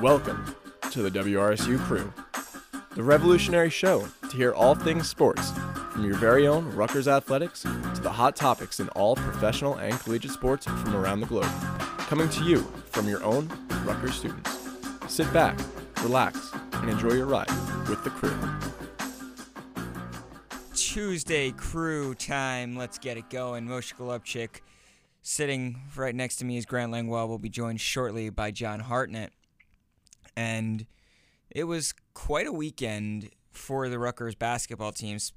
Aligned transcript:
Welcome 0.00 0.56
to 0.92 1.02
the 1.02 1.10
WRSU 1.10 1.78
Crew, 1.80 2.10
the 2.96 3.02
revolutionary 3.02 3.68
show 3.68 4.08
to 4.30 4.34
hear 4.34 4.54
all 4.54 4.74
things 4.74 5.06
sports, 5.06 5.52
from 5.92 6.06
your 6.06 6.14
very 6.14 6.46
own 6.46 6.70
Rutgers 6.74 7.06
athletics 7.06 7.64
to 7.64 8.00
the 8.00 8.08
hot 8.08 8.34
topics 8.34 8.80
in 8.80 8.88
all 8.90 9.14
professional 9.14 9.74
and 9.74 10.00
collegiate 10.00 10.32
sports 10.32 10.64
from 10.64 10.96
around 10.96 11.20
the 11.20 11.26
globe. 11.26 11.52
Coming 11.98 12.30
to 12.30 12.44
you 12.44 12.60
from 12.86 13.08
your 13.08 13.22
own 13.22 13.50
Rutgers 13.84 14.14
students. 14.14 14.70
Sit 15.06 15.30
back, 15.34 15.58
relax, 16.02 16.50
and 16.72 16.88
enjoy 16.88 17.12
your 17.12 17.26
ride 17.26 17.50
with 17.86 18.02
the 18.02 18.08
crew. 18.08 18.34
Tuesday 20.74 21.50
crew 21.50 22.14
time. 22.14 22.74
Let's 22.74 22.96
get 22.96 23.18
it 23.18 23.28
going. 23.28 23.66
Moshe 23.66 23.94
Golubtchik 23.94 24.62
sitting 25.20 25.82
right 25.94 26.14
next 26.14 26.36
to 26.36 26.46
me 26.46 26.56
is 26.56 26.64
Grant 26.64 26.90
Langlois. 26.90 27.26
We'll 27.26 27.36
be 27.36 27.50
joined 27.50 27.82
shortly 27.82 28.30
by 28.30 28.50
John 28.50 28.80
Hartnett. 28.80 29.34
And 30.40 30.86
it 31.50 31.64
was 31.64 31.92
quite 32.14 32.46
a 32.46 32.52
weekend 32.52 33.28
for 33.52 33.90
the 33.90 33.98
Rutgers 33.98 34.34
basketball 34.34 34.90
teams, 34.90 35.34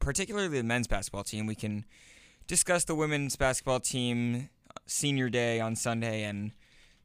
particularly 0.00 0.48
the 0.48 0.62
men's 0.62 0.86
basketball 0.86 1.24
team. 1.24 1.46
We 1.46 1.54
can 1.54 1.86
discuss 2.46 2.84
the 2.84 2.94
women's 2.94 3.36
basketball 3.36 3.80
team 3.80 4.50
uh, 4.68 4.80
senior 4.84 5.30
day 5.30 5.60
on 5.60 5.76
Sunday 5.76 6.24
and 6.24 6.52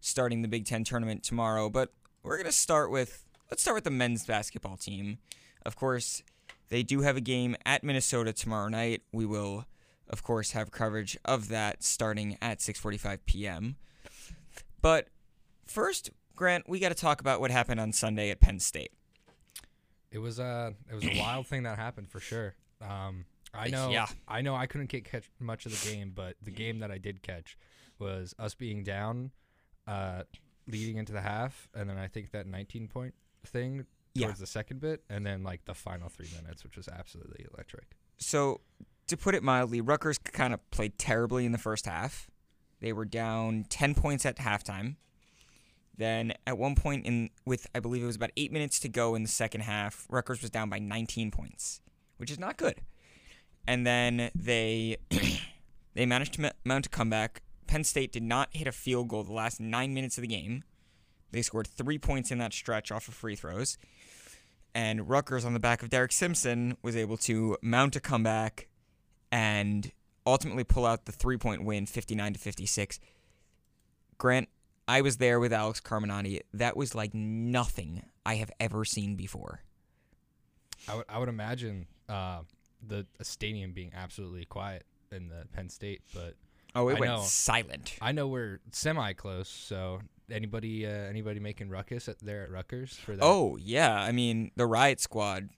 starting 0.02 0.42
the 0.42 0.50
Big 0.50 0.66
Ten 0.66 0.84
tournament 0.84 1.24
tomorrow. 1.24 1.70
But 1.70 1.94
we're 2.24 2.36
gonna 2.36 2.52
start 2.52 2.92
with 2.92 3.24
let's 3.50 3.62
start 3.62 3.76
with 3.76 3.86
the 3.86 3.92
men's 3.92 4.26
basketball 4.26 4.76
team. 4.76 5.20
Of 5.66 5.78
course, 5.78 6.24
they 6.68 6.84
do 6.84 7.02
have 7.02 7.16
a 7.16 7.22
game 7.22 7.56
at 7.66 7.86
Minnesota 7.86 8.34
tomorrow 8.34 8.68
night. 8.68 9.04
We 9.14 9.26
will, 9.26 9.66
of 10.10 10.24
course, 10.24 10.52
have 10.52 10.72
coverage 10.72 11.18
of 11.24 11.48
that 11.48 11.84
starting 11.84 12.38
at 12.42 12.60
6:45 12.60 13.20
p.m. 13.26 13.78
But 14.82 15.08
first, 15.66 16.10
Grant, 16.38 16.70
we 16.70 16.80
got 16.80 16.90
to 16.90 16.96
talk 16.96 17.20
about 17.20 17.42
what 17.42 17.52
happened 17.52 17.80
on 17.82 17.92
Sunday 17.92 18.30
at 18.30 18.40
Penn 18.40 18.60
State. 18.60 18.92
It 20.12 20.20
was 20.20 20.40
a 20.40 20.74
it 20.90 20.96
was 20.96 21.04
a 21.04 21.20
wild 21.20 21.48
thing 21.48 21.64
that 21.64 21.78
happened 21.78 22.10
for 22.10 22.22
sure. 22.22 22.56
Um, 22.82 23.26
I 23.54 23.68
know 23.68 23.90
Yeah. 23.90 24.08
I 24.28 24.42
know 24.42 24.56
I 24.56 24.68
couldn't 24.68 24.88
get 24.90 25.04
catch 25.04 25.30
much 25.40 25.66
of 25.66 25.72
the 25.74 25.90
game, 25.92 26.12
but 26.16 26.38
the 26.42 26.52
game 26.52 26.80
that 26.80 26.92
I 26.92 26.98
did 26.98 27.22
catch 27.22 27.58
was 28.00 28.34
us 28.40 28.54
being 28.54 28.84
down, 28.84 29.32
uh, 29.88 30.24
leading 30.68 30.98
into 30.98 31.12
the 31.12 31.22
half, 31.22 31.68
and 31.74 31.90
then 31.90 31.98
I 31.98 32.08
think 32.08 32.32
that 32.32 32.46
19 32.48 32.88
point 32.88 33.16
thing 33.46 33.86
Yeah. 34.14 34.28
towards 34.28 34.40
the 34.40 34.48
second 34.48 34.80
bit, 34.80 35.04
and 35.10 35.26
then 35.26 35.44
like 35.44 35.66
the 35.66 35.74
final 35.74 36.08
three 36.08 36.30
minutes, 36.42 36.64
which 36.64 36.78
was 36.78 36.88
absolutely 36.88 37.46
electric. 37.54 37.98
So, 38.18 38.62
to 39.08 39.18
put 39.18 39.36
it 39.36 39.44
mildly, 39.44 39.82
Rutgers 39.82 40.18
kind 40.18 40.54
of 40.54 40.72
played 40.72 40.98
terribly 40.98 41.46
in 41.46 41.52
the 41.52 41.58
first 41.58 41.86
half. 41.86 42.30
They 42.80 42.94
were 42.94 43.06
down 43.06 43.66
10 43.70 43.96
points 43.96 44.26
at 44.26 44.38
halftime. 44.38 44.96
Then, 45.98 46.34
at 46.46 46.58
one 46.58 46.76
point 46.76 47.06
in 47.06 47.30
with 47.46 47.68
I 47.74 47.80
believe 47.80 48.04
it 48.04 48.06
was 48.06 48.16
about 48.16 48.32
8 48.38 48.52
minutes 48.52 48.80
to 48.82 48.90
go 48.90 49.16
in 49.16 49.24
the 49.24 49.30
second 49.30 49.62
half, 49.62 50.06
Rutgers 50.10 50.42
was 50.42 50.52
down 50.52 50.70
by 50.70 50.80
19 50.80 51.32
points, 51.32 51.82
which 52.18 52.32
is 52.32 52.40
not 52.40 52.58
good. 52.58 52.82
And 53.68 53.86
then 53.86 54.30
they 54.36 54.98
they 55.94 56.06
managed 56.06 56.34
to 56.36 56.54
mount 56.64 56.86
a 56.86 56.90
comeback. 56.90 57.42
Penn 57.66 57.84
State 57.84 58.12
did 58.12 58.24
not 58.24 58.50
hit 58.52 58.68
a 58.68 58.72
field 58.72 59.10
goal 59.10 59.24
the 59.24 59.34
last 59.34 59.60
9 59.60 59.94
minutes 59.94 60.18
of 60.18 60.22
the 60.22 60.28
game. 60.28 60.64
They 61.32 61.42
scored 61.42 61.68
3 61.68 61.98
points 61.98 62.32
in 62.32 62.38
that 62.38 62.54
stretch 62.54 62.92
off 62.92 63.08
of 63.08 63.14
free 63.14 63.36
throws 63.36 63.78
and 64.78 65.10
Rutgers 65.10 65.44
on 65.44 65.54
the 65.54 65.60
back 65.60 65.82
of 65.82 65.90
Derek 65.90 66.12
Simpson 66.12 66.78
was 66.84 66.96
able 66.96 67.18
to 67.18 67.58
mount 67.64 67.96
a 67.96 68.00
comeback 68.00 68.68
and 69.32 69.92
ultimately 70.24 70.64
pull 70.64 70.86
out 70.86 71.06
the 71.06 71.12
three-point 71.12 71.64
win 71.64 71.88
59 71.88 72.34
to 72.34 72.40
56. 72.40 73.00
Grant, 74.20 74.50
I 74.88 75.02
was 75.02 75.18
there 75.18 75.40
with 75.40 75.52
Alex 75.54 75.82
Carminati. 75.82 76.42
That 76.54 76.78
was 76.78 76.96
like 76.96 77.14
nothing 77.14 78.04
I 78.26 78.36
have 78.36 78.52
ever 78.60 78.86
seen 78.86 79.16
before. 79.16 79.62
I 80.88 80.96
would 80.96 81.06
I 81.10 81.20
would 81.20 81.30
imagine 81.30 81.88
uh, 82.08 82.40
the 82.86 83.06
a 83.20 83.24
stadium 83.26 83.74
being 83.74 83.92
absolutely 83.96 84.46
quiet 84.46 84.86
in 85.12 85.28
the 85.30 85.46
Penn 85.54 85.70
State, 85.70 86.02
but 86.14 86.36
Oh, 86.76 86.90
it 86.90 86.98
I 86.98 87.00
went 87.00 87.12
know. 87.12 87.22
silent. 87.24 87.96
I 88.02 88.12
know 88.12 88.28
we're 88.28 88.60
semi 88.72 89.14
close. 89.14 89.50
So 89.50 90.00
anybody 90.30 90.86
uh, 90.86 90.90
anybody 90.90 91.40
making 91.40 91.70
ruckus 91.70 92.08
at, 92.08 92.20
there 92.20 92.44
at 92.44 92.52
Rutgers 92.52 92.94
for 92.94 93.16
that? 93.16 93.24
Oh, 93.24 93.58
yeah. 93.60 94.00
I 94.00 94.12
mean, 94.12 94.52
the 94.56 94.68
riot 94.68 95.00
squad 95.00 95.50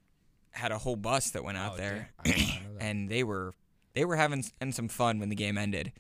had 0.52 0.72
a 0.72 0.78
whole 0.78 0.96
bus 0.96 1.32
that 1.32 1.44
went 1.44 1.58
out 1.58 1.74
Oh, 1.74 1.78
there. 1.78 2.10
I 2.26 2.30
know 2.30 2.34
that. 2.34 2.62
and 2.82 3.10
they 3.10 3.24
were 3.24 3.54
they 3.94 4.06
were 4.06 4.16
having 4.16 4.44
and 4.62 4.74
some 4.74 4.88
fun 4.88 5.20
when 5.20 5.30
the 5.30 5.36
game 5.36 5.58
ended. 5.58 5.92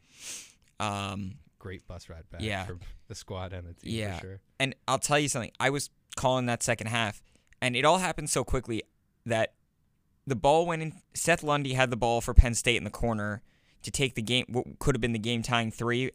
Um, 0.79 1.35
great 1.59 1.87
bus 1.87 2.09
ride 2.09 2.29
back 2.31 2.41
Yeah. 2.41 2.65
for 2.65 2.77
the 3.07 3.15
squad 3.15 3.53
and 3.53 3.67
the 3.67 3.73
team 3.73 3.93
Yeah. 3.99 4.15
for 4.17 4.21
sure. 4.25 4.41
And 4.59 4.75
I'll 4.87 4.99
tell 4.99 5.19
you 5.19 5.27
something. 5.27 5.51
I 5.59 5.69
was 5.69 5.89
calling 6.15 6.45
that 6.47 6.63
second 6.63 6.87
half, 6.87 7.21
and 7.61 7.75
it 7.75 7.85
all 7.85 7.99
happened 7.99 8.29
so 8.29 8.43
quickly 8.43 8.83
that 9.25 9.53
the 10.25 10.35
ball 10.35 10.65
went 10.65 10.81
in. 10.81 10.93
Seth 11.13 11.43
Lundy 11.43 11.73
had 11.73 11.89
the 11.91 11.97
ball 11.97 12.21
for 12.21 12.33
Penn 12.33 12.53
State 12.55 12.77
in 12.77 12.83
the 12.83 12.89
corner 12.89 13.41
to 13.81 13.91
take 13.91 14.15
the 14.15 14.21
game. 14.21 14.45
What 14.49 14.79
could 14.79 14.95
have 14.95 15.01
been 15.01 15.13
the 15.13 15.19
game 15.19 15.41
tying 15.43 15.71
three. 15.71 16.11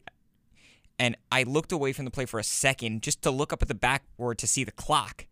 And 0.97 1.17
I 1.31 1.43
looked 1.43 1.71
away 1.73 1.91
from 1.91 2.05
the 2.05 2.11
play 2.11 2.25
for 2.25 2.39
a 2.39 2.43
second 2.43 3.03
just 3.03 3.21
to 3.23 3.31
look 3.31 3.51
up 3.51 3.61
at 3.61 3.67
the 3.67 3.75
backboard 3.75 4.37
to 4.37 4.47
see 4.47 4.63
the 4.63 4.71
clock, 4.71 5.27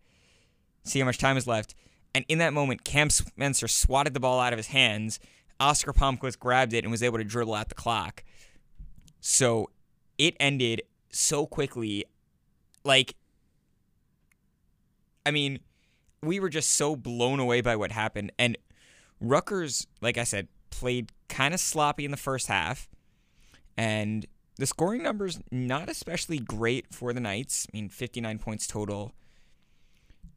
see 0.84 0.98
how 1.00 1.06
much 1.06 1.16
time 1.18 1.36
is 1.38 1.46
left. 1.46 1.74
And 2.14 2.24
in 2.28 2.38
that 2.38 2.52
moment, 2.52 2.84
Cam 2.84 3.08
Spencer 3.08 3.66
swatted 3.66 4.12
the 4.12 4.20
ball 4.20 4.40
out 4.40 4.52
of 4.52 4.58
his 4.58 4.66
hands. 4.68 5.18
Oskar 5.58 5.92
Palmquist 5.94 6.38
grabbed 6.38 6.74
it 6.74 6.84
and 6.84 6.90
was 6.90 7.02
able 7.02 7.16
to 7.18 7.24
dribble 7.24 7.54
out 7.54 7.70
the 7.70 7.74
clock. 7.74 8.22
So 9.20 9.70
it 10.18 10.36
ended 10.40 10.82
so 11.10 11.46
quickly. 11.46 12.04
Like, 12.84 13.14
I 15.24 15.30
mean, 15.30 15.60
we 16.22 16.40
were 16.40 16.48
just 16.48 16.70
so 16.72 16.96
blown 16.96 17.40
away 17.40 17.60
by 17.60 17.76
what 17.76 17.92
happened. 17.92 18.32
And 18.38 18.58
Rutgers, 19.20 19.86
like 20.00 20.18
I 20.18 20.24
said, 20.24 20.48
played 20.70 21.12
kind 21.28 21.54
of 21.54 21.60
sloppy 21.60 22.04
in 22.04 22.10
the 22.10 22.16
first 22.16 22.46
half. 22.48 22.88
And 23.76 24.26
the 24.56 24.66
scoring 24.66 25.02
numbers 25.02 25.40
not 25.50 25.88
especially 25.88 26.38
great 26.38 26.92
for 26.92 27.12
the 27.12 27.20
Knights. 27.20 27.66
I 27.72 27.76
mean, 27.76 27.88
59 27.88 28.38
points 28.38 28.66
total. 28.66 29.12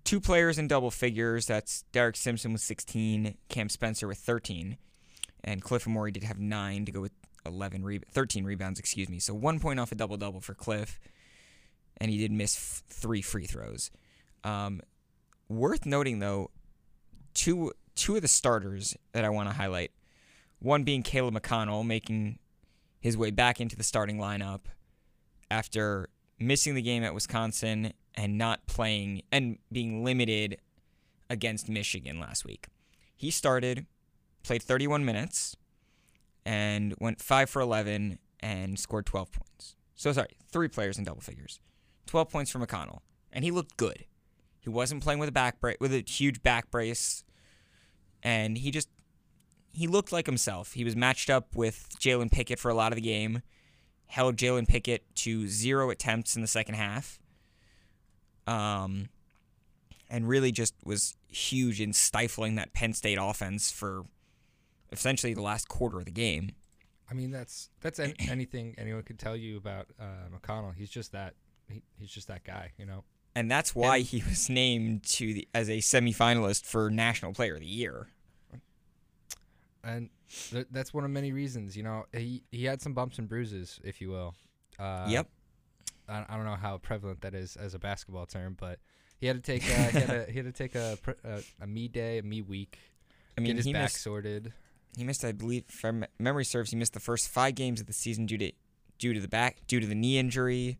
Two 0.03 0.19
players 0.19 0.57
in 0.57 0.67
double 0.67 0.89
figures. 0.89 1.47
That's 1.47 1.83
Derek 1.91 2.15
Simpson 2.15 2.53
with 2.53 2.61
16, 2.61 3.35
Cam 3.49 3.69
Spencer 3.69 4.07
with 4.07 4.17
13, 4.19 4.77
and 5.43 5.61
Cliff 5.61 5.85
Omoruyi 5.85 6.13
did 6.13 6.23
have 6.23 6.39
nine 6.39 6.85
to 6.85 6.91
go 6.91 7.01
with 7.01 7.11
11 7.47 7.83
re- 7.83 8.01
13 8.11 8.43
rebounds, 8.43 8.79
excuse 8.79 9.09
me. 9.09 9.19
So 9.19 9.33
one 9.33 9.59
point 9.59 9.79
off 9.79 9.91
a 9.91 9.95
double 9.95 10.17
double 10.17 10.41
for 10.41 10.53
Cliff, 10.53 10.99
and 11.97 12.11
he 12.11 12.17
did 12.17 12.31
miss 12.31 12.55
f- 12.55 12.83
three 12.89 13.21
free 13.21 13.45
throws. 13.45 13.91
Um, 14.43 14.81
worth 15.49 15.85
noting 15.85 16.19
though, 16.19 16.51
two 17.33 17.71
two 17.95 18.15
of 18.15 18.21
the 18.21 18.27
starters 18.27 18.95
that 19.13 19.25
I 19.25 19.29
want 19.29 19.49
to 19.49 19.55
highlight. 19.55 19.91
One 20.59 20.83
being 20.83 21.03
Caleb 21.03 21.35
McConnell 21.35 21.85
making 21.85 22.39
his 22.99 23.17
way 23.17 23.31
back 23.31 23.59
into 23.59 23.75
the 23.75 23.83
starting 23.83 24.17
lineup 24.17 24.61
after 25.49 26.09
missing 26.39 26.75
the 26.75 26.81
game 26.81 27.03
at 27.03 27.13
Wisconsin 27.13 27.93
and 28.15 28.37
not 28.37 28.65
playing 28.67 29.21
and 29.31 29.57
being 29.71 30.03
limited 30.03 30.57
against 31.29 31.69
Michigan 31.69 32.19
last 32.19 32.45
week. 32.45 32.67
He 33.15 33.31
started, 33.31 33.85
played 34.43 34.61
31 34.61 35.05
minutes, 35.05 35.55
and 36.47 36.95
went 36.99 37.21
5 37.21 37.49
for 37.49 37.61
11 37.61 38.19
and 38.39 38.79
scored 38.79 39.05
12 39.05 39.31
points. 39.33 39.75
So 39.95 40.13
sorry, 40.13 40.37
three 40.49 40.69
players 40.69 40.97
in 40.97 41.03
double 41.03 41.19
figures. 41.19 41.59
12 42.05 42.29
points 42.29 42.51
for 42.51 42.59
McConnell, 42.59 42.99
and 43.33 43.43
he 43.43 43.51
looked 43.51 43.75
good. 43.75 44.05
He 44.61 44.69
wasn't 44.69 45.03
playing 45.03 45.19
with 45.19 45.27
a 45.27 45.33
back 45.33 45.59
brace 45.59 45.75
with 45.81 45.93
a 45.93 46.03
huge 46.07 46.41
back 46.41 46.71
brace, 46.71 47.25
and 48.23 48.57
he 48.57 48.71
just 48.71 48.87
he 49.73 49.87
looked 49.87 50.13
like 50.13 50.25
himself. 50.25 50.71
He 50.71 50.85
was 50.85 50.95
matched 50.95 51.29
up 51.29 51.53
with 51.53 51.89
Jalen 51.99 52.31
Pickett 52.31 52.59
for 52.59 52.71
a 52.71 52.73
lot 52.73 52.93
of 52.93 52.95
the 52.95 53.01
game, 53.01 53.41
held 54.05 54.37
Jalen 54.37 54.69
Pickett 54.69 55.03
to 55.15 55.47
zero 55.47 55.89
attempts 55.89 56.37
in 56.37 56.41
the 56.41 56.47
second 56.47 56.75
half, 56.75 57.19
um, 58.45 59.09
and 60.09 60.29
really 60.29 60.53
just 60.53 60.75
was 60.85 61.17
huge 61.27 61.81
in 61.81 61.91
stifling 61.91 62.55
that 62.55 62.71
Penn 62.71 62.93
State 62.93 63.17
offense 63.19 63.69
for 63.69 64.05
essentially 64.91 65.33
the 65.33 65.41
last 65.41 65.67
quarter 65.67 65.99
of 65.99 66.05
the 66.05 66.11
game. 66.11 66.51
I 67.09 67.13
mean, 67.13 67.31
that's 67.31 67.69
that's 67.81 67.99
an, 67.99 68.13
anything 68.29 68.75
anyone 68.77 69.03
could 69.03 69.19
tell 69.19 69.35
you 69.35 69.57
about 69.57 69.87
uh, 69.99 70.29
McConnell. 70.35 70.73
He's 70.75 70.89
just 70.89 71.11
that 71.13 71.33
he, 71.69 71.81
he's 71.97 72.09
just 72.11 72.27
that 72.27 72.43
guy, 72.43 72.71
you 72.77 72.85
know. 72.85 73.03
And 73.35 73.51
that's 73.51 73.75
why 73.75 73.97
And- 73.97 74.05
he 74.05 74.23
was 74.27 74.49
named 74.49 75.03
to 75.03 75.33
the, 75.33 75.47
as 75.53 75.69
a 75.69 75.77
semifinalist 75.77 76.65
for 76.65 76.89
National 76.89 77.33
Player 77.33 77.53
of 77.55 77.59
the 77.61 77.67
Year. 77.67 78.07
And 79.83 80.09
th- 80.49 80.67
that's 80.71 80.93
one 80.93 81.05
of 81.05 81.11
many 81.11 81.31
reasons, 81.31 81.77
you 81.77 81.83
know. 81.83 82.05
He 82.13 82.43
he 82.51 82.65
had 82.65 82.81
some 82.81 82.93
bumps 82.93 83.19
and 83.19 83.29
bruises, 83.29 83.79
if 83.83 84.01
you 84.01 84.09
will. 84.09 84.35
Uh, 84.77 85.05
yep. 85.07 85.29
I, 86.09 86.25
I 86.27 86.35
don't 86.35 86.45
know 86.45 86.55
how 86.55 86.77
prevalent 86.77 87.21
that 87.21 87.33
is 87.33 87.55
as 87.55 87.73
a 87.73 87.79
basketball 87.79 88.25
term, 88.25 88.55
but 88.59 88.79
he 89.19 89.27
had 89.27 89.41
to 89.41 89.51
take 89.51 89.63
uh, 89.63 89.65
he, 89.91 89.99
had 89.99 90.07
to, 90.07 90.31
he 90.31 90.37
had 90.39 90.45
to 90.45 90.51
take 90.51 90.75
a 90.75 90.97
a, 91.23 91.41
a 91.61 91.67
me 91.67 91.87
day, 91.87 92.17
a 92.17 92.23
me 92.23 92.41
week, 92.41 92.79
I 93.37 93.41
mean, 93.41 93.47
get 93.51 93.57
his 93.57 93.65
he 93.65 93.73
back 93.73 93.83
missed, 93.83 94.01
sorted. 94.01 94.51
He 94.97 95.03
missed, 95.03 95.23
I 95.23 95.31
believe, 95.31 95.63
if 95.69 95.85
memory 96.19 96.43
serves, 96.45 96.71
he 96.71 96.75
missed 96.77 96.93
the 96.93 96.99
first 96.99 97.29
five 97.29 97.55
games 97.55 97.79
of 97.79 97.87
the 97.87 97.93
season 97.93 98.25
due 98.25 98.37
to 98.39 98.51
due 98.99 99.13
to 99.13 99.19
the 99.19 99.27
back 99.27 99.57
due 99.67 99.79
to 99.79 99.85
the 99.87 99.95
knee 99.95 100.17
injury, 100.17 100.77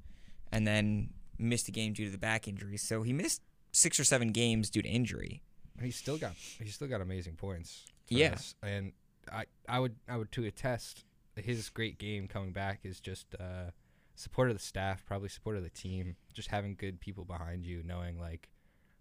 and 0.51 0.65
then 0.67 1.09
missed 1.37 1.67
a 1.67 1.71
game 1.71 1.93
due 1.93 2.05
to 2.05 2.11
the 2.11 2.17
back 2.17 2.47
injury. 2.47 2.77
So 2.77 3.03
he 3.03 3.13
missed 3.13 3.41
six 3.71 3.99
or 3.99 4.03
seven 4.03 4.31
games 4.31 4.69
due 4.69 4.81
to 4.81 4.89
injury. 4.89 5.43
He's 5.81 5.95
still 5.95 6.17
got 6.17 6.33
he's 6.59 6.73
still 6.75 6.87
got 6.87 7.01
amazing 7.01 7.35
points. 7.35 7.85
Yes, 8.09 8.55
Yeah. 8.63 8.69
and 8.69 8.91
I 9.31 9.45
I 9.69 9.79
would 9.79 9.95
I 10.07 10.17
would 10.17 10.31
to 10.33 10.45
attest 10.45 11.03
his 11.35 11.69
great 11.69 11.99
game 11.99 12.27
coming 12.27 12.51
back 12.51 12.79
is 12.83 12.99
just 12.99 13.35
uh, 13.39 13.69
support 14.15 14.49
of 14.49 14.55
the 14.57 14.63
staff, 14.63 15.05
probably 15.05 15.29
support 15.29 15.55
of 15.57 15.63
the 15.63 15.69
team, 15.69 16.15
just 16.33 16.47
having 16.49 16.73
good 16.75 16.99
people 16.99 17.25
behind 17.25 17.63
you, 17.65 17.83
knowing 17.85 18.19
like 18.19 18.49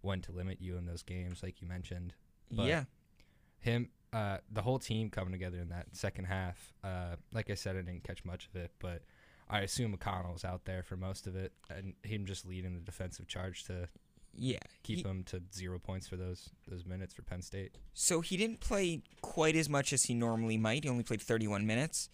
when 0.03 0.21
to 0.21 0.33
limit 0.33 0.61
you 0.61 0.77
in 0.77 0.85
those 0.85 1.03
games, 1.03 1.43
like 1.43 1.63
you 1.63 1.67
mentioned. 1.67 2.13
But- 2.51 2.67
yeah. 2.67 2.85
Him, 3.61 3.89
uh, 4.17 4.39
the 4.51 4.63
whole 4.63 4.79
team 4.79 5.11
coming 5.11 5.33
together 5.33 5.59
in 5.59 5.69
that 5.69 5.87
second 5.93 6.25
half. 6.25 6.73
Uh, 6.83 7.17
like 7.33 7.51
I 7.51 7.55
said, 7.55 7.77
I 7.77 7.81
didn't 7.83 8.05
catch 8.05 8.25
much 8.25 8.49
of 8.49 8.57
it, 8.57 8.71
but 8.79 9.03
I 9.51 9.61
assume 9.61 9.97
McConnell's 9.97 10.45
out 10.45 10.65
there 10.65 10.83
for 10.83 10.97
most 10.97 11.27
of 11.27 11.37
it, 11.37 11.53
and 11.69 11.95
him 12.03 12.25
just 12.25 12.47
leading 12.47 12.75
the 12.75 12.81
defensive 12.81 13.27
charge 13.29 13.65
to 13.65 13.89
Yeah. 14.39 14.59
keep 14.83 14.99
He- 14.99 15.03
them 15.03 15.23
to 15.25 15.43
zero 15.53 15.79
points 15.79 16.07
for 16.09 16.17
those 16.17 16.51
those 16.67 16.85
minutes 16.85 17.13
for 17.15 17.23
Penn 17.23 17.43
State. 17.43 17.77
So 17.95 18.21
he 18.23 18.37
didn't 18.37 18.61
play 18.61 19.03
quite 19.23 19.55
as 19.57 19.69
much 19.69 19.93
as 19.93 20.05
he 20.05 20.15
normally 20.15 20.57
might. 20.59 20.85
He 20.85 20.91
only 20.91 21.05
played 21.05 21.21
31 21.23 21.67
minutes. 21.67 22.09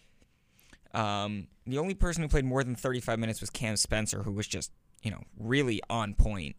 Um, 0.93 1.47
the 1.65 1.77
only 1.79 1.95
person 1.95 2.21
who 2.21 2.29
played 2.29 2.45
more 2.45 2.63
than 2.63 2.75
35 2.75 3.17
minutes 3.19 3.41
was 3.41 3.49
Cam 3.49 3.77
Spencer, 3.77 4.23
who 4.23 4.31
was 4.31 4.47
just, 4.47 4.71
you 5.01 5.09
know, 5.11 5.23
really 5.37 5.81
on 5.89 6.13
point. 6.13 6.55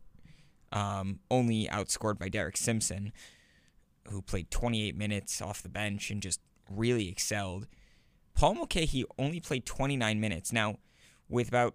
Um, 0.72 1.20
only 1.30 1.66
outscored 1.68 2.18
by 2.18 2.28
Derek 2.28 2.56
Simpson, 2.56 3.12
who 4.10 4.22
played 4.22 4.50
28 4.50 4.96
minutes 4.96 5.40
off 5.40 5.62
the 5.62 5.68
bench 5.68 6.10
and 6.10 6.22
just 6.22 6.40
really 6.70 7.08
excelled. 7.08 7.66
Paul 8.34 8.54
Mulcahy 8.54 9.04
only 9.18 9.40
played 9.40 9.64
29 9.64 10.20
minutes. 10.20 10.52
Now, 10.52 10.78
with 11.28 11.48
about, 11.48 11.74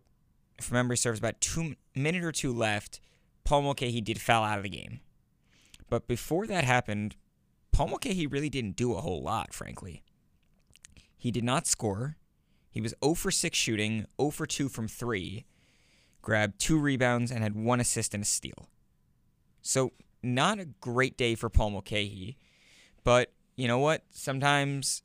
if 0.58 0.72
memory 0.72 0.98
serves, 0.98 1.20
about 1.20 1.42
two 1.42 1.76
minute 1.96 2.24
or 2.24 2.32
two 2.32 2.54
left, 2.54 3.00
Paul 3.44 3.64
Mulcahy 3.64 4.02
did 4.02 4.22
foul 4.22 4.44
out 4.44 4.58
of 4.58 4.64
the 4.64 4.70
game. 4.70 5.00
But 5.90 6.08
before 6.08 6.46
that 6.48 6.64
happened, 6.64 7.16
Paul 7.72 7.88
Mulcahy 7.88 8.28
really 8.28 8.50
didn't 8.50 8.76
do 8.76 8.94
a 8.94 9.02
whole 9.02 9.24
lot, 9.24 9.54
frankly. 9.54 10.04
He 11.18 11.32
did 11.32 11.44
not 11.44 11.66
score. 11.66 12.18
He 12.70 12.82
was 12.82 12.94
0 13.04 13.16
for 13.16 13.32
6 13.32 13.58
shooting, 13.58 14.06
0 14.20 14.30
for 14.32 14.46
2 14.46 14.70
from 14.70 14.88
3, 14.88 15.46
grabbed 16.22 16.60
two 16.60 16.78
rebounds, 16.78 17.32
and 17.32 17.42
had 17.42 17.56
one 17.56 17.80
assist 17.80 18.14
and 18.14 18.24
a 18.24 18.26
steal. 18.26 18.70
So, 19.62 19.94
not 20.22 20.60
a 20.60 20.66
great 20.66 21.18
day 21.18 21.36
for 21.36 21.50
Paul 21.50 21.72
Mulcahy. 21.72 22.38
But 23.04 23.32
you 23.56 23.68
know 23.68 23.80
what? 23.80 24.04
Sometimes 24.10 25.02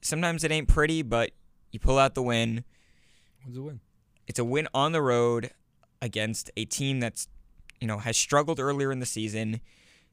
sometimes 0.00 0.44
it 0.44 0.50
ain't 0.50 0.68
pretty, 0.68 1.02
but 1.02 1.30
you 1.70 1.78
pull 1.78 1.98
out 1.98 2.14
the 2.14 2.22
win. 2.22 2.64
Was 3.46 3.56
a 3.56 3.62
win. 3.62 3.80
It's 4.26 4.38
a 4.38 4.44
win 4.44 4.68
on 4.74 4.92
the 4.92 5.02
road 5.02 5.50
against 6.00 6.50
a 6.56 6.64
team 6.64 7.00
that's, 7.00 7.28
you 7.80 7.86
know, 7.86 7.98
has 7.98 8.16
struggled 8.16 8.60
earlier 8.60 8.92
in 8.92 8.98
the 8.98 9.06
season 9.06 9.60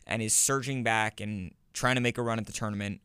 and 0.08 0.22
is 0.22 0.34
surging 0.34 0.84
back 0.84 1.20
and 1.20 1.54
trying 1.74 1.96
to 1.96 2.02
make 2.02 2.18
a 2.18 2.22
run 2.22 2.40
at 2.40 2.46
the 2.46 2.54
tournament. 2.54 3.02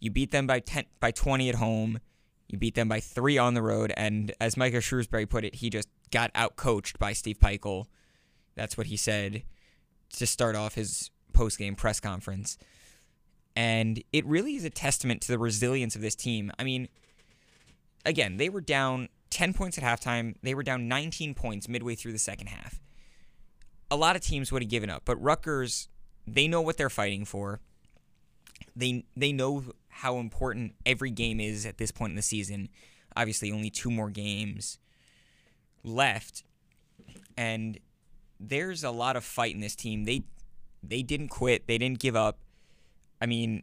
You 0.00 0.10
beat 0.10 0.30
them 0.30 0.46
by 0.46 0.60
10 0.60 0.84
by 1.00 1.10
20 1.10 1.48
at 1.48 1.54
home. 1.56 2.00
You 2.48 2.58
beat 2.58 2.74
them 2.74 2.88
by 2.88 3.00
3 3.00 3.38
on 3.38 3.54
the 3.54 3.62
road 3.62 3.92
and 3.96 4.32
as 4.40 4.56
Micah 4.56 4.78
Shrewsberry 4.78 5.28
put 5.28 5.44
it, 5.44 5.56
he 5.56 5.70
just 5.70 5.88
got 6.10 6.30
out 6.34 6.56
coached 6.56 6.98
by 6.98 7.12
Steve 7.12 7.38
Pikiell. 7.38 7.86
That's 8.54 8.76
what 8.76 8.88
he 8.88 8.96
said 8.96 9.44
to 10.12 10.26
start 10.26 10.56
off 10.56 10.74
his 10.74 11.10
post-game 11.32 11.74
press 11.74 12.00
conference. 12.00 12.58
And 13.54 14.02
it 14.12 14.24
really 14.26 14.56
is 14.56 14.64
a 14.64 14.70
testament 14.70 15.20
to 15.22 15.32
the 15.32 15.38
resilience 15.38 15.94
of 15.94 16.02
this 16.02 16.14
team. 16.14 16.52
I 16.58 16.64
mean, 16.64 16.88
again, 18.04 18.36
they 18.36 18.48
were 18.48 18.60
down 18.60 19.08
10 19.30 19.54
points 19.54 19.78
at 19.78 19.84
halftime. 19.84 20.34
They 20.42 20.54
were 20.54 20.62
down 20.62 20.88
19 20.88 21.34
points 21.34 21.68
midway 21.68 21.94
through 21.94 22.12
the 22.12 22.18
second 22.18 22.48
half. 22.48 22.80
A 23.90 23.96
lot 23.96 24.16
of 24.16 24.22
teams 24.22 24.50
would 24.52 24.62
have 24.62 24.70
given 24.70 24.88
up, 24.88 25.02
but 25.04 25.20
Rutgers, 25.22 25.88
they 26.26 26.48
know 26.48 26.62
what 26.62 26.76
they're 26.76 26.90
fighting 26.90 27.24
for. 27.24 27.60
They 28.74 29.04
they 29.16 29.32
know 29.32 29.64
how 29.88 30.18
important 30.18 30.74
every 30.86 31.10
game 31.10 31.40
is 31.40 31.66
at 31.66 31.76
this 31.76 31.90
point 31.90 32.10
in 32.10 32.16
the 32.16 32.22
season. 32.22 32.68
Obviously, 33.14 33.52
only 33.52 33.68
two 33.68 33.90
more 33.90 34.08
games 34.08 34.78
left, 35.84 36.42
and 37.36 37.78
there's 38.48 38.84
a 38.84 38.90
lot 38.90 39.16
of 39.16 39.24
fight 39.24 39.54
in 39.54 39.60
this 39.60 39.76
team. 39.76 40.04
They 40.04 40.24
they 40.82 41.02
didn't 41.02 41.28
quit. 41.28 41.66
They 41.66 41.78
didn't 41.78 42.00
give 42.00 42.16
up. 42.16 42.38
I 43.20 43.26
mean, 43.26 43.62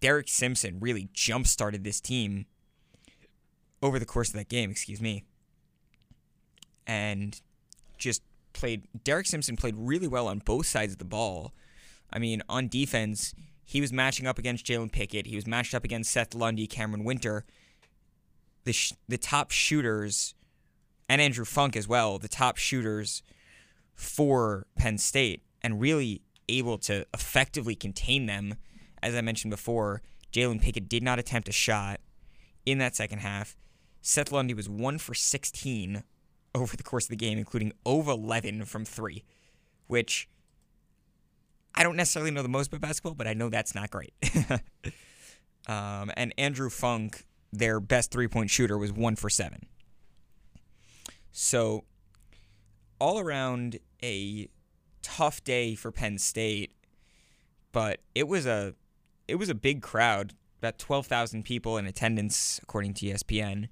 Derek 0.00 0.28
Simpson 0.28 0.78
really 0.80 1.08
jump 1.12 1.46
started 1.46 1.84
this 1.84 2.00
team 2.00 2.46
over 3.82 3.98
the 3.98 4.06
course 4.06 4.28
of 4.28 4.34
that 4.34 4.48
game, 4.48 4.70
excuse 4.70 5.00
me. 5.00 5.24
And 6.86 7.40
just 7.98 8.22
played 8.52 8.86
Derek 9.04 9.26
Simpson 9.26 9.56
played 9.56 9.74
really 9.76 10.08
well 10.08 10.28
on 10.28 10.38
both 10.38 10.66
sides 10.66 10.92
of 10.92 10.98
the 10.98 11.04
ball. 11.04 11.52
I 12.12 12.18
mean, 12.18 12.42
on 12.48 12.68
defense, 12.68 13.34
he 13.64 13.80
was 13.80 13.92
matching 13.92 14.26
up 14.26 14.38
against 14.38 14.66
Jalen 14.66 14.92
Pickett. 14.92 15.26
He 15.26 15.36
was 15.36 15.46
matched 15.46 15.74
up 15.74 15.84
against 15.84 16.10
Seth 16.10 16.34
Lundy, 16.34 16.66
Camren 16.66 17.04
Wynter. 17.04 17.44
The 18.64 18.72
sh- 18.72 18.92
the 19.08 19.18
top 19.18 19.50
shooters, 19.50 20.34
and 21.08 21.20
Andrew 21.20 21.44
Funk 21.44 21.74
as 21.74 21.88
well, 21.88 22.18
the 22.18 22.28
top 22.28 22.58
shooters 22.58 23.22
for 23.94 24.66
Penn 24.76 24.98
State, 24.98 25.42
and 25.62 25.80
really 25.80 26.22
able 26.48 26.78
to 26.78 27.06
effectively 27.14 27.74
contain 27.74 28.26
them. 28.26 28.54
As 29.02 29.14
I 29.14 29.20
mentioned 29.20 29.50
before, 29.50 30.02
Jalen 30.32 30.60
Pickett 30.60 30.88
did 30.88 31.02
not 31.02 31.18
attempt 31.18 31.48
a 31.48 31.52
shot 31.52 32.00
in 32.64 32.78
that 32.78 32.96
second 32.96 33.18
half. 33.18 33.56
Seth 34.00 34.32
Lundy 34.32 34.54
was 34.54 34.68
1 34.68 34.98
for 34.98 35.14
16 35.14 36.02
over 36.54 36.76
the 36.76 36.82
course 36.82 37.04
of 37.04 37.10
the 37.10 37.16
game, 37.16 37.38
including 37.38 37.72
over 37.86 38.10
11 38.10 38.64
from 38.64 38.84
3, 38.84 39.22
which 39.86 40.28
I 41.74 41.82
don't 41.82 41.96
necessarily 41.96 42.30
know 42.30 42.42
the 42.42 42.48
most 42.48 42.68
about 42.68 42.80
basketball, 42.80 43.14
but 43.14 43.26
I 43.26 43.34
know 43.34 43.48
that's 43.48 43.74
not 43.74 43.90
great. 43.90 44.12
um, 45.66 46.10
and 46.16 46.34
Andrew 46.36 46.68
Funk, 46.68 47.24
their 47.52 47.80
best 47.80 48.10
three 48.10 48.28
point 48.28 48.50
shooter, 48.50 48.76
was 48.76 48.92
1 48.92 49.16
for 49.16 49.30
7. 49.30 49.66
So, 51.30 51.84
all 53.02 53.18
around 53.18 53.80
a 54.00 54.48
tough 55.02 55.42
day 55.42 55.74
for 55.74 55.90
Penn 55.90 56.18
State, 56.18 56.70
but 57.72 57.98
it 58.14 58.28
was 58.28 58.46
a 58.46 58.74
it 59.26 59.34
was 59.34 59.48
a 59.48 59.56
big 59.56 59.82
crowd, 59.82 60.34
about 60.60 60.78
12,000 60.78 61.44
people 61.44 61.76
in 61.76 61.86
attendance 61.86 62.60
according 62.62 62.94
to 62.94 63.06
ESPN, 63.06 63.68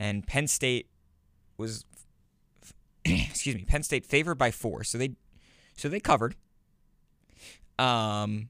and 0.00 0.26
Penn 0.26 0.46
State 0.46 0.88
was 1.58 1.84
excuse 3.04 3.54
me, 3.54 3.66
Penn 3.66 3.82
State 3.82 4.06
favored 4.06 4.36
by 4.36 4.50
4. 4.50 4.84
So 4.84 4.96
they 4.96 5.16
so 5.76 5.90
they 5.90 6.00
covered. 6.00 6.34
Um 7.78 8.48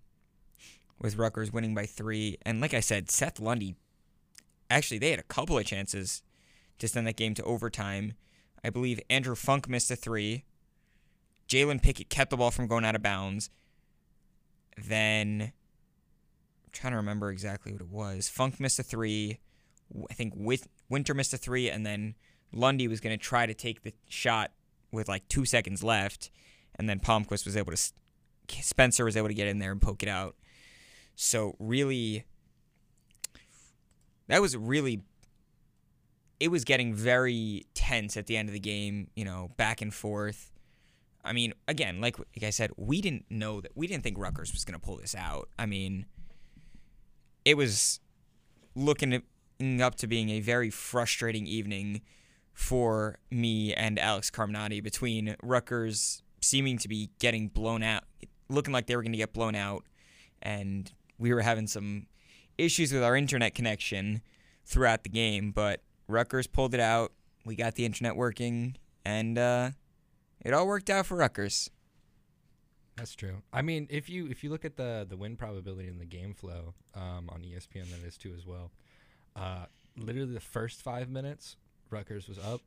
with 1.01 1.17
Rutgers 1.17 1.53
winning 1.53 1.75
by 1.75 1.85
3 1.85 2.39
and 2.43 2.61
like 2.61 2.75
I 2.75 2.81
said, 2.81 3.11
Seth 3.11 3.41
Lundy 3.41 3.75
actually 4.71 4.99
they 4.99 5.11
had 5.11 5.19
a 5.19 5.25
couple 5.25 5.59
of 5.59 5.65
chances 5.65 6.23
to 6.79 6.87
send 6.87 7.09
that 7.09 7.17
game 7.17 7.35
to 7.35 7.43
overtime. 7.43 8.13
I 8.67 8.71
believe 8.71 9.01
Andrew 9.09 9.37
Funk 9.37 9.69
missed 9.69 9.91
a 9.91 9.97
3. 9.97 10.45
Jalen 11.49 11.81
Pickett 11.81 12.09
kept 12.09 12.31
the 12.31 12.37
ball 12.37 12.51
from 12.51 12.67
going 12.67 12.85
out 12.85 12.97
of 12.97 13.03
bounds. 13.03 13.51
Then 14.77 15.53
I'm 16.65 16.71
trying 16.73 16.93
to 16.93 16.97
remember 16.97 17.31
exactly 17.31 17.73
what 17.73 17.81
it 17.81 17.89
was. 17.89 18.29
Funk 18.29 18.61
missed 18.61 18.79
a 18.79 18.83
three. 18.83 19.39
I 20.11 20.15
think 20.15 20.35
with 20.37 20.69
Wynter 20.89 21.15
missed 21.15 21.33
a 21.33 21.39
three, 21.39 21.71
and 21.71 21.87
then 21.87 22.15
Lundy 22.53 22.89
was 22.89 23.01
going 23.01 23.17
to 23.17 23.25
try 23.25 23.47
to 23.47 23.55
take 23.55 23.83
the 23.83 23.95
shot 24.09 24.51
with 24.91 25.09
like 25.09 25.29
two 25.29 25.45
seconds 25.45 25.83
left, 25.83 26.31
and 26.75 26.89
then 26.89 27.01
Palmquist 27.01 27.47
was 27.47 27.57
able 27.57 27.73
to. 27.73 27.93
Spencer 28.49 29.05
was 29.05 29.17
able 29.17 29.29
to 29.29 29.35
get 29.35 29.49
in 29.49 29.59
there 29.59 29.73
and 29.73 29.81
poke 29.81 30.03
it 30.03 30.09
out. 30.09 30.37
So 31.15 31.57
really, 31.59 32.25
that 34.29 34.43
was 34.43 34.57
really. 34.57 35.03
It 36.39 36.49
was 36.49 36.65
getting 36.65 36.95
very 36.95 37.67
tense 37.75 38.17
at 38.17 38.27
the 38.27 38.37
end 38.37 38.49
of 38.49 38.53
the 38.53 38.61
game. 38.61 39.09
You 39.15 39.25
know, 39.25 39.51
back 39.57 39.81
and 39.81 39.93
forth. 39.93 40.53
I 41.25 41.33
mean, 41.33 41.55
again, 41.67 42.01
like, 42.01 42.19
like 42.19 42.45
I 42.45 42.51
said, 42.51 42.71
we 42.77 43.01
didn't 43.01 43.25
know 43.29 43.61
that 43.61 43.73
we 43.75 43.89
didn't 43.89 44.05
think 44.05 44.17
Rutgers 44.17 44.53
was 44.53 44.65
going 44.65 44.79
to 44.79 44.85
pull 44.85 44.97
this 44.97 45.15
out. 45.15 45.49
I 45.59 45.67
mean, 45.67 46.07
it 47.45 47.57
was 47.57 47.99
looking 48.77 49.23
up 49.81 49.95
to 49.97 50.07
being 50.07 50.31
a 50.31 50.41
very 50.41 50.71
frustrating 50.71 51.47
evening 51.47 52.03
for 52.53 53.19
me 53.31 53.75
and 53.75 53.99
Alex 53.99 54.31
Carminati 54.31 54.83
between 54.83 55.35
Rutgers 55.43 56.23
seeming 56.41 56.79
to 56.79 56.89
be 56.89 57.11
getting 57.19 57.49
blown 57.49 57.83
out, 57.83 58.05
looking 58.49 58.73
like 58.73 58.87
they 58.87 58.95
were 58.95 59.03
going 59.03 59.13
to 59.13 59.19
get 59.19 59.33
blown 59.33 59.55
out, 59.55 59.85
and 60.43 60.93
we 61.19 61.35
were 61.35 61.41
having 61.41 61.67
some 61.67 62.07
issues 62.57 62.93
with 62.93 63.03
our 63.03 63.17
internet 63.17 63.55
connection 63.55 64.23
throughout 64.65 65.03
the 65.03 65.11
game. 65.11 65.51
But 65.51 65.83
Rutgers 66.09 66.47
pulled 66.47 66.75
it 66.75 66.81
out. 66.81 67.13
We 67.45 67.55
got 67.57 67.75
the 67.75 67.85
internet 67.85 68.17
working, 68.17 68.77
and 69.05 69.39
uh, 69.39 69.71
it 70.45 70.53
all 70.53 70.67
worked 70.67 70.91
out 70.91 71.07
for 71.07 71.17
Rutgers. 71.17 71.71
That's 72.97 73.15
true. 73.15 73.43
I 73.53 73.63
mean, 73.63 73.87
if 73.91 74.09
you 74.09 74.27
if 74.29 74.43
you 74.43 74.51
look 74.51 74.65
at 74.65 74.77
the 74.77 75.07
the 75.09 75.17
win 75.17 75.37
probability 75.37 75.89
in 75.89 75.99
the 75.99 76.07
game 76.07 76.33
flow 76.35 76.75
um, 76.95 77.29
on 77.31 77.43
ESPN, 77.43 77.91
that 77.91 78.07
is 78.07 78.17
too 78.17 78.33
as 78.37 78.47
well. 78.47 78.71
Uh, 79.35 79.67
literally 79.99 80.33
the 80.33 80.41
first 80.41 80.81
five 80.83 81.11
minutes, 81.11 81.57
Rutgers 81.91 82.27
was 82.27 82.39
up, 82.39 82.63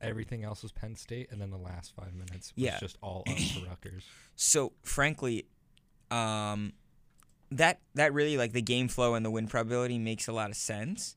everything 0.00 0.42
else 0.42 0.62
was 0.62 0.72
Penn 0.72 0.96
State, 0.96 1.30
and 1.30 1.38
then 1.40 1.50
the 1.50 1.58
last 1.58 1.92
five 1.94 2.14
minutes 2.14 2.52
was 2.56 2.64
Yeah. 2.64 2.78
just 2.78 2.96
all 3.02 3.24
up 3.28 3.36
to 3.36 3.60
Rutgers. 3.68 4.04
So 4.36 4.72
frankly, 4.82 5.46
um, 6.10 6.72
that 7.50 7.80
that 7.94 8.12
really 8.14 8.36
like 8.38 8.52
the 8.52 8.62
game 8.62 8.88
flow 8.88 9.14
and 9.14 9.24
the 9.24 9.30
win 9.30 9.46
probability 9.48 9.98
makes 9.98 10.26
a 10.28 10.32
lot 10.32 10.50
of 10.50 10.56
sense. 10.56 11.14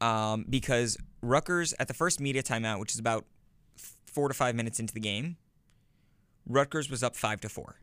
Um, 0.00 0.44
because 0.48 0.96
Rutgers 1.22 1.74
at 1.78 1.88
the 1.88 1.94
first 1.94 2.20
media 2.20 2.42
timeout, 2.42 2.78
which 2.80 2.92
is 2.92 2.98
about 2.98 3.24
four 4.06 4.28
to 4.28 4.34
five 4.34 4.54
minutes 4.54 4.78
into 4.78 4.92
the 4.92 5.00
game, 5.00 5.36
Rutgers 6.46 6.90
was 6.90 7.02
up 7.02 7.16
five 7.16 7.40
to 7.40 7.48
four, 7.48 7.76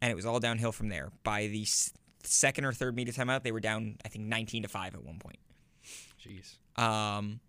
and 0.00 0.10
it 0.10 0.14
was 0.14 0.24
all 0.26 0.38
downhill 0.40 0.72
from 0.72 0.88
there. 0.88 1.10
By 1.24 1.48
the 1.48 1.62
s- 1.62 1.92
second 2.22 2.64
or 2.64 2.72
third 2.72 2.94
media 2.96 3.12
timeout, 3.12 3.42
they 3.42 3.52
were 3.52 3.60
down 3.60 3.96
I 4.04 4.08
think 4.08 4.24
nineteen 4.26 4.62
to 4.62 4.68
five 4.68 4.94
at 4.94 5.04
one 5.04 5.18
point. 5.18 5.38
Jeez. 6.24 6.56
Um, 6.80 7.40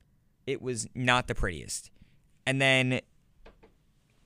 it 0.48 0.62
was 0.62 0.88
not 0.96 1.28
the 1.28 1.36
prettiest. 1.36 1.92
And 2.46 2.60
then, 2.60 3.02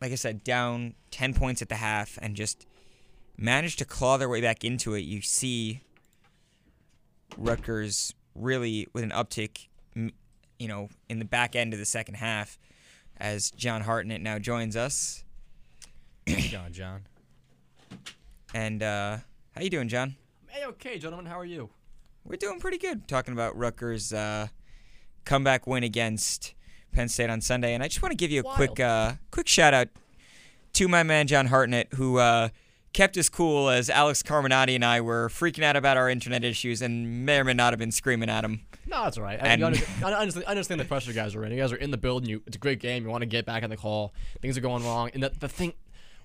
like 0.01 0.11
I 0.11 0.15
said, 0.15 0.43
down 0.43 0.93
10 1.11 1.33
points 1.33 1.61
at 1.61 1.67
the 1.69 1.75
half 1.75 2.17
and 2.21 2.35
just 2.35 2.65
managed 3.37 3.79
to 3.79 3.85
claw 3.85 4.17
their 4.17 4.29
way 4.29 4.39
back 4.39 4.63
into 4.63 4.93
it. 4.93 5.01
You 5.01 5.21
see 5.21 5.81
Rutgers 7.37 8.13
really 8.35 8.87
with 8.93 9.03
an 9.03 9.11
uptick, 9.11 9.67
you 9.95 10.67
know, 10.67 10.89
in 11.09 11.19
the 11.19 11.25
back 11.25 11.55
end 11.55 11.73
of 11.73 11.79
the 11.79 11.85
second 11.85 12.15
half 12.15 12.59
as 13.17 13.51
John 13.51 13.81
Hartnett 13.81 14.21
now 14.21 14.39
joins 14.39 14.75
us. 14.75 15.23
How's 16.27 16.37
it 16.37 16.71
John? 16.71 17.01
And 18.53 18.83
uh, 18.83 19.17
how 19.55 19.61
you 19.61 19.69
doing, 19.69 19.87
John? 19.87 20.15
Hey, 20.47 20.65
okay, 20.65 20.97
gentlemen, 20.97 21.25
how 21.25 21.39
are 21.39 21.45
you? 21.45 21.69
We're 22.23 22.37
doing 22.37 22.59
pretty 22.59 22.77
good 22.77 23.07
talking 23.07 23.33
about 23.33 23.57
Rutgers' 23.57 24.11
uh, 24.11 24.47
comeback 25.25 25.67
win 25.67 25.83
against 25.83 26.53
Penn 26.91 27.09
State 27.09 27.29
on 27.29 27.41
Sunday, 27.41 27.73
and 27.73 27.83
I 27.83 27.87
just 27.87 28.01
want 28.01 28.11
to 28.11 28.17
give 28.17 28.31
you 28.31 28.39
a 28.39 28.43
quick, 28.43 28.79
uh, 28.79 29.13
quick 29.31 29.47
shout 29.47 29.73
out 29.73 29.89
to 30.73 30.87
my 30.87 31.03
man 31.03 31.27
John 31.27 31.47
Hartnett, 31.47 31.93
who 31.93 32.17
uh, 32.17 32.49
kept 32.95 33.17
us 33.17 33.27
cool 33.27 33.69
as 33.69 33.89
Alex 33.89 34.23
Carminati 34.23 34.73
and 34.73 34.85
I 34.85 35.01
were 35.01 35.27
freaking 35.27 35.63
out 35.63 35.75
about 35.75 35.97
our 35.97 36.09
internet 36.09 36.45
issues 36.45 36.81
and 36.81 37.25
may 37.25 37.39
or 37.39 37.43
may 37.43 37.53
not 37.53 37.73
have 37.73 37.79
been 37.79 37.91
screaming 37.91 38.29
at 38.29 38.45
him. 38.45 38.61
No, 38.87 39.03
that's 39.03 39.17
all 39.17 39.23
right. 39.23 39.37
I, 39.41 39.55
you 39.55 39.65
understand, 39.65 40.05
I 40.05 40.13
understand, 40.13 40.45
I 40.47 40.51
understand 40.51 40.79
the 40.79 40.85
pressure 40.85 41.11
you 41.11 41.15
guys 41.15 41.35
are 41.35 41.43
in. 41.43 41.51
You 41.51 41.57
guys 41.59 41.73
are 41.73 41.75
in 41.75 41.91
the 41.91 41.97
building. 41.97 42.29
You, 42.29 42.41
it's 42.47 42.55
a 42.55 42.59
great 42.59 42.79
game. 42.79 43.03
You 43.03 43.09
want 43.09 43.21
to 43.21 43.25
get 43.27 43.45
back 43.45 43.63
on 43.63 43.69
the 43.69 43.75
call. 43.75 44.13
Things 44.41 44.57
are 44.57 44.61
going 44.61 44.83
wrong. 44.85 45.11
And 45.13 45.23
the, 45.23 45.29
the 45.37 45.49
thing, 45.49 45.73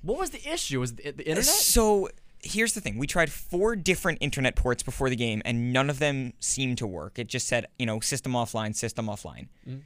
what 0.03 0.17
was 0.17 0.31
the 0.31 0.49
issue? 0.49 0.79
Was 0.79 0.93
it 0.93 0.97
the, 0.99 1.11
the 1.11 1.29
internet? 1.29 1.45
So 1.47 2.09
here's 2.39 2.75
the 2.75 2.81
thing: 2.81 2.99
we 2.99 3.09
tried 3.09 3.33
four 3.33 3.75
different 3.75 4.19
internet 4.21 4.55
ports 4.55 4.85
before 4.85 5.11
the 5.11 5.17
game, 5.17 5.43
and 5.45 5.73
none 5.73 5.91
of 5.91 5.99
them 5.99 6.35
seemed 6.39 6.79
to 6.79 6.87
work. 6.87 7.19
It 7.19 7.27
just 7.27 7.49
said, 7.49 7.67
you 7.81 7.87
know, 7.87 7.99
system 7.99 8.33
offline, 8.33 8.77
system 8.77 9.07
offline. 9.07 9.49
Mm-hmm. 9.69 9.79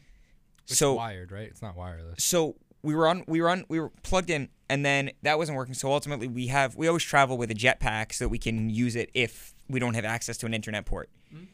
It's 0.67 0.77
So 0.77 0.95
wired, 0.95 1.33
right? 1.33 1.49
It's 1.49 1.63
not 1.63 1.77
wireless. 1.77 2.23
so 2.23 2.57
we 2.83 2.95
were 2.95 3.09
on 3.09 3.25
we 3.27 3.41
were 3.41 3.49
on 3.49 3.65
we 3.69 3.81
were 3.81 3.91
plugged 4.03 4.29
in 4.29 4.51
and 4.75 4.85
then 4.85 5.13
that 5.23 5.39
wasn't 5.39 5.57
working. 5.57 5.73
So 5.73 5.93
ultimately 5.93 6.27
we 6.27 6.49
have 6.49 6.75
we 6.75 6.89
always 6.89 7.05
travel 7.05 7.39
with 7.39 7.49
a 7.49 7.55
jetpack 7.55 8.13
so 8.13 8.25
that 8.25 8.29
we 8.29 8.39
can 8.39 8.69
use 8.71 8.97
it 8.97 9.09
if 9.15 9.55
we 9.69 9.79
don't 9.79 9.95
have 9.95 10.05
access 10.05 10.37
to 10.39 10.47
an 10.47 10.53
internet 10.53 10.85
port. 10.85 11.09
Hmm. 11.31 11.45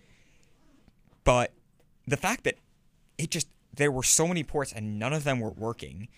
But 1.22 1.52
the 2.06 2.16
fact 2.16 2.44
that 2.44 2.54
it 3.18 3.30
just 3.30 3.46
there 3.76 3.92
were 3.92 4.02
so 4.02 4.26
many 4.26 4.42
ports 4.42 4.72
and 4.72 4.98
none 4.98 5.12
of 5.12 5.24
them 5.24 5.38
were 5.38 5.50
working. 5.50 6.08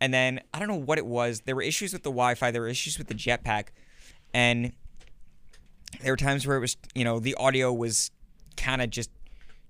And 0.00 0.14
then 0.14 0.40
i 0.54 0.60
don't 0.60 0.68
know 0.68 0.76
what 0.76 0.98
it 0.98 1.06
was. 1.06 1.40
There 1.40 1.56
were 1.56 1.62
issues 1.62 1.92
with 1.92 2.04
the 2.04 2.10
wi-fi. 2.10 2.52
There 2.52 2.62
were 2.62 2.68
issues 2.68 2.96
with 2.96 3.08
the 3.08 3.14
jetpack. 3.14 3.70
And 4.32 4.72
there 6.00 6.12
were 6.12 6.16
times 6.16 6.46
where 6.46 6.58
it 6.58 6.60
was 6.60 6.76
you 6.94 7.02
know 7.02 7.18
the 7.18 7.34
audio 7.34 7.72
was 7.72 8.12
kind 8.56 8.80
of 8.80 8.88
just 8.88 9.10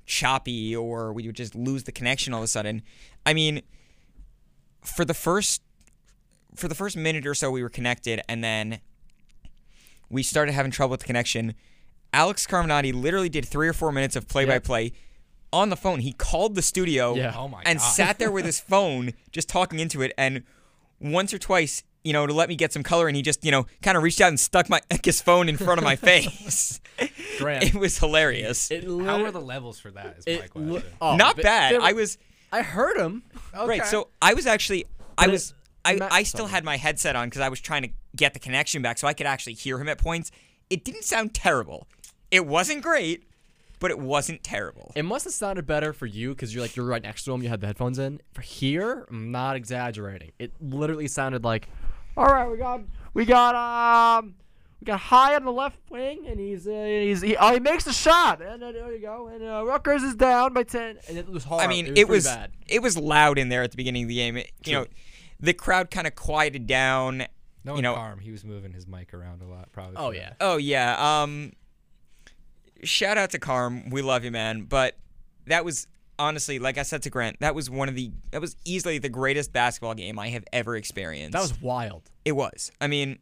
choppy 0.04 0.76
or 0.76 1.14
we 1.14 1.24
would 1.24 1.36
just 1.36 1.54
lose 1.54 1.84
the 1.84 1.92
connection 1.92 2.34
all 2.34 2.40
of 2.40 2.44
a 2.44 2.48
sudden. 2.48 2.82
I 3.24 3.32
mean 3.32 3.62
for 4.82 5.06
the 5.06 5.14
first 5.14 5.62
for 6.54 6.68
the 6.68 6.74
first 6.74 6.96
minute 6.96 7.26
or 7.26 7.34
so 7.34 7.50
we 7.50 7.62
were 7.62 7.68
connected 7.68 8.20
and 8.28 8.42
then 8.44 8.80
we 10.10 10.22
started 10.22 10.52
having 10.52 10.70
trouble 10.72 10.90
with 10.92 11.00
the 11.00 11.06
connection 11.06 11.54
alex 12.12 12.46
carminati 12.46 12.92
literally 12.92 13.28
did 13.28 13.44
three 13.44 13.68
or 13.68 13.72
four 13.72 13.90
minutes 13.92 14.16
of 14.16 14.28
play-by-play 14.28 14.92
on 15.52 15.68
the 15.70 15.76
phone 15.76 16.00
he 16.00 16.12
called 16.12 16.54
the 16.54 16.62
studio 16.62 17.14
Yeah. 17.14 17.34
Oh 17.36 17.48
my 17.48 17.62
and 17.64 17.78
god. 17.78 17.84
sat 17.84 18.18
there 18.18 18.30
with 18.30 18.44
his 18.44 18.60
phone 18.72 19.12
just 19.30 19.48
talking 19.48 19.78
into 19.80 20.02
it 20.02 20.12
and 20.18 20.42
once 21.00 21.32
or 21.34 21.38
twice 21.38 21.82
you 22.04 22.12
know 22.12 22.26
to 22.26 22.32
let 22.34 22.48
me 22.48 22.56
get 22.56 22.72
some 22.72 22.82
color 22.82 23.06
and 23.08 23.16
he 23.16 23.22
just 23.22 23.44
you 23.44 23.50
know 23.50 23.66
kind 23.82 23.96
of 23.96 24.02
reached 24.02 24.20
out 24.20 24.28
and 24.28 24.38
stuck 24.40 24.68
my 24.68 24.80
his 25.04 25.20
phone 25.22 25.48
in 25.48 25.56
front 25.56 25.78
of 25.78 25.84
my 25.84 25.96
face 26.08 26.80
Grant. 27.38 27.64
it 27.64 27.74
was 27.74 27.98
hilarious 27.98 28.70
It 28.70 28.84
How 28.84 28.90
literally- 28.90 29.24
are 29.24 29.30
the 29.32 29.40
levels 29.40 29.78
for 29.78 29.90
that? 29.92 30.16
Is 30.18 30.24
it 30.26 30.50
my 30.56 30.62
li- 30.62 30.70
question. 30.80 30.92
oh, 31.00 31.16
not 31.16 31.36
they- 31.36 31.42
bad 31.42 31.74
they 31.74 31.78
i 31.78 31.92
was 31.92 32.18
I 32.54 32.60
heard 32.60 32.98
him. 32.98 33.22
Right. 33.54 33.82
So 33.86 34.08
I 34.20 34.34
was 34.34 34.46
actually 34.46 34.84
I 35.16 35.22
But 35.24 35.28
it- 35.30 35.32
was 35.32 35.54
I, 35.84 35.98
I 36.10 36.22
still 36.22 36.46
sorry. 36.46 36.52
had 36.52 36.64
my 36.64 36.76
headset 36.76 37.16
on 37.16 37.28
because 37.28 37.40
I 37.40 37.48
was 37.48 37.60
trying 37.60 37.82
to 37.82 37.90
get 38.14 38.34
the 38.34 38.40
connection 38.40 38.82
back 38.82 38.98
so 38.98 39.08
I 39.08 39.14
could 39.14 39.26
actually 39.26 39.54
hear 39.54 39.78
him 39.78 39.88
at 39.88 39.98
points. 39.98 40.30
It 40.70 40.84
didn't 40.84 41.04
sound 41.04 41.34
terrible. 41.34 41.86
It 42.30 42.46
wasn't 42.46 42.82
great, 42.82 43.24
but 43.78 43.90
it 43.90 43.98
wasn't 43.98 44.42
terrible. 44.44 44.92
It 44.94 45.04
must 45.04 45.24
have 45.24 45.34
sounded 45.34 45.66
better 45.66 45.92
for 45.92 46.06
you 46.06 46.30
because 46.30 46.54
you're 46.54 46.62
like 46.62 46.76
you're 46.76 46.86
right 46.86 47.02
next 47.02 47.24
to 47.24 47.32
him. 47.32 47.42
You 47.42 47.48
had 47.48 47.60
the 47.60 47.66
headphones 47.66 47.98
in. 47.98 48.20
For 48.32 48.42
here, 48.42 49.06
I'm 49.10 49.30
not 49.32 49.56
exaggerating. 49.56 50.32
It 50.38 50.52
literally 50.60 51.08
sounded 51.08 51.44
like, 51.44 51.68
all 52.16 52.26
right, 52.26 52.48
we 52.48 52.56
got 52.56 52.80
we 53.12 53.24
got 53.24 53.54
um 53.56 54.36
we 54.80 54.86
got 54.86 55.00
high 55.00 55.34
on 55.34 55.44
the 55.44 55.52
left 55.52 55.78
wing, 55.90 56.26
and 56.26 56.40
he's 56.40 56.66
uh, 56.66 56.70
he's 56.70 57.20
he, 57.20 57.36
oh 57.36 57.52
he 57.52 57.60
makes 57.60 57.84
the 57.84 57.92
shot, 57.92 58.40
and 58.40 58.62
uh, 58.62 58.72
there 58.72 58.92
you 58.92 59.00
go, 59.00 59.28
and 59.28 59.42
uh, 59.42 59.64
Rutgers 59.64 60.02
is 60.02 60.14
down 60.14 60.52
by 60.52 60.62
ten, 60.62 60.98
and 61.08 61.18
it 61.18 61.28
was 61.28 61.44
hard. 61.44 61.62
I 61.62 61.66
mean, 61.66 61.86
it 61.86 61.90
was, 61.90 61.98
it 61.98 62.08
was 62.08 62.24
bad. 62.24 62.50
it 62.68 62.82
was 62.82 62.96
loud 62.96 63.38
in 63.38 63.48
there 63.48 63.62
at 63.62 63.70
the 63.72 63.76
beginning 63.76 64.04
of 64.04 64.08
the 64.08 64.16
game. 64.16 64.36
It, 64.36 64.50
you 64.64 64.72
know, 64.72 64.86
the 65.42 65.52
crowd 65.52 65.90
kind 65.90 66.06
of 66.06 66.14
quieted 66.14 66.66
down. 66.66 67.26
No, 67.64 67.76
you 67.76 67.82
know- 67.82 67.94
Carm, 67.94 68.20
he 68.20 68.30
was 68.32 68.44
moving 68.44 68.72
his 68.72 68.86
mic 68.86 69.12
around 69.12 69.42
a 69.42 69.46
lot, 69.46 69.70
probably. 69.72 69.96
Oh 69.98 70.08
for- 70.10 70.14
yeah, 70.16 70.32
Oh 70.40 70.56
yeah. 70.56 71.22
Um 71.22 71.52
shout 72.82 73.18
out 73.18 73.30
to 73.30 73.38
Carm. 73.38 73.90
We 73.90 74.00
love 74.02 74.24
you, 74.24 74.30
man. 74.30 74.62
But 74.62 74.96
that 75.46 75.64
was 75.64 75.86
honestly, 76.18 76.58
like 76.58 76.78
I 76.78 76.82
said 76.82 77.02
to 77.02 77.10
Grant, 77.10 77.38
that 77.40 77.54
was 77.54 77.68
one 77.68 77.88
of 77.88 77.94
the 77.94 78.10
that 78.30 78.40
was 78.40 78.56
easily 78.64 78.98
the 78.98 79.08
greatest 79.08 79.52
basketball 79.52 79.94
game 79.94 80.18
I 80.18 80.28
have 80.30 80.44
ever 80.52 80.76
experienced. 80.76 81.32
that 81.32 81.42
was 81.42 81.60
wild. 81.60 82.10
It 82.24 82.32
was. 82.32 82.70
I 82.80 82.86
mean, 82.86 83.18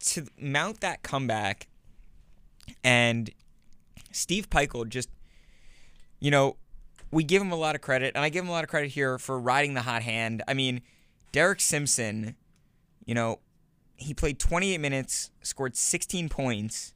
to 0.00 0.26
mount 0.38 0.80
that 0.80 1.02
comeback 1.02 1.68
and 2.82 3.30
Steve 4.12 4.48
Pikiell 4.48 4.88
just, 4.88 5.08
you 6.20 6.30
know, 6.30 6.56
we 7.10 7.24
give 7.24 7.42
him 7.42 7.52
a 7.52 7.56
lot 7.56 7.74
of 7.74 7.80
credit, 7.80 8.12
and 8.14 8.24
I 8.24 8.28
give 8.28 8.44
him 8.44 8.48
a 8.48 8.52
lot 8.52 8.64
of 8.64 8.70
credit 8.70 8.90
here 8.90 9.18
for 9.18 9.38
riding 9.38 9.74
the 9.74 9.82
hot 9.82 10.02
hand. 10.02 10.42
I 10.46 10.54
mean, 10.54 10.82
Derek 11.32 11.60
Simpson, 11.60 12.36
you 13.04 13.14
know, 13.14 13.40
he 13.96 14.14
played 14.14 14.38
28 14.38 14.78
minutes, 14.78 15.30
scored 15.42 15.76
16 15.76 16.28
points, 16.28 16.94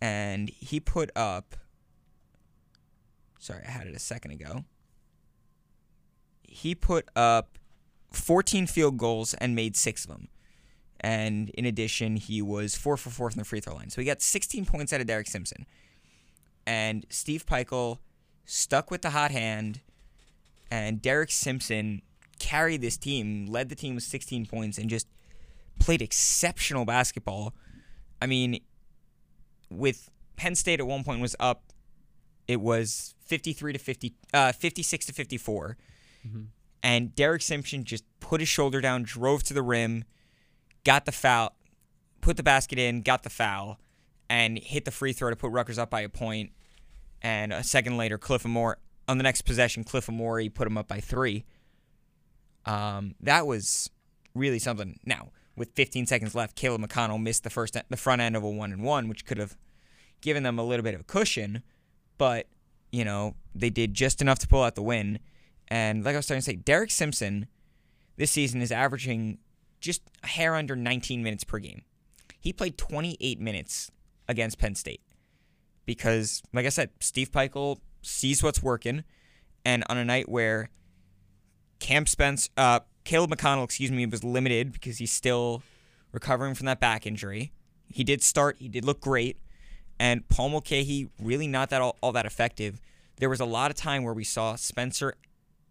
and 0.00 0.48
he 0.48 0.80
put 0.80 1.10
up. 1.16 1.56
Sorry, 3.38 3.62
I 3.66 3.70
had 3.70 3.86
it 3.86 3.94
a 3.94 4.00
second 4.00 4.30
ago. 4.30 4.64
He 6.42 6.74
put 6.74 7.08
up 7.14 7.58
14 8.12 8.66
field 8.66 8.96
goals 8.96 9.34
and 9.34 9.54
made 9.54 9.76
six 9.76 10.04
of 10.04 10.10
them. 10.10 10.28
And 11.00 11.50
in 11.50 11.66
addition, 11.66 12.16
he 12.16 12.40
was 12.40 12.76
four 12.76 12.96
for 12.96 13.10
four 13.10 13.30
from 13.30 13.40
the 13.40 13.44
free 13.44 13.60
throw 13.60 13.74
line. 13.74 13.90
So 13.90 14.00
he 14.00 14.06
got 14.06 14.22
16 14.22 14.64
points 14.64 14.92
out 14.92 15.02
of 15.02 15.06
Derek 15.06 15.26
Simpson. 15.26 15.66
And 16.66 17.04
Steve 17.10 17.44
Pikiell 17.44 17.98
stuck 18.44 18.90
with 18.90 19.02
the 19.02 19.10
hot 19.10 19.30
hand, 19.30 19.80
and 20.70 21.00
Derek 21.00 21.30
Simpson 21.30 22.02
carried 22.38 22.80
this 22.80 22.96
team, 22.96 23.46
led 23.46 23.68
the 23.68 23.74
team 23.74 23.94
with 23.94 24.04
16 24.04 24.46
points, 24.46 24.78
and 24.78 24.90
just 24.90 25.06
played 25.78 26.02
exceptional 26.02 26.84
basketball. 26.84 27.54
I 28.20 28.26
mean, 28.26 28.60
with 29.70 30.10
Penn 30.36 30.54
State 30.54 30.80
at 30.80 30.86
one 30.86 31.04
point 31.04 31.20
was 31.20 31.36
up, 31.40 31.72
it 32.46 32.60
was 32.60 33.14
53 33.26 33.72
to 33.72 33.78
50, 33.78 34.14
uh, 34.32 34.52
56 34.52 35.06
to 35.06 35.12
54 35.12 35.76
and 36.82 37.14
Derek 37.14 37.42
Simpson 37.42 37.84
just 37.84 38.04
put 38.20 38.40
his 38.40 38.48
shoulder 38.48 38.80
down, 38.80 39.02
drove 39.02 39.42
to 39.44 39.54
the 39.54 39.62
rim, 39.62 40.04
got 40.84 41.06
the 41.06 41.12
foul, 41.12 41.54
put 42.20 42.36
the 42.36 42.42
basket 42.42 42.78
in, 42.78 43.02
got 43.02 43.22
the 43.22 43.30
foul, 43.30 43.78
and 44.28 44.58
hit 44.58 44.84
the 44.84 44.90
free 44.90 45.12
throw 45.12 45.30
to 45.30 45.36
put 45.36 45.50
Rutgers 45.50 45.78
up 45.78 45.90
by 45.90 46.02
a 46.02 46.08
point. 46.08 46.52
And 47.24 47.54
a 47.54 47.64
second 47.64 47.96
later, 47.96 48.18
Cliff 48.18 48.42
Omoruyi 48.42 48.74
on 49.08 49.18
the 49.18 49.24
next 49.24 49.42
possession, 49.42 49.82
Cliff 49.82 50.06
Omoruyi 50.06 50.52
put 50.52 50.66
him 50.66 50.78
up 50.78 50.86
by 50.86 51.00
three. 51.00 51.44
Um, 52.66 53.14
that 53.20 53.46
was 53.46 53.90
really 54.34 54.58
something. 54.58 55.00
Now, 55.04 55.30
with 55.56 55.70
15 55.74 56.06
seconds 56.06 56.34
left, 56.34 56.54
Caleb 56.54 56.82
McConnell 56.82 57.20
missed 57.20 57.42
the 57.42 57.50
first 57.50 57.76
the 57.88 57.96
front 57.96 58.20
end 58.20 58.36
of 58.36 58.44
a 58.44 58.50
one 58.50 58.72
and 58.72 58.82
one, 58.82 59.08
which 59.08 59.24
could 59.24 59.38
have 59.38 59.56
given 60.20 60.42
them 60.42 60.58
a 60.58 60.62
little 60.62 60.84
bit 60.84 60.94
of 60.94 61.00
a 61.00 61.04
cushion, 61.04 61.62
but 62.18 62.46
you 62.92 63.04
know 63.04 63.34
they 63.54 63.70
did 63.70 63.94
just 63.94 64.20
enough 64.20 64.38
to 64.40 64.48
pull 64.48 64.62
out 64.62 64.74
the 64.74 64.82
win. 64.82 65.18
And 65.68 66.04
like 66.04 66.14
I 66.14 66.18
was 66.18 66.26
starting 66.26 66.42
to 66.42 66.50
say, 66.50 66.56
Derek 66.56 66.90
Simpson 66.90 67.48
this 68.16 68.30
season 68.30 68.60
is 68.60 68.70
averaging 68.70 69.38
just 69.80 70.02
a 70.22 70.26
hair 70.26 70.54
under 70.54 70.76
19 70.76 71.22
minutes 71.22 71.42
per 71.42 71.58
game. 71.58 71.82
He 72.38 72.52
played 72.52 72.78
28 72.78 73.40
minutes 73.40 73.90
against 74.28 74.58
Penn 74.58 74.74
State 74.74 75.00
because, 75.86 76.42
like 76.52 76.66
I 76.66 76.70
said, 76.70 76.90
Steve 77.00 77.30
Pikiell 77.30 77.78
sees 78.02 78.42
what's 78.42 78.62
working, 78.62 79.04
and 79.64 79.84
on 79.88 79.96
a 79.96 80.04
night 80.04 80.28
where 80.28 80.70
Camp 81.80 82.08
Spence, 82.08 82.48
uh, 82.56 82.80
Caleb 83.04 83.30
McConnell, 83.30 83.64
excuse 83.64 83.90
me, 83.90 84.06
was 84.06 84.24
limited 84.24 84.72
because 84.72 84.98
he's 84.98 85.12
still 85.12 85.62
recovering 86.12 86.54
from 86.54 86.66
that 86.66 86.80
back 86.80 87.06
injury. 87.06 87.52
He 87.88 88.04
did 88.04 88.22
start. 88.22 88.56
He 88.58 88.68
did 88.68 88.84
look 88.84 89.00
great, 89.00 89.38
and 89.98 90.28
Paul 90.28 90.50
Mulcahy 90.50 91.10
really 91.20 91.46
not 91.46 91.70
that 91.70 91.82
all, 91.82 91.96
all 92.00 92.12
that 92.12 92.26
effective. 92.26 92.80
There 93.16 93.28
was 93.28 93.40
a 93.40 93.44
lot 93.44 93.70
of 93.70 93.76
time 93.76 94.02
where 94.02 94.14
we 94.14 94.24
saw 94.24 94.56
Spencer, 94.56 95.14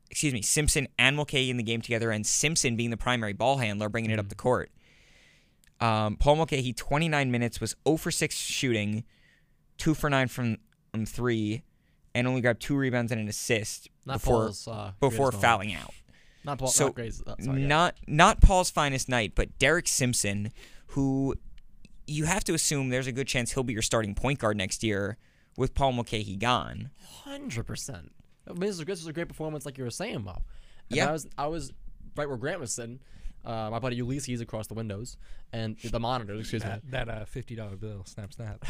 excuse 0.09 0.33
me, 0.33 0.41
Simpson 0.41 0.87
and 0.97 1.15
Mulcahy 1.15 1.49
in 1.49 1.57
the 1.57 1.63
game 1.63 1.81
together, 1.81 2.11
and 2.11 2.25
Simpson 2.25 2.75
being 2.75 2.89
the 2.89 2.97
primary 2.97 3.33
ball 3.33 3.57
handler, 3.57 3.89
bringing 3.89 4.11
it 4.11 4.19
up 4.19 4.29
the 4.29 4.35
court. 4.35 4.71
Um, 5.81 6.15
Paul 6.15 6.37
Mulcahy, 6.37 6.71
29 6.71 7.31
minutes, 7.31 7.59
was 7.59 7.75
0 7.85 7.97
for 7.97 8.11
6 8.11 8.35
shooting, 8.35 9.03
2 9.77 9.93
for 9.93 10.09
9 10.09 10.27
from, 10.27 10.57
from 10.91 11.05
3, 11.05 11.63
and 12.15 12.27
only 12.27 12.41
grabbed 12.41 12.61
two 12.61 12.75
rebounds 12.75 13.11
and 13.11 13.19
an 13.19 13.27
assist 13.27 13.89
Not 14.05 14.15
before, 14.15 14.43
Paul's 14.45 14.67
uh, 14.67 14.91
before 14.99 15.09
greatest 15.09 15.19
moment. 15.21 15.41
fouling 15.41 15.73
out. 15.73 15.93
Not 16.45 16.57
Paul. 16.59 16.67
So, 16.67 16.85
not 16.87 16.99
uh, 16.99 17.35
sorry, 17.41 17.61
yeah. 17.61 17.67
Not 17.67 17.95
not 18.05 18.41
Paul's 18.41 18.69
finest 18.69 19.07
night, 19.09 19.31
but 19.33 19.57
Derek 19.59 19.87
Simpson, 19.87 20.51
who 20.87 21.35
you 22.05 22.25
have 22.25 22.43
to 22.43 22.53
assume 22.53 22.89
there's 22.89 23.07
a 23.07 23.11
good 23.13 23.27
chance 23.27 23.53
he'll 23.53 23.63
be 23.63 23.71
your 23.73 23.81
starting 23.81 24.13
point 24.13 24.39
guard 24.39 24.57
next 24.57 24.83
year 24.83 25.17
with 25.55 25.73
Paul 25.73 25.93
Mulcahy 25.93 26.35
gone. 26.35 26.89
Hundred 27.23 27.65
percent. 27.65 28.11
I 28.45 28.51
mean, 28.51 28.59
this 28.69 28.77
was 28.85 29.07
a 29.07 29.13
great 29.13 29.29
performance, 29.29 29.65
like 29.65 29.77
you 29.77 29.85
were 29.85 29.89
saying, 29.89 30.23
Bob. 30.23 30.43
And 30.89 30.97
Yeah. 30.97 31.07
I 31.09 31.11
was 31.13 31.27
I 31.37 31.47
was 31.47 31.71
right 32.17 32.27
where 32.27 32.37
Grant 32.37 32.59
was 32.59 32.73
sitting. 32.73 32.99
Uh, 33.45 33.69
my 33.69 33.79
buddy 33.79 33.97
Ulysses 33.97 34.39
across 34.39 34.67
the 34.67 34.73
windows 34.73 35.17
and 35.51 35.77
the 35.77 35.99
monitors. 35.99 36.39
Excuse 36.39 36.63
me. 36.63 36.69
That, 36.69 36.91
that 36.91 37.09
uh, 37.09 37.25
fifty 37.25 37.55
dollar 37.55 37.75
bill, 37.75 38.05
snap, 38.05 38.31
snap. 38.33 38.63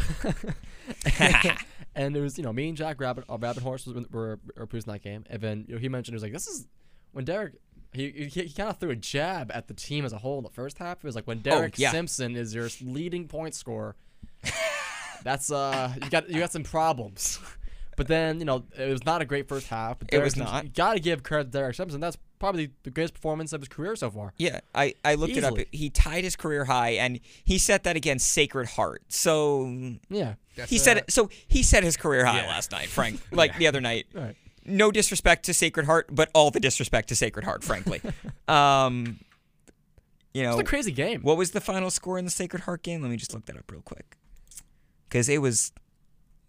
and 1.95 2.15
it 2.15 2.21
was 2.21 2.37
you 2.37 2.43
know 2.43 2.53
me 2.53 2.69
and 2.69 2.77
Jack 2.77 2.99
Rabbit, 2.99 3.25
uh, 3.29 3.37
Rabbit 3.37 3.63
Horse 3.63 3.85
was, 3.85 4.07
were, 4.09 4.39
were 4.57 4.65
producing 4.65 4.91
that 4.93 5.03
game, 5.03 5.25
and 5.29 5.41
then 5.41 5.65
you 5.67 5.75
know, 5.75 5.79
he 5.79 5.89
mentioned 5.89 6.13
it 6.13 6.17
was 6.17 6.23
like, 6.23 6.33
"This 6.33 6.47
is 6.47 6.67
when 7.11 7.25
Derek." 7.25 7.53
He, 7.93 8.09
he, 8.09 8.25
he 8.25 8.49
kind 8.49 8.71
of 8.71 8.79
threw 8.79 8.89
a 8.89 8.95
jab 8.95 9.51
at 9.53 9.67
the 9.67 9.75
team 9.75 10.03
as 10.03 10.13
a 10.13 10.17
whole 10.17 10.39
in 10.39 10.43
the 10.43 10.49
first 10.49 10.79
half. 10.79 10.97
It 10.97 11.03
was 11.03 11.13
like 11.13 11.27
when 11.27 11.41
Derek 11.41 11.75
Oh, 11.77 11.81
yeah. 11.81 11.91
Simpson 11.91 12.35
is 12.35 12.55
your 12.55 12.67
leading 12.81 13.27
point 13.27 13.53
scorer. 13.53 13.95
that's 15.23 15.51
uh 15.51 15.93
you 16.01 16.09
got 16.09 16.27
you 16.27 16.39
got 16.39 16.51
some 16.51 16.63
problems. 16.63 17.39
But 17.95 18.07
then 18.07 18.39
you 18.39 18.45
know 18.45 18.63
it 18.75 18.89
was 18.89 19.05
not 19.05 19.21
a 19.21 19.25
great 19.25 19.47
first 19.47 19.67
half. 19.67 19.99
But 19.99 20.11
It 20.11 20.23
was 20.23 20.35
not. 20.35 20.73
Got 20.73 20.93
to 20.93 20.99
give 20.99 21.21
credit 21.21 21.51
to 21.51 21.59
Derek 21.59 21.75
Simpson. 21.75 22.01
That's 22.01 22.17
probably 22.43 22.71
the 22.83 22.89
greatest 22.91 23.13
performance 23.13 23.53
of 23.53 23.61
his 23.61 23.69
career 23.69 23.95
so 23.95 24.11
far. 24.11 24.33
Yeah, 24.37 24.59
I, 24.75 24.95
I 25.05 25.15
looked 25.15 25.37
it 25.37 25.45
up. 25.45 25.55
He 25.71 25.89
tied 25.89 26.25
his 26.25 26.35
career 26.35 26.65
high, 26.65 26.89
and 26.91 27.21
he 27.45 27.57
set 27.57 27.83
that 27.85 27.95
against 27.95 28.29
Sacred 28.31 28.67
Heart. 28.67 29.03
So 29.07 29.95
Yeah. 30.09 30.33
he 30.67 30.77
said 30.77 30.97
it. 30.97 31.05
So 31.11 31.29
he 31.47 31.63
set 31.63 31.83
his 31.85 31.95
career 31.95 32.25
high 32.25 32.41
Yeah. 32.41 32.47
last 32.49 32.71
night, 32.73 32.89
Frank. 32.89 33.21
Like 33.31 33.57
the 33.57 33.67
other 33.67 33.79
night. 33.79 34.07
All 34.13 34.23
right. 34.23 34.35
No 34.65 34.91
disrespect 34.91 35.45
to 35.45 35.53
Sacred 35.53 35.85
Heart, 35.85 36.07
but 36.11 36.29
all 36.33 36.51
the 36.51 36.59
disrespect 36.59 37.07
to 37.09 37.15
Sacred 37.15 37.45
Heart, 37.45 37.63
frankly. 37.63 38.01
um, 38.49 39.19
you 40.33 40.43
know, 40.43 40.51
It's 40.51 40.59
a 40.61 40.63
crazy 40.65 40.91
game. 40.91 41.21
What 41.21 41.37
was 41.37 41.51
the 41.51 41.61
final 41.61 41.89
score 41.91 42.17
in 42.17 42.25
the 42.25 42.31
Sacred 42.31 42.63
Heart 42.63 42.83
game? 42.83 43.01
Let 43.01 43.09
me 43.11 43.15
just 43.17 43.33
look 43.33 43.45
that 43.45 43.55
up 43.55 43.71
real 43.71 43.81
quick. 43.81 44.17
Because 45.07 45.29
it 45.29 45.41
was, 45.41 45.71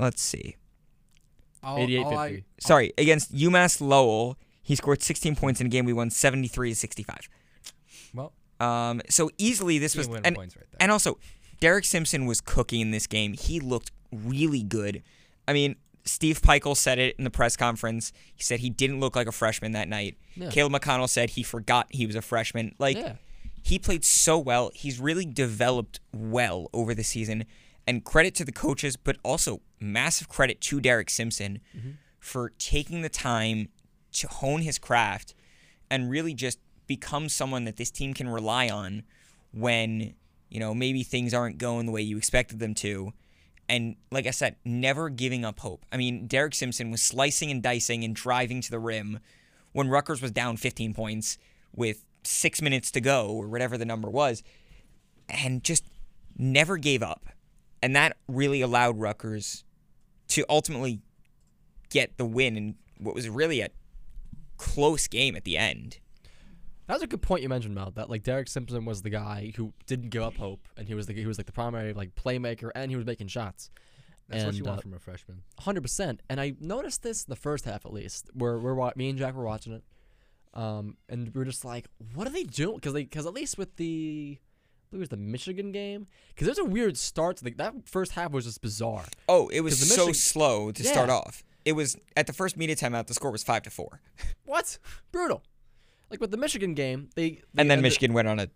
let's 0.00 0.20
see. 0.22 0.56
All- 1.62 1.78
88 1.78 1.98
all 2.04 2.18
I- 2.18 2.28
50. 2.30 2.44
Sorry, 2.58 2.92
against 2.98 3.32
UMass 3.32 3.80
Lowell, 3.80 4.36
he 4.64 4.74
scored 4.74 5.00
16 5.02 5.36
points 5.36 5.60
in 5.60 5.68
a 5.68 5.70
game 5.70 5.84
we 5.84 5.92
won 5.92 6.10
73 6.10 6.70
to 6.70 6.74
65. 6.74 7.28
Well, 8.12 8.32
Um, 8.60 9.00
so 9.08 9.30
easily 9.38 9.78
this 9.78 9.94
was, 9.96 10.08
and, 10.08 10.36
right 10.36 10.52
and 10.80 10.90
also 10.90 11.18
Derek 11.60 11.84
Simpson 11.84 12.26
was 12.26 12.40
cooking 12.40 12.80
in 12.80 12.90
this 12.90 13.06
game. 13.06 13.34
He 13.34 13.60
looked 13.60 13.92
really 14.12 14.62
good. 14.62 15.02
I 15.46 15.52
mean, 15.52 15.76
Steve 16.04 16.42
Pikiell 16.42 16.76
said 16.76 16.98
it 16.98 17.14
in 17.16 17.24
the 17.24 17.30
press 17.30 17.56
conference. 17.56 18.12
He 18.34 18.42
said 18.42 18.60
he 18.60 18.70
didn't 18.70 19.00
look 19.00 19.16
like 19.16 19.26
a 19.26 19.32
freshman 19.32 19.72
that 19.72 19.88
night. 19.88 20.16
Yeah. 20.34 20.50
Caleb 20.50 20.72
McConnell 20.72 21.08
said 21.08 21.30
he 21.30 21.42
forgot 21.42 21.86
he 21.90 22.06
was 22.06 22.16
a 22.16 22.22
freshman. 22.22 22.74
Like 22.78 22.96
Yeah. 22.96 23.14
he 23.62 23.78
played 23.78 24.04
so 24.04 24.38
well. 24.38 24.70
He's 24.74 25.00
really 25.00 25.24
developed 25.24 26.00
well 26.12 26.68
over 26.72 26.94
the 26.94 27.04
season. 27.04 27.44
And 27.86 28.04
credit 28.04 28.34
to 28.36 28.44
the 28.44 28.52
coaches, 28.52 28.96
but 28.96 29.16
also 29.22 29.60
massive 29.80 30.28
credit 30.28 30.60
to 30.62 30.80
Derek 30.80 31.10
Simpson 31.10 31.60
for 32.18 32.50
taking 32.58 33.02
the 33.02 33.10
time 33.10 33.68
to 34.14 34.28
hone 34.28 34.62
his 34.62 34.78
craft 34.78 35.34
and 35.90 36.10
really 36.10 36.34
just 36.34 36.58
become 36.86 37.28
someone 37.28 37.64
that 37.64 37.76
this 37.76 37.90
team 37.90 38.14
can 38.14 38.28
rely 38.28 38.68
on 38.68 39.02
when, 39.52 40.14
you 40.48 40.60
know, 40.60 40.74
maybe 40.74 41.02
things 41.02 41.32
aren't 41.32 41.58
going 41.58 41.86
the 41.86 41.92
way 41.92 42.02
you 42.02 42.16
expected 42.16 42.58
them 42.58 42.74
to. 42.74 43.12
And 43.68 43.96
like 44.10 44.26
I 44.26 44.30
said, 44.30 44.56
never 44.64 45.08
giving 45.08 45.44
up 45.44 45.60
hope. 45.60 45.84
I 45.90 45.96
mean, 45.96 46.26
Derek 46.26 46.54
Simpson 46.54 46.90
was 46.90 47.02
slicing 47.02 47.50
and 47.50 47.62
dicing 47.62 48.04
and 48.04 48.14
driving 48.14 48.60
to 48.60 48.70
the 48.70 48.78
rim 48.78 49.20
when 49.72 49.88
Rutgers 49.88 50.20
was 50.20 50.30
down 50.30 50.56
15 50.56 50.94
points 50.94 51.38
with 51.74 52.04
six 52.22 52.60
minutes 52.60 52.90
to 52.92 53.00
go 53.00 53.28
or 53.28 53.48
whatever 53.48 53.76
the 53.76 53.84
number 53.84 54.08
was, 54.08 54.42
and 55.28 55.64
just 55.64 55.84
never 56.36 56.76
gave 56.76 57.02
up. 57.02 57.26
And 57.82 57.94
that 57.96 58.16
really 58.28 58.60
allowed 58.60 58.98
Rutgers 58.98 59.64
to 60.28 60.44
ultimately 60.48 61.00
get 61.90 62.16
the 62.16 62.24
win 62.24 62.56
in 62.56 62.74
what 62.98 63.14
was 63.14 63.28
really 63.28 63.60
a 63.60 63.68
close 64.56 65.06
game 65.06 65.36
at 65.36 65.44
the 65.44 65.56
end. 65.56 65.98
That 66.86 66.94
was 66.94 67.02
a 67.02 67.06
good 67.06 67.22
point 67.22 67.42
you 67.42 67.48
mentioned, 67.48 67.74
Mel. 67.74 67.90
That 67.92 68.10
like 68.10 68.22
Derek 68.22 68.48
Simpson 68.48 68.84
was 68.84 69.02
the 69.02 69.10
guy 69.10 69.52
who 69.56 69.72
didn't 69.86 70.10
give 70.10 70.22
up 70.22 70.36
hope, 70.36 70.68
and 70.76 70.86
he 70.86 70.94
was 70.94 71.06
the 71.06 71.14
he 71.14 71.26
was 71.26 71.38
like 71.38 71.46
the 71.46 71.52
primary 71.52 71.94
like 71.94 72.14
playmaker, 72.14 72.70
and 72.74 72.90
he 72.90 72.96
was 72.96 73.06
making 73.06 73.28
shots. 73.28 73.70
That's 74.28 74.44
what 74.44 74.54
you 74.54 74.60
and, 74.60 74.66
want 74.68 74.78
uh, 74.78 74.82
from 74.82 74.94
a 74.94 74.98
freshman. 74.98 75.42
Hundred 75.60 75.82
percent. 75.82 76.22
And 76.28 76.40
I 76.40 76.54
noticed 76.60 77.02
this 77.02 77.24
in 77.24 77.30
the 77.30 77.36
first 77.36 77.64
half 77.64 77.84
at 77.84 77.92
least, 77.92 78.30
where 78.34 78.58
we're 78.58 78.74
wa- 78.74 78.92
me 78.96 79.10
and 79.10 79.18
Jack 79.18 79.34
were 79.34 79.44
watching 79.44 79.72
it, 79.72 79.84
um, 80.54 80.96
and 81.08 81.34
we 81.34 81.42
are 81.42 81.44
just 81.46 81.64
like, 81.64 81.88
"What 82.14 82.26
are 82.26 82.30
they 82.30 82.44
doing?" 82.44 82.76
Because 82.76 82.92
they 82.92 83.04
because 83.04 83.26
at 83.26 83.32
least 83.32 83.56
with 83.56 83.76
the, 83.76 84.38
I 84.38 84.84
believe 84.90 85.00
it 85.00 85.00
was 85.00 85.08
the 85.08 85.16
Michigan 85.16 85.72
game, 85.72 86.06
because 86.28 86.46
there's 86.46 86.58
a 86.58 86.64
weird 86.64 86.96
start 86.98 87.38
to 87.38 87.44
the 87.44 87.50
that 87.52 87.88
first 87.88 88.12
half 88.12 88.30
was 88.30 88.44
just 88.44 88.60
bizarre. 88.60 89.04
Oh, 89.28 89.48
it 89.48 89.60
was 89.60 89.80
the 89.80 89.86
so 89.86 90.12
slow 90.12 90.70
to 90.70 90.84
start 90.84 91.08
off. 91.08 91.44
It 91.64 91.72
was 91.72 91.96
at 92.16 92.26
the 92.26 92.32
first 92.32 92.56
media 92.56 92.76
timeout. 92.76 93.06
The 93.06 93.14
score 93.14 93.30
was 93.30 93.42
five 93.42 93.62
to 93.62 93.70
four, 93.70 94.00
What? 94.44 94.78
Brutal. 95.12 95.42
Like 96.10 96.20
with 96.20 96.30
the 96.30 96.36
Michigan 96.36 96.74
game, 96.74 97.08
they, 97.14 97.30
they 97.30 97.36
and 97.56 97.70
then 97.70 97.78
ended- 97.78 97.82
Michigan 97.84 98.12
went 98.12 98.28
on 98.28 98.38
a 98.38 98.48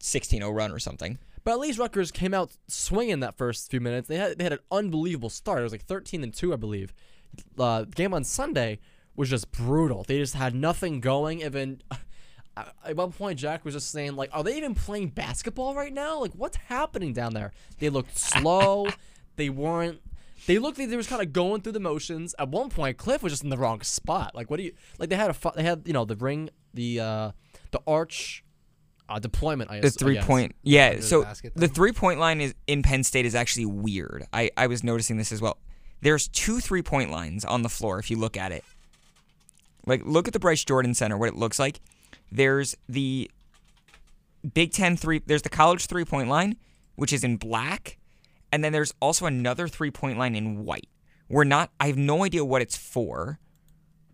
16-0 0.00 0.54
run 0.54 0.70
or 0.70 0.78
something. 0.78 1.18
But 1.44 1.52
at 1.52 1.58
least 1.60 1.78
Rutgers 1.78 2.10
came 2.10 2.34
out 2.34 2.56
swinging 2.68 3.20
that 3.20 3.36
first 3.36 3.70
few 3.70 3.80
minutes. 3.80 4.08
They 4.08 4.16
had 4.16 4.36
they 4.36 4.44
had 4.44 4.52
an 4.54 4.58
unbelievable 4.72 5.30
start. 5.30 5.60
It 5.60 5.62
was 5.62 5.72
like 5.72 5.84
13 5.84 6.22
and 6.24 6.34
two, 6.34 6.52
I 6.52 6.56
believe. 6.56 6.92
Uh, 7.58 7.80
the 7.82 7.86
game 7.86 8.12
on 8.14 8.24
Sunday 8.24 8.80
was 9.14 9.30
just 9.30 9.52
brutal. 9.52 10.02
They 10.02 10.18
just 10.18 10.34
had 10.34 10.54
nothing 10.56 11.00
going. 11.00 11.42
Even 11.42 11.82
at 12.56 12.96
one 12.96 13.12
point, 13.12 13.38
Jack 13.38 13.64
was 13.64 13.74
just 13.74 13.90
saying 13.92 14.16
like, 14.16 14.30
"Are 14.32 14.42
they 14.42 14.56
even 14.56 14.74
playing 14.74 15.10
basketball 15.10 15.74
right 15.76 15.92
now? 15.92 16.18
Like, 16.20 16.32
what's 16.32 16.56
happening 16.56 17.12
down 17.12 17.32
there?" 17.34 17.52
They 17.78 17.90
looked 17.90 18.18
slow. 18.18 18.88
they 19.36 19.48
weren't. 19.48 20.00
They 20.46 20.58
looked 20.58 20.78
like 20.78 20.88
they 20.88 20.96
was 20.96 21.06
kind 21.08 21.22
of 21.22 21.32
going 21.32 21.60
through 21.62 21.72
the 21.72 21.80
motions. 21.80 22.34
At 22.38 22.48
one 22.48 22.68
point, 22.70 22.96
Cliff 22.98 23.22
was 23.22 23.32
just 23.32 23.42
in 23.44 23.50
the 23.50 23.56
wrong 23.56 23.80
spot. 23.82 24.34
Like, 24.34 24.50
what 24.50 24.58
do 24.58 24.62
you 24.64 24.72
like? 24.98 25.08
They 25.10 25.16
had 25.16 25.30
a 25.30 25.34
fu- 25.34 25.50
they 25.54 25.62
had 25.64 25.82
you 25.86 25.92
know 25.92 26.04
the 26.04 26.16
ring 26.16 26.50
the 26.74 27.00
uh 27.00 27.30
the 27.72 27.80
arch 27.86 28.44
uh, 29.08 29.18
deployment. 29.18 29.70
I 29.70 29.76
The 29.76 29.82
guess- 29.82 29.96
I 29.96 29.98
three 30.04 30.14
guess. 30.14 30.26
point, 30.26 30.54
yeah. 30.62 30.86
Under 30.88 30.96
the 31.00 31.02
So 31.06 31.22
basket, 31.24 31.52
the 31.56 31.68
three 31.68 31.92
point 31.92 32.18
line 32.20 32.40
is 32.40 32.54
in 32.66 32.82
Penn 32.82 33.02
State 33.04 33.26
is 33.26 33.34
actually 33.34 33.66
weird. 33.66 34.26
I 34.32 34.50
I 34.56 34.66
was 34.68 34.82
noticing 34.84 35.16
this 35.16 35.32
as 35.32 35.40
well. 35.42 35.58
There's 36.02 36.28
two 36.28 36.60
three 36.60 36.82
point 36.82 37.10
lines 37.10 37.44
on 37.44 37.62
the 37.62 37.68
floor 37.68 37.98
if 37.98 38.10
you 38.10 38.16
look 38.18 38.36
at 38.36 38.52
it. 38.52 38.64
Like 39.86 40.02
look 40.04 40.26
at 40.26 40.32
the 40.32 40.40
Bryce 40.40 40.64
Jordan 40.64 40.94
Center, 40.94 41.16
what 41.16 41.28
it 41.28 41.36
looks 41.36 41.58
like. 41.58 41.80
There's 42.32 42.76
the 42.88 43.30
Big 44.54 44.72
Ten 44.72 44.96
three. 44.96 45.22
There's 45.24 45.42
the 45.42 45.48
college 45.48 45.86
three 45.86 46.04
point 46.04 46.28
line, 46.28 46.56
which 46.96 47.12
is 47.12 47.24
in 47.24 47.36
black, 47.36 47.98
and 48.56 48.64
then 48.64 48.72
there's 48.72 48.94
also 49.00 49.26
another 49.26 49.68
three 49.68 49.90
point 49.90 50.18
line 50.18 50.34
in 50.34 50.64
white. 50.64 50.88
We're 51.28 51.44
not. 51.44 51.70
I 51.78 51.88
have 51.88 51.98
no 51.98 52.24
idea 52.24 52.42
what 52.42 52.62
it's 52.62 52.74
for, 52.76 53.38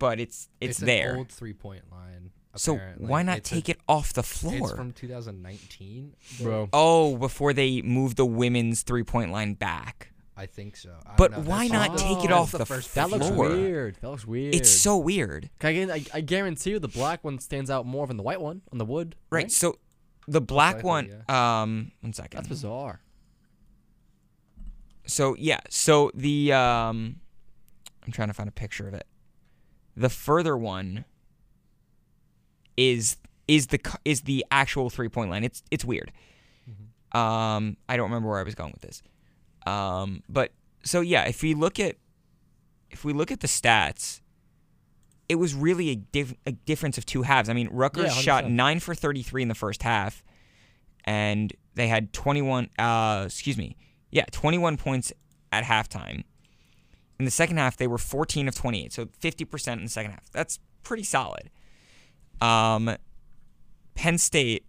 but 0.01 0.19
it's 0.19 0.49
it's, 0.61 0.81
an 0.81 0.87
there. 0.87 1.17
old 1.17 1.31
three 1.31 1.53
point 1.53 1.85
line. 1.93 2.33
so 2.57 2.77
why 2.99 3.23
not 3.23 3.39
It's 3.39 3.53
a- 3.53 3.55
take 3.55 3.69
it 3.69 3.79
off 3.89 4.13
the 4.13 4.25
floor? 4.25 4.57
It's 4.69 4.73
from 4.73 4.91
2019, 4.93 6.15
Bro. 6.41 6.69
Oh, 6.73 7.17
before 7.17 7.53
they 7.53 7.83
moved 7.83 8.17
the 8.17 8.27
women's 8.27 8.83
three 8.83 9.05
point 9.05 9.31
line 9.31 9.55
back. 9.55 10.09
I 10.37 10.47
think 10.47 10.77
so. 10.77 10.91
I 11.07 11.15
But 11.17 11.31
know. 11.31 11.41
why 11.41 11.69
That's- 11.69 11.71
not 11.73 11.91
that's 11.99 12.03
take 12.03 12.25
it 12.25 12.33
off 12.33 12.51
the 12.51 12.67
first 12.67 12.95
That 12.97 13.11
looks 13.11 13.29
weird. 13.31 13.99
That 14.01 14.09
looks 14.11 14.27
weird. 14.27 14.55
It's 14.57 14.71
so 14.71 14.97
weird. 14.99 15.51
I, 15.63 15.69
I, 15.69 16.05
I 16.15 16.21
guarantee 16.23 16.71
you 16.71 16.79
the 16.81 16.89
black 16.89 17.23
one 17.23 17.39
stands 17.39 17.71
out 17.71 17.87
more 17.87 18.09
than 18.09 18.17
the 18.17 18.23
white 18.25 18.41
one 18.41 18.63
on 18.73 18.79
the 18.79 18.85
wood. 18.85 19.15
Right. 19.31 19.53
So 19.53 19.79
the 20.27 20.41
black 20.41 20.83
likely, 20.83 20.89
one 20.89 21.25
um 21.37 21.93
one 22.01 22.13
second. 22.15 22.39
That's 22.39 22.49
bizarre. 22.49 23.01
So 25.13 25.37
yeah, 25.39 25.61
so 25.69 26.11
the 26.15 26.53
um 26.53 27.17
I'm 28.05 28.13
trying 28.13 28.29
to 28.29 28.35
find 28.35 28.49
a 28.49 28.53
picture 28.53 28.89
of 28.89 28.95
it. 28.95 29.07
The 29.97 30.09
further 30.09 30.57
one 30.57 31.05
is 32.77 33.17
is 33.47 33.67
the 33.69 33.81
is 34.05 34.23
the 34.23 34.45
actual 34.51 34.89
three 34.91 35.09
point 35.09 35.31
line. 35.31 35.45
It's 35.45 35.63
it's 35.71 35.85
weird. 35.85 36.13
Um 37.13 37.77
I 37.89 37.97
don't 37.97 38.05
remember 38.09 38.31
where 38.31 38.39
I 38.39 38.43
was 38.43 38.55
going 38.55 38.73
with 38.73 38.81
this. 38.83 39.03
Um 39.67 40.23
but 40.29 40.53
so 40.83 41.01
yeah, 41.03 41.25
if 41.27 41.43
we 41.43 41.55
look 41.55 41.79
at 41.79 41.97
if 42.91 43.05
we 43.05 43.13
look 43.13 43.31
at 43.31 43.41
the 43.41 43.49
stats, 43.49 44.21
it 45.29 45.37
was 45.37 45.55
really 45.55 45.91
a, 45.91 45.97
diff- 45.97 46.35
a 46.47 46.53
difference 46.53 46.99
of 46.99 47.07
two 47.07 47.23
halves. 47.23 47.49
I 47.49 47.53
mean, 47.55 47.69
Rutgers 47.71 48.15
Yeah, 48.17 48.21
shot 48.23 48.51
nine 48.51 48.81
for 48.81 48.95
33 48.95 49.43
in 49.43 49.49
the 49.49 49.55
first 49.55 49.83
half, 49.83 50.23
and 51.05 51.53
they 51.75 51.89
had 51.89 52.13
21. 52.13 52.69
Uh, 52.79 53.23
excuse 53.27 53.57
me, 53.57 53.77
yeah, 54.13 54.25
21 54.31 54.77
points 54.77 55.13
at 55.51 55.65
halftime. 55.65 56.23
In 57.19 57.25
the 57.25 57.31
second 57.31 57.57
half, 57.57 57.77
they 57.77 57.87
were 57.87 57.99
14 57.99 58.47
of 58.47 58.55
28, 58.55 58.93
so 58.93 59.07
50% 59.07 59.73
in 59.73 59.85
the 59.85 59.89
second 59.89 60.13
half. 60.13 60.31
That's 60.33 60.59
pretty 60.83 61.03
solid. 61.03 61.51
Um, 62.41 62.97
Penn 63.95 64.19
State 64.19 64.65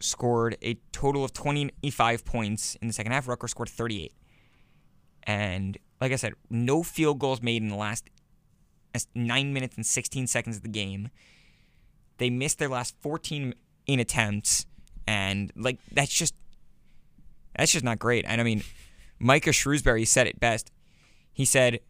scored 0.00 0.56
a 0.62 0.74
total 0.92 1.24
of 1.24 1.32
25 1.32 2.24
points 2.24 2.76
in 2.76 2.88
the 2.88 2.92
second 2.92 3.12
half. 3.12 3.28
Rutgers 3.28 3.52
scored 3.52 3.68
38. 3.68 4.12
And 5.24 5.78
like 6.00 6.12
I 6.12 6.16
said, 6.16 6.34
no 6.48 6.82
field 6.82 7.18
goals 7.18 7.42
made 7.42 7.62
in 7.62 7.68
the 7.68 7.76
last 7.76 8.08
9 9.14 9.52
minutes 9.52 9.76
and 9.76 9.86
16 9.86 10.26
seconds 10.26 10.56
of 10.56 10.62
the 10.62 10.68
game. 10.68 11.10
They 12.18 12.30
missed 12.30 12.58
their 12.58 12.68
last 12.68 12.94
14 13.00 13.54
in 13.86 14.00
attempts 14.00 14.66
and 15.06 15.52
like 15.56 15.78
that's 15.92 16.12
just 16.12 16.34
that's 17.56 17.72
just 17.72 17.84
not 17.84 17.98
great. 17.98 18.24
And 18.26 18.40
I 18.40 18.44
mean, 18.44 18.62
Micah 19.18 19.50
Shrewsberry 19.50 20.06
said 20.06 20.26
it 20.26 20.40
best. 20.40 20.70
He 21.32 21.44
said 21.44 21.80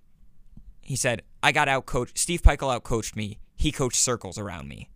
he 0.82 0.96
said, 0.96 1.22
"I 1.42 1.52
got 1.52 1.68
out 1.68 1.86
coached. 1.86 2.18
Steve 2.18 2.42
Pikiell 2.42 2.74
out 2.74 2.82
coached 2.82 3.16
me. 3.16 3.38
He 3.56 3.72
coached 3.72 4.00
circles 4.00 4.38
around 4.38 4.68
me." 4.68 4.90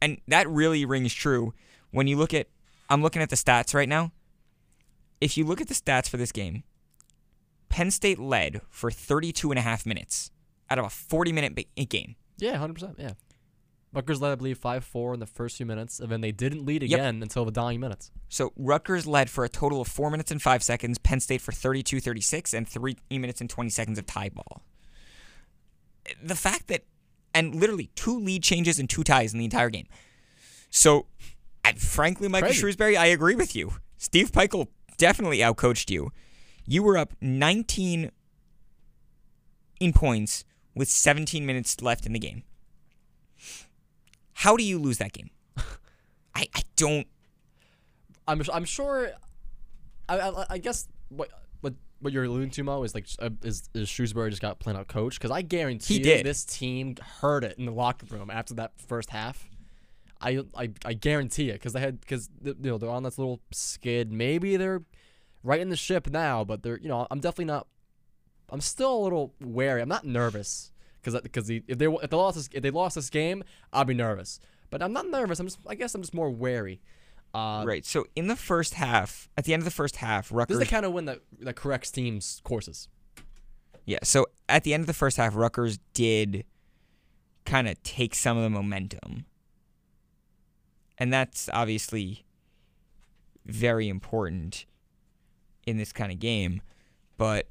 And 0.00 0.20
that 0.28 0.48
really 0.48 0.84
rings 0.84 1.14
true 1.14 1.54
when 1.90 2.06
you 2.06 2.16
look 2.16 2.34
at 2.34 2.48
I'm 2.90 3.02
looking 3.02 3.22
at 3.22 3.30
the 3.30 3.36
stats 3.36 3.74
right 3.74 3.88
now. 3.88 4.12
If 5.20 5.36
you 5.36 5.44
look 5.44 5.60
at 5.60 5.68
the 5.68 5.74
stats 5.74 6.08
for 6.08 6.16
this 6.16 6.32
game, 6.32 6.62
Penn 7.68 7.90
State 7.90 8.18
led 8.18 8.60
for 8.70 8.90
32 8.90 9.50
and 9.50 9.58
a 9.58 9.62
half 9.62 9.84
minutes 9.84 10.30
out 10.70 10.78
of 10.78 10.84
a 10.84 10.90
40 10.90 11.32
minute 11.32 11.58
game. 11.88 12.16
Yeah, 12.38 12.56
hundred 12.56 12.74
percent. 12.74 12.96
Yeah. 12.98 13.12
Rutgers 13.92 14.20
led, 14.20 14.32
I 14.32 14.34
believe, 14.34 14.58
five 14.58 14.84
four 14.84 15.14
in 15.14 15.20
the 15.20 15.26
first 15.26 15.56
few 15.56 15.64
minutes, 15.66 15.98
and 15.98 16.10
then 16.10 16.20
they 16.20 16.32
didn't 16.32 16.64
lead 16.66 16.82
Yep. 16.82 16.98
again 16.98 17.22
until 17.22 17.44
the 17.44 17.50
dying 17.50 17.80
minutes. 17.80 18.10
So 18.28 18.52
Rutgers 18.56 19.06
led 19.06 19.30
for 19.30 19.44
a 19.44 19.48
total 19.48 19.80
of 19.80 19.88
4 19.88 20.10
minutes 20.10 20.30
and 20.30 20.42
5 20.42 20.62
seconds, 20.62 20.98
Penn 20.98 21.20
State 21.20 21.40
for 21.40 21.52
32 21.52 21.98
36 22.00 22.52
and 22.52 22.68
3 22.68 22.96
minutes 23.10 23.40
and 23.40 23.48
20 23.48 23.70
seconds 23.70 23.98
of 23.98 24.04
tie 24.06 24.28
ball. 24.28 24.62
The 26.22 26.34
fact 26.34 26.68
that 26.68 26.84
and 27.34 27.54
literally 27.54 27.90
two 27.94 28.18
lead 28.18 28.42
changes 28.42 28.78
and 28.78 28.88
two 28.88 29.04
ties 29.04 29.32
in 29.32 29.38
the 29.38 29.44
entire 29.44 29.70
game. 29.70 29.86
So, 30.70 31.06
and 31.64 31.78
frankly, 31.80 32.28
Michael 32.28 32.48
Crazy. 32.48 32.62
Shrewsberry, 32.62 32.96
I 32.96 33.06
agree 33.06 33.34
with 33.34 33.54
you. 33.56 33.72
Steve 33.96 34.32
Pikiell 34.32 34.68
definitely 34.96 35.38
outcoached 35.38 35.90
you. 35.90 36.10
You 36.66 36.82
were 36.82 36.96
up 36.98 37.14
19 37.20 38.10
in 39.80 39.92
points 39.92 40.44
with 40.74 40.88
17 40.88 41.44
minutes 41.46 41.80
left 41.80 42.06
in 42.06 42.12
the 42.12 42.18
game. 42.18 42.42
How 44.38 44.56
do 44.56 44.62
you 44.62 44.78
lose 44.78 44.98
that 44.98 45.12
game? 45.12 45.30
I, 46.32 46.46
I 46.54 46.62
don't 46.76 47.08
I'm 48.28 48.42
I'm 48.52 48.64
sure. 48.64 49.10
I 50.08 50.18
I, 50.20 50.44
I 50.50 50.58
guess 50.58 50.86
what 51.08 51.30
what 51.60 51.74
what 51.98 52.12
you're 52.12 52.24
alluding 52.24 52.50
to, 52.50 52.62
Mo, 52.62 52.84
is 52.84 52.94
like 52.94 53.08
uh, 53.18 53.30
is, 53.42 53.68
is 53.74 53.88
Shrewsberry 53.88 54.30
just 54.30 54.42
got 54.42 54.60
plain 54.60 54.76
out 54.76 54.86
coach? 54.86 55.18
Because 55.18 55.32
I 55.32 55.42
guarantee 55.42 55.94
He 55.94 55.98
you 56.00 56.04
did. 56.04 56.26
this 56.26 56.44
team 56.44 56.94
heard 57.20 57.42
it 57.42 57.58
in 57.58 57.64
the 57.64 57.72
locker 57.72 58.06
room 58.10 58.30
after 58.30 58.54
that 58.54 58.72
first 58.86 59.10
half. 59.10 59.48
I 60.20 60.44
I, 60.56 60.70
I 60.84 60.92
guarantee 60.92 61.50
it 61.50 61.54
because 61.54 61.72
they 61.72 61.80
had 61.80 62.00
because 62.00 62.28
you 62.44 62.54
know 62.60 62.78
they're 62.78 62.90
on 62.90 63.02
this 63.02 63.18
little 63.18 63.40
skid. 63.50 64.12
Maybe 64.12 64.56
they're 64.56 64.82
right 65.42 65.60
in 65.60 65.70
the 65.70 65.76
ship 65.76 66.08
now, 66.10 66.44
but 66.44 66.62
they're 66.62 66.78
you 66.78 66.88
know 66.88 67.08
I'm 67.10 67.18
definitely 67.18 67.46
not. 67.46 67.66
I'm 68.50 68.60
still 68.60 68.96
a 68.96 69.02
little 69.02 69.34
wary. 69.40 69.82
I'm 69.82 69.88
not 69.88 70.04
nervous 70.04 70.70
because 71.00 71.20
because 71.20 71.48
if 71.50 71.66
they 71.66 71.86
if 71.86 72.10
they 72.10 72.16
lost 72.16 72.36
this, 72.36 72.48
if 72.52 72.62
they 72.62 72.70
lost 72.70 72.94
this 72.94 73.10
game, 73.10 73.42
I'll 73.72 73.84
be 73.84 73.94
nervous. 73.94 74.40
But 74.70 74.82
I'm 74.82 74.92
not 74.92 75.06
nervous. 75.08 75.40
I'm 75.40 75.46
just 75.46 75.58
I 75.66 75.74
guess 75.74 75.94
I'm 75.94 76.02
just 76.02 76.14
more 76.14 76.30
wary. 76.30 76.80
Uh, 77.34 77.62
Right. 77.66 77.84
So 77.84 78.06
in 78.16 78.26
the 78.26 78.36
first 78.36 78.74
half, 78.74 79.28
at 79.36 79.44
the 79.44 79.52
end 79.52 79.60
of 79.60 79.64
the 79.64 79.70
first 79.70 79.96
half, 79.96 80.30
Ruckers 80.30 80.48
This 80.48 80.54
is 80.56 80.60
the 80.60 80.66
kind 80.66 80.86
of 80.86 80.92
win 80.92 81.04
that 81.06 81.20
that 81.40 81.56
corrects 81.56 81.90
teams' 81.90 82.40
courses. 82.44 82.88
yeah. 83.84 83.98
So 84.02 84.26
at 84.48 84.64
the 84.64 84.74
end 84.74 84.82
of 84.82 84.86
the 84.86 84.94
first 84.94 85.16
half, 85.16 85.34
Rutgers 85.36 85.78
did 85.94 86.44
kind 87.44 87.68
of 87.68 87.82
take 87.82 88.14
some 88.14 88.36
of 88.36 88.42
the 88.42 88.50
momentum, 88.50 89.24
and 90.98 91.12
that's 91.12 91.48
obviously 91.52 92.24
very 93.46 93.88
important 93.88 94.66
in 95.66 95.76
this 95.78 95.92
kind 95.92 96.12
of 96.12 96.18
game. 96.18 96.60
But 97.16 97.48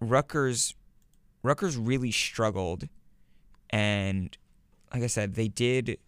Rutgers, 0.00 0.74
Rutgers 1.42 1.76
really 1.76 2.10
struggled, 2.10 2.88
and 3.70 4.36
like 4.92 5.02
I 5.02 5.06
said, 5.06 5.34
they 5.34 5.48
did. 5.48 5.98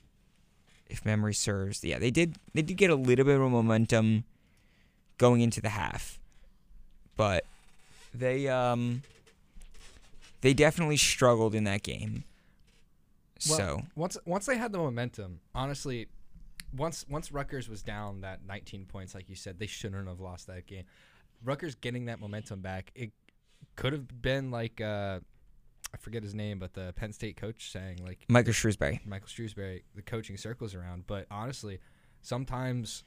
If 0.89 1.07
memory 1.07 1.33
serves, 1.33 1.83
yeah, 1.83 1.99
they 1.99 2.11
did. 2.11 2.37
They 2.53 2.63
did 2.63 2.77
get 2.77 2.91
a 2.91 2.95
little 2.95 3.25
bit 3.25 3.41
of 3.41 3.51
momentum 3.51 4.25
going 5.17 5.41
into 5.41 5.61
the 5.61 5.71
half, 5.71 6.19
but 7.17 7.45
they 8.13 8.49
um 8.49 9.03
they 10.43 10.53
definitely 10.53 10.99
struggled 10.99 11.55
in 11.55 11.65
that 11.65 11.83
game. 11.83 12.25
Well, 13.49 13.59
so 13.59 13.83
once 13.97 14.19
once 14.27 14.47
they 14.47 14.59
had 14.59 14.73
the 14.73 14.79
momentum, 14.79 15.41
honestly, 15.55 16.09
once 16.77 17.07
once 17.09 17.33
Rutgers 17.33 17.69
was 17.69 17.83
down 17.83 18.21
that 18.21 18.41
19 18.47 18.87
points, 18.87 19.15
like 19.15 19.29
you 19.29 19.37
said, 19.37 19.59
they 19.59 19.67
shouldn't 19.67 20.07
have 20.07 20.21
lost 20.21 20.47
that 20.49 20.67
game. 20.67 20.85
Rutgers 21.45 21.75
getting 21.75 22.05
that 22.05 22.21
momentum 22.21 22.61
back, 22.61 22.93
it 22.95 23.11
could 23.77 23.93
have 23.93 24.23
been 24.23 24.51
like 24.51 24.81
uh, 24.81 25.21
I 25.95 25.97
forget 25.99 26.23
his 26.23 26.35
name, 26.35 26.59
but 26.59 26.73
the 26.75 26.93
Penn 26.97 27.13
State 27.13 27.37
coach 27.37 27.71
saying 27.71 28.01
like 28.05 28.25
Michael 28.29 28.53
Shrewsberry. 28.53 29.05
Michael 29.07 29.29
Shrewsberry, 29.29 29.83
the 29.95 30.03
coaching 30.03 30.37
circles 30.37 30.75
around. 30.75 31.07
But 31.07 31.27
honestly, 31.31 31.79
sometimes 32.23 33.05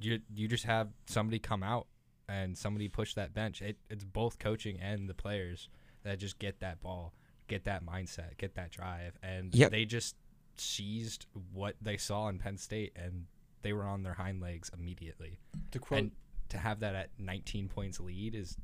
you 0.00 0.20
you 0.34 0.48
just 0.48 0.64
have 0.64 0.88
somebody 1.06 1.38
come 1.38 1.62
out 1.62 1.86
and 2.28 2.56
somebody 2.56 2.88
push 2.88 3.14
that 3.14 3.34
bench. 3.34 3.62
It, 3.62 3.76
it's 3.90 4.04
both 4.04 4.38
coaching 4.38 4.80
and 4.80 5.08
the 5.08 5.14
players 5.14 5.68
that 6.04 6.18
just 6.18 6.38
get 6.38 6.60
that 6.60 6.80
ball, 6.80 7.12
get 7.48 7.64
that 7.64 7.84
mindset, 7.84 8.36
get 8.38 8.54
that 8.54 8.70
drive, 8.70 9.18
and 9.22 9.54
Yep. 9.54 9.70
they 9.70 9.84
just 9.84 10.16
seized 10.56 11.26
what 11.52 11.76
they 11.80 11.96
saw 11.96 12.28
in 12.28 12.38
Penn 12.38 12.58
State 12.58 12.92
and 12.96 13.26
they 13.62 13.72
were 13.72 13.84
on 13.84 14.02
their 14.02 14.14
hind 14.14 14.40
legs 14.40 14.70
immediately. 14.76 15.38
To 15.72 15.78
quote 15.78 16.00
And 16.00 16.10
to 16.48 16.58
have 16.58 16.80
that 16.80 16.94
at 16.94 17.10
19 17.18 17.68
points 17.68 18.00
lead 18.00 18.34
is 18.34 18.56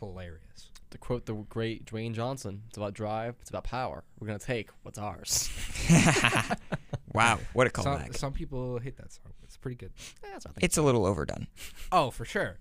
hilarious. 0.00 0.70
to 0.90 0.98
quote 0.98 1.26
the 1.26 1.34
great 1.34 1.84
Dwayne 1.84 2.14
Johnson, 2.14 2.62
it's 2.68 2.76
about 2.76 2.94
drive, 2.94 3.34
it's 3.40 3.50
about 3.50 3.64
power. 3.64 4.04
We're 4.20 4.26
gonna 4.28 4.38
take 4.38 4.70
what's 4.82 4.98
ours. 4.98 5.50
wow, 7.12 7.38
what 7.52 7.66
a 7.66 7.82
Some, 7.82 7.98
callback! 7.98 8.16
some 8.16 8.32
people 8.32 8.78
hate 8.78 8.96
that 8.96 9.12
song. 9.12 9.32
It's 9.42 9.56
pretty 9.56 9.76
good. 9.76 9.92
Yeah, 10.22 10.30
that's 10.32 10.44
what 10.44 10.50
I 10.52 10.54
think. 10.54 10.64
It's 10.64 10.76
a 10.76 10.82
little 10.82 11.06
overdone. 11.06 11.46
Oh, 11.92 12.10
for 12.10 12.24
sure. 12.24 12.58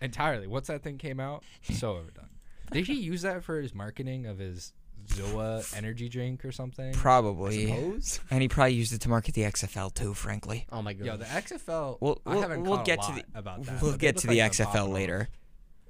Entirely. 0.00 0.46
Once 0.46 0.66
that 0.68 0.82
thing 0.82 0.98
came 0.98 1.20
out, 1.20 1.44
so 1.62 1.92
overdone. 1.96 2.28
Did 2.72 2.86
he 2.86 2.94
use 2.94 3.22
that 3.22 3.44
for 3.44 3.60
his 3.60 3.72
marketing 3.74 4.26
of 4.26 4.38
his 4.38 4.72
Zoa 5.08 5.72
energy 5.76 6.08
drink 6.08 6.44
or 6.44 6.50
something? 6.52 6.92
Probably, 6.92 7.66
Suppose? 7.66 8.20
and 8.30 8.42
he 8.42 8.48
probably 8.48 8.74
used 8.74 8.92
it 8.92 9.00
to 9.02 9.08
market 9.08 9.34
the 9.34 9.42
XFL 9.42 9.94
too. 9.94 10.14
Frankly, 10.14 10.66
Oh 10.72 10.82
my 10.82 10.92
god. 10.92 11.06
Yo, 11.06 11.16
the 11.16 11.24
XFL. 11.26 11.98
we'll 12.00 12.20
we'll, 12.26 12.40
haven't 12.40 12.64
we'll 12.64 12.76
caught 12.78 12.86
get 12.86 12.98
a 13.04 13.06
to 13.06 13.14
the 13.14 13.38
about 13.38 13.62
that. 13.64 13.80
we'll 13.82 13.96
get 13.96 14.16
to 14.18 14.26
like 14.26 14.34
the 14.34 14.40
they're 14.40 14.50
XFL 14.66 14.72
popping 14.72 14.92
later. 14.92 15.28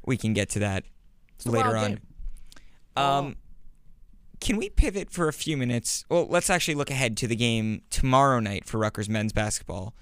Off. 0.06 0.08
We 0.08 0.16
can 0.16 0.32
get 0.32 0.48
to 0.50 0.58
that 0.60 0.84
a 1.44 1.50
later 1.50 1.76
on. 1.76 1.88
game. 1.90 2.00
Um, 2.96 3.36
can 4.40 4.56
we 4.56 4.70
pivot 4.70 5.10
for 5.10 5.28
a 5.28 5.32
few 5.32 5.56
minutes? 5.56 6.04
Well, 6.08 6.26
let's 6.28 6.48
actually 6.50 6.74
look 6.74 6.90
ahead 6.90 7.16
to 7.18 7.26
the 7.26 7.36
game 7.36 7.82
tomorrow 7.90 8.40
night 8.40 8.64
for 8.64 8.78
Rutgers 8.78 9.08
men's 9.08 9.32
basketball. 9.32 9.94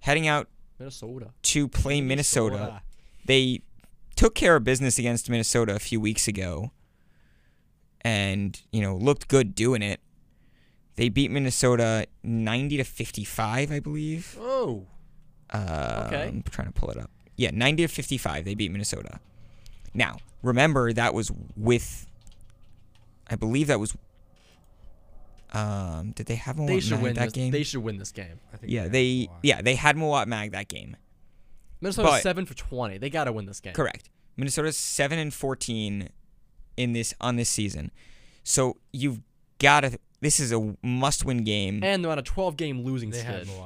Heading 0.00 0.28
out 0.28 0.48
Minnesota. 0.78 1.30
to 1.42 1.68
play 1.68 2.00
Minnesota. 2.00 2.82
They 3.26 3.62
took 4.16 4.34
care 4.34 4.56
of 4.56 4.64
business 4.64 4.98
against 4.98 5.28
Minnesota 5.30 5.74
a 5.74 5.78
few 5.78 6.00
weeks 6.00 6.28
ago 6.28 6.70
and, 8.02 8.60
you 8.72 8.80
know, 8.80 8.96
looked 8.96 9.28
good 9.28 9.54
doing 9.54 9.82
it. 9.82 10.00
They 10.96 11.08
beat 11.08 11.30
Minnesota 11.30 12.06
90 12.22 12.78
to 12.78 12.84
55, 12.84 13.70
I 13.72 13.80
believe. 13.80 14.36
Oh. 14.40 14.86
Uh, 15.50 16.04
Okay. 16.06 16.22
I'm 16.28 16.42
trying 16.42 16.66
to 16.68 16.72
pull 16.72 16.90
it 16.90 16.96
up. 16.98 17.10
Yeah, 17.36 17.50
90 17.52 17.84
to 17.86 17.88
55. 17.88 18.44
They 18.44 18.54
beat 18.54 18.70
Minnesota. 18.72 19.20
Now, 19.94 20.16
remember 20.42 20.92
that 20.92 21.14
was 21.14 21.30
with 21.56 22.06
I 23.28 23.36
believe 23.36 23.66
that 23.68 23.80
was 23.80 23.94
um 25.52 26.12
did 26.12 26.26
they 26.26 26.34
have 26.34 26.56
They 26.56 26.62
Mawot 26.78 26.82
should 26.82 26.90
Mag 26.92 27.02
win 27.02 27.14
that 27.14 27.24
this. 27.26 27.32
game? 27.32 27.50
They 27.52 27.62
should 27.62 27.82
win 27.82 27.98
this 27.98 28.12
game. 28.12 28.38
I 28.52 28.56
think 28.58 28.72
yeah, 28.72 28.82
had 28.84 28.92
they 28.92 29.28
yeah, 29.42 29.62
they 29.62 29.74
had 29.76 29.96
Mawot 29.96 30.26
Mag 30.26 30.52
that 30.52 30.68
game. 30.68 30.96
Minnesota 31.80 32.08
But- 32.08 32.22
seven 32.22 32.44
for 32.44 32.54
twenty. 32.54 32.98
They 32.98 33.08
gotta 33.10 33.32
win 33.32 33.46
this 33.46 33.60
game. 33.60 33.72
Correct. 33.72 34.10
Minnesota's 34.36 34.76
seven 34.76 35.18
and 35.18 35.32
fourteen 35.32 36.10
in 36.76 36.92
this 36.92 37.14
on 37.20 37.36
this 37.36 37.48
season. 37.48 37.90
So 38.44 38.76
you've 38.92 39.20
got 39.58 39.80
to. 39.80 39.98
This 40.20 40.40
is 40.40 40.52
a 40.52 40.74
must-win 40.82 41.44
game. 41.44 41.82
And 41.84 42.02
they're 42.04 42.10
on 42.10 42.18
a 42.18 42.22
twelve 42.22 42.56
game 42.56 42.82
losing 42.82 43.10
They 43.10 43.20
had 43.22 43.46
skid. 43.46 43.56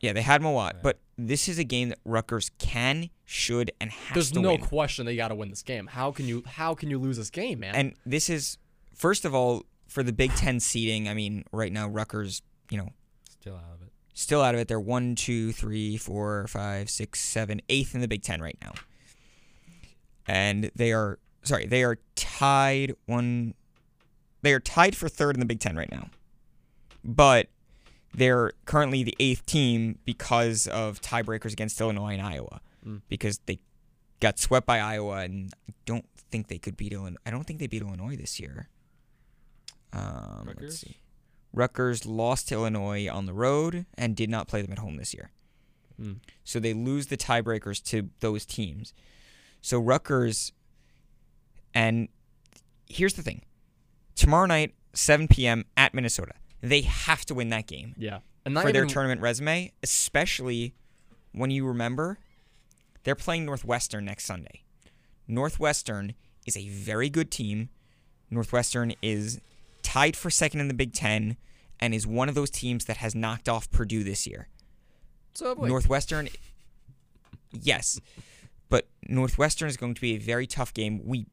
yeah, 0.00 0.12
they 0.14 0.22
had 0.22 0.40
Mawot, 0.40 0.72
Yeah. 0.74 0.80
but 0.82 0.98
this 1.18 1.48
is 1.48 1.58
a 1.58 1.64
game 1.64 1.90
that 1.90 1.98
Rutgers 2.04 2.50
can, 2.58 3.10
should, 3.24 3.70
and 3.80 3.90
has 3.90 4.14
There's 4.14 4.30
to 4.32 4.40
no 4.40 4.48
win. 4.50 4.60
There's 4.60 4.62
no 4.62 4.68
question 4.68 5.06
they 5.06 5.16
gotta 5.16 5.34
win 5.34 5.50
this 5.50 5.62
game. 5.62 5.86
How 5.86 6.10
can 6.12 6.26
you 6.26 6.42
how 6.46 6.74
can 6.74 6.90
you 6.90 6.98
lose 6.98 7.16
this 7.16 7.30
game, 7.30 7.60
man? 7.60 7.74
And 7.74 7.94
this 8.06 8.30
is 8.30 8.58
first 8.94 9.24
of 9.24 9.34
all, 9.34 9.64
for 9.88 10.02
the 10.02 10.12
Big 10.12 10.32
Ten 10.34 10.58
seeding, 10.60 11.08
I 11.08 11.14
mean, 11.14 11.44
right 11.52 11.72
now 11.72 11.88
Rutgers, 11.88 12.42
you 12.70 12.78
know, 12.78 12.88
Still 13.28 13.56
out 13.56 13.74
of 13.74 13.82
it. 13.82 13.92
still 14.14 14.40
out 14.40 14.54
of 14.54 14.60
it. 14.60 14.68
They're 14.68 14.80
one, 14.80 15.14
two, 15.16 15.52
three, 15.52 15.96
four, 15.96 16.46
five, 16.48 16.88
six, 16.88 17.20
seven, 17.20 17.60
eighth 17.68 17.94
in 17.94 18.00
the 18.00 18.08
Big 18.08 18.22
Ten 18.22 18.40
right 18.40 18.56
now. 18.62 18.72
And 20.26 20.70
they 20.76 20.92
are 20.92 21.18
sorry, 21.42 21.66
they 21.66 21.82
are 21.82 21.98
tied 22.14 22.94
one 23.06 23.54
they 24.42 24.52
are 24.52 24.60
tied 24.60 24.96
for 24.96 25.08
third 25.08 25.36
in 25.36 25.40
the 25.40 25.46
Big 25.46 25.60
Ten 25.60 25.76
right 25.76 25.90
now. 25.90 26.08
But 27.04 27.48
they're 28.14 28.52
currently 28.64 29.02
the 29.02 29.16
eighth 29.18 29.46
team 29.46 29.98
because 30.04 30.66
of 30.66 31.00
tiebreakers 31.00 31.52
against 31.52 31.80
Illinois 31.80 32.12
and 32.12 32.22
Iowa. 32.22 32.60
Mm. 32.86 33.02
Because 33.08 33.38
they 33.46 33.58
got 34.20 34.38
swept 34.38 34.66
by 34.66 34.78
Iowa 34.78 35.18
and 35.18 35.52
I 35.68 35.72
don't 35.86 36.04
think 36.30 36.48
they 36.48 36.58
could 36.58 36.76
beat 36.76 36.92
Illinois. 36.92 37.18
I 37.24 37.30
don't 37.30 37.44
think 37.44 37.58
they 37.58 37.66
beat 37.66 37.82
Illinois 37.82 38.16
this 38.16 38.38
year. 38.38 38.68
Um, 39.92 40.44
Rutgers? 40.46 40.62
let's 40.62 40.78
see. 40.78 40.96
Rutgers 41.52 42.06
lost 42.06 42.48
to 42.48 42.54
Illinois 42.54 43.08
on 43.08 43.26
the 43.26 43.34
road 43.34 43.86
and 43.96 44.16
did 44.16 44.30
not 44.30 44.48
play 44.48 44.62
them 44.62 44.72
at 44.72 44.78
home 44.78 44.96
this 44.96 45.12
year. 45.12 45.30
Mm. 46.00 46.20
So 46.44 46.58
they 46.58 46.72
lose 46.72 47.08
the 47.08 47.16
tiebreakers 47.16 47.82
to 47.84 48.08
those 48.20 48.46
teams. 48.46 48.94
So 49.60 49.78
Rutgers, 49.78 50.52
and 51.74 52.08
here's 52.88 53.14
the 53.14 53.22
thing 53.22 53.42
tomorrow 54.14 54.46
night, 54.46 54.74
7 54.94 55.28
p.m. 55.28 55.64
at 55.76 55.94
Minnesota, 55.94 56.34
they 56.62 56.82
have 56.82 57.24
to 57.26 57.34
win 57.34 57.48
that 57.50 57.66
game 57.66 57.94
Yeah. 57.98 58.20
And 58.44 58.54
not 58.54 58.62
for 58.64 58.72
their 58.72 58.82
even- 58.84 58.92
tournament 58.94 59.20
resume, 59.20 59.72
especially 59.82 60.74
when 61.32 61.50
you 61.50 61.66
remember 61.66 62.18
they're 63.04 63.14
playing 63.16 63.44
Northwestern 63.44 64.04
next 64.04 64.24
Sunday. 64.24 64.62
Northwestern 65.26 66.14
is 66.46 66.56
a 66.56 66.68
very 66.68 67.08
good 67.10 67.30
team. 67.30 67.68
Northwestern 68.30 68.94
is 69.02 69.40
tied 69.82 70.16
for 70.16 70.30
second 70.30 70.60
in 70.60 70.68
the 70.68 70.74
Big 70.74 70.92
Ten 70.92 71.36
and 71.80 71.94
is 71.94 72.06
one 72.06 72.28
of 72.28 72.34
those 72.34 72.50
teams 72.50 72.84
that 72.84 72.98
has 72.98 73.14
knocked 73.14 73.48
off 73.48 73.70
Purdue 73.70 74.04
this 74.04 74.26
year. 74.26 74.48
So 75.34 75.54
wait, 75.54 75.68
Northwestern, 75.68 76.28
yes, 77.52 78.00
but 78.68 78.88
Northwestern 79.08 79.68
is 79.68 79.76
going 79.76 79.94
to 79.94 80.00
be 80.00 80.14
a 80.14 80.18
very 80.18 80.46
tough 80.46 80.72
game. 80.74 81.00
We 81.04 81.26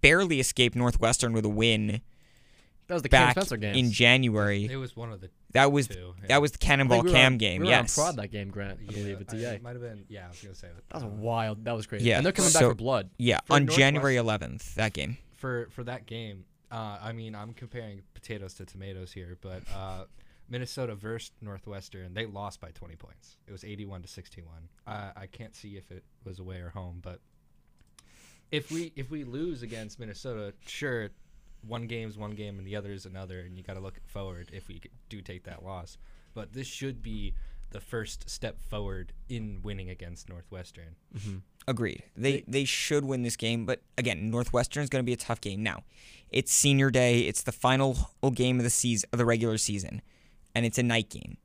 barely 0.00 0.40
escaped 0.40 0.76
Northwestern 0.76 1.32
with 1.32 1.44
a 1.44 1.48
win 1.48 2.00
that 2.86 2.94
was 2.94 3.02
the 3.02 3.08
Cam 3.08 3.30
Spencer 3.32 3.56
game. 3.56 3.74
in 3.74 3.90
January. 3.90 4.64
It 4.70 4.76
was 4.76 4.94
one 4.96 5.12
of 5.12 5.20
the 5.20 5.30
That 5.52 5.72
was 5.72 5.88
two. 5.88 6.14
yeah. 6.20 6.26
that 6.28 6.40
was 6.42 6.52
the 6.52 6.58
Cannonball 6.58 7.02
we 7.02 7.08
were 7.10 7.14
Cam 7.14 7.34
on- 7.34 7.38
game. 7.38 7.60
We 7.60 7.66
were 7.66 7.72
yes, 7.72 7.96
on 7.98 8.04
prod 8.04 8.16
that 8.16 8.28
game, 8.30 8.50
Grant. 8.50 8.80
I 8.80 8.82
Yeah, 8.84 8.90
believe 8.98 9.20
at 9.20 9.34
I- 9.34 9.36
DA. 9.36 9.54
It 9.54 9.62
might 9.62 9.72
have 9.72 9.80
been. 9.82 10.04
Yeah, 10.08 10.26
I 10.26 10.28
was 10.28 10.40
gonna 10.42 10.54
say 10.54 10.68
that. 10.74 10.88
That 11.00 11.08
was 11.10 11.18
wild. 11.20 11.64
That 11.64 11.72
was 11.76 11.86
crazy. 11.86 12.04
Yeah, 12.06 12.16
And 12.18 12.26
they're 12.26 12.32
coming 12.32 12.52
back 12.52 12.62
for 12.62 12.74
blood. 12.74 13.10
yeah, 13.18 13.40
For 13.44 13.54
on 13.54 13.62
Northwest- 13.66 13.78
January 13.78 14.16
11th. 14.16 14.74
That 14.74 14.92
game. 14.92 15.16
for 15.36 15.68
for 15.70 15.84
that 15.84 16.06
game. 16.06 16.44
Uh, 16.70 16.98
I 17.00 17.12
mean, 17.12 17.34
I'm 17.34 17.52
comparing 17.52 18.02
potatoes 18.14 18.54
to 18.54 18.64
tomatoes 18.66 19.12
here, 19.12 19.36
but 19.40 19.62
uh, 19.74 20.06
Minnesota 20.48 20.94
versus 20.96 21.30
Northwestern, 21.40 22.14
they 22.14 22.26
lost 22.26 22.60
by 22.60 22.70
20 22.72 22.96
points. 22.96 23.36
It 23.46 23.52
was 23.52 23.62
81 23.64 24.02
to 24.02 24.08
61. 24.08 24.68
Uh, 24.86 25.12
I 25.14 25.26
can't 25.26 25.54
see 25.54 25.76
if 25.76 25.90
it 25.92 26.02
was 26.24 26.38
away 26.40 26.56
or 26.58 26.70
home, 26.70 26.98
but 27.00 27.20
if 28.50 28.70
we 28.70 28.92
if 28.96 29.10
we 29.10 29.24
lose 29.24 29.62
against 29.62 29.98
Minnesota, 29.98 30.52
sure, 30.66 31.10
one 31.66 31.86
game's 31.86 32.16
one 32.16 32.32
game 32.32 32.58
and 32.58 32.66
the 32.66 32.76
other 32.76 32.92
is 32.92 33.06
another, 33.06 33.40
and 33.40 33.56
you 33.56 33.62
got 33.62 33.74
to 33.74 33.80
look 33.80 34.00
forward 34.06 34.50
if 34.52 34.68
we 34.68 34.80
do 35.08 35.20
take 35.20 35.44
that 35.44 35.64
loss. 35.64 35.98
But 36.34 36.52
this 36.52 36.66
should 36.66 37.02
be 37.02 37.34
the 37.70 37.80
first 37.80 38.30
step 38.30 38.60
forward 38.60 39.12
in 39.28 39.60
winning 39.62 39.90
against 39.90 40.28
Northwestern. 40.28 40.96
Agreed. 41.66 42.04
They 42.16 42.44
they 42.46 42.64
should 42.64 43.04
win 43.04 43.22
this 43.22 43.36
game, 43.36 43.66
but 43.66 43.82
again, 43.98 44.30
Northwestern 44.30 44.82
is 44.82 44.88
going 44.88 45.02
to 45.02 45.06
be 45.06 45.12
a 45.12 45.16
tough 45.16 45.40
game. 45.40 45.62
Now, 45.62 45.82
it's 46.30 46.52
senior 46.52 46.90
day. 46.90 47.20
It's 47.20 47.42
the 47.42 47.52
final 47.52 47.96
game 48.34 48.58
of 48.58 48.64
the 48.64 48.70
season 48.70 49.08
of 49.12 49.18
the 49.18 49.24
regular 49.24 49.58
season, 49.58 50.02
and 50.54 50.64
it's 50.64 50.78
a 50.78 50.82
night 50.82 51.10
game. 51.10 51.36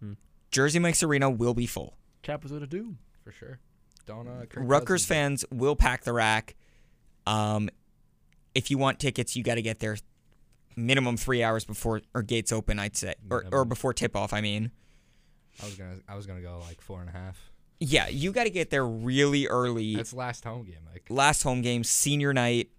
Hmm. 0.00 0.12
Jersey 0.50 0.78
Mike's 0.78 1.02
Arena 1.02 1.30
will 1.30 1.54
be 1.54 1.66
full. 1.66 1.96
Capitals 2.22 2.62
of 2.62 2.68
doom. 2.68 2.98
For 3.24 3.32
sure. 3.32 3.58
Don't 4.06 4.28
uh, 4.28 4.46
Kirk 4.48 4.62
Rutgers 4.64 5.04
fans 5.04 5.44
will 5.50 5.74
pack 5.74 6.04
the 6.04 6.12
RAC. 6.12 6.54
Um, 7.26 7.68
if 8.56 8.70
you 8.70 8.78
want 8.78 8.98
tickets, 8.98 9.36
you 9.36 9.42
got 9.44 9.54
to 9.56 9.62
get 9.62 9.78
there 9.80 9.96
minimum 10.76 11.16
three 11.16 11.42
hours 11.42 11.64
before 11.64 12.00
or 12.14 12.22
gates 12.22 12.52
open. 12.52 12.78
I'd 12.78 12.96
say, 12.96 13.14
or 13.30 13.44
or 13.52 13.64
before 13.64 13.92
tip 13.92 14.16
off. 14.16 14.32
I 14.32 14.40
mean, 14.40 14.70
I 15.62 15.64
was 15.66 15.74
gonna 15.74 15.96
I 16.08 16.14
was 16.16 16.26
gonna 16.26 16.40
go 16.42 16.60
like 16.66 16.80
four 16.80 17.00
and 17.00 17.08
a 17.08 17.12
half. 17.12 17.38
yeah, 17.80 18.08
you 18.08 18.32
got 18.32 18.44
to 18.44 18.50
get 18.50 18.70
there 18.70 18.86
really 18.86 19.46
early. 19.46 19.94
That's 19.96 20.12
last 20.14 20.44
home 20.44 20.64
game. 20.64 20.84
Like 20.92 21.06
Last 21.10 21.42
home 21.42 21.62
game, 21.62 21.84
senior 21.84 22.32
night. 22.32 22.70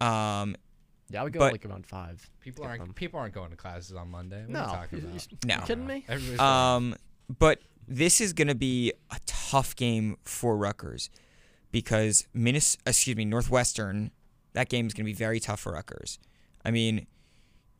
Um, 0.00 0.56
Yeah, 1.10 1.20
I 1.20 1.24
would 1.24 1.32
go 1.32 1.40
But- 1.40 1.52
like 1.52 1.66
around 1.66 1.86
five. 1.86 2.30
people 2.40 2.64
aren't 2.64 2.80
them. 2.80 2.94
people 2.94 3.18
aren't 3.20 3.34
going 3.34 3.50
to 3.50 3.56
classes 3.56 3.94
on 3.96 4.10
Monday. 4.10 4.40
What 4.42 4.50
No, 4.50 4.58
are 4.60 4.62
you 4.66 4.72
talking 4.76 4.98
you- 5.00 5.04
about? 5.08 5.32
you- 5.32 5.38
No. 5.44 5.54
you 5.56 5.60
kidding 5.62 5.86
me? 5.86 6.04
Everybody's. 6.08 6.40
Um, 6.40 6.96
but 7.38 7.62
this 7.88 8.20
is 8.20 8.32
going 8.32 8.48
to 8.48 8.54
be 8.54 8.92
a 9.10 9.18
tough 9.26 9.74
game 9.76 10.16
for 10.24 10.56
Rutgers 10.56 11.10
because 11.72 12.26
Minnes- 12.32 12.78
excuse 12.86 13.16
me, 13.16 13.24
Northwestern. 13.24 14.12
That 14.52 14.68
game 14.68 14.86
is 14.86 14.94
going 14.94 15.04
to 15.04 15.10
be 15.10 15.14
very 15.14 15.40
tough 15.40 15.60
for 15.60 15.72
Rutgers. 15.72 16.18
I 16.64 16.70
mean, 16.70 17.06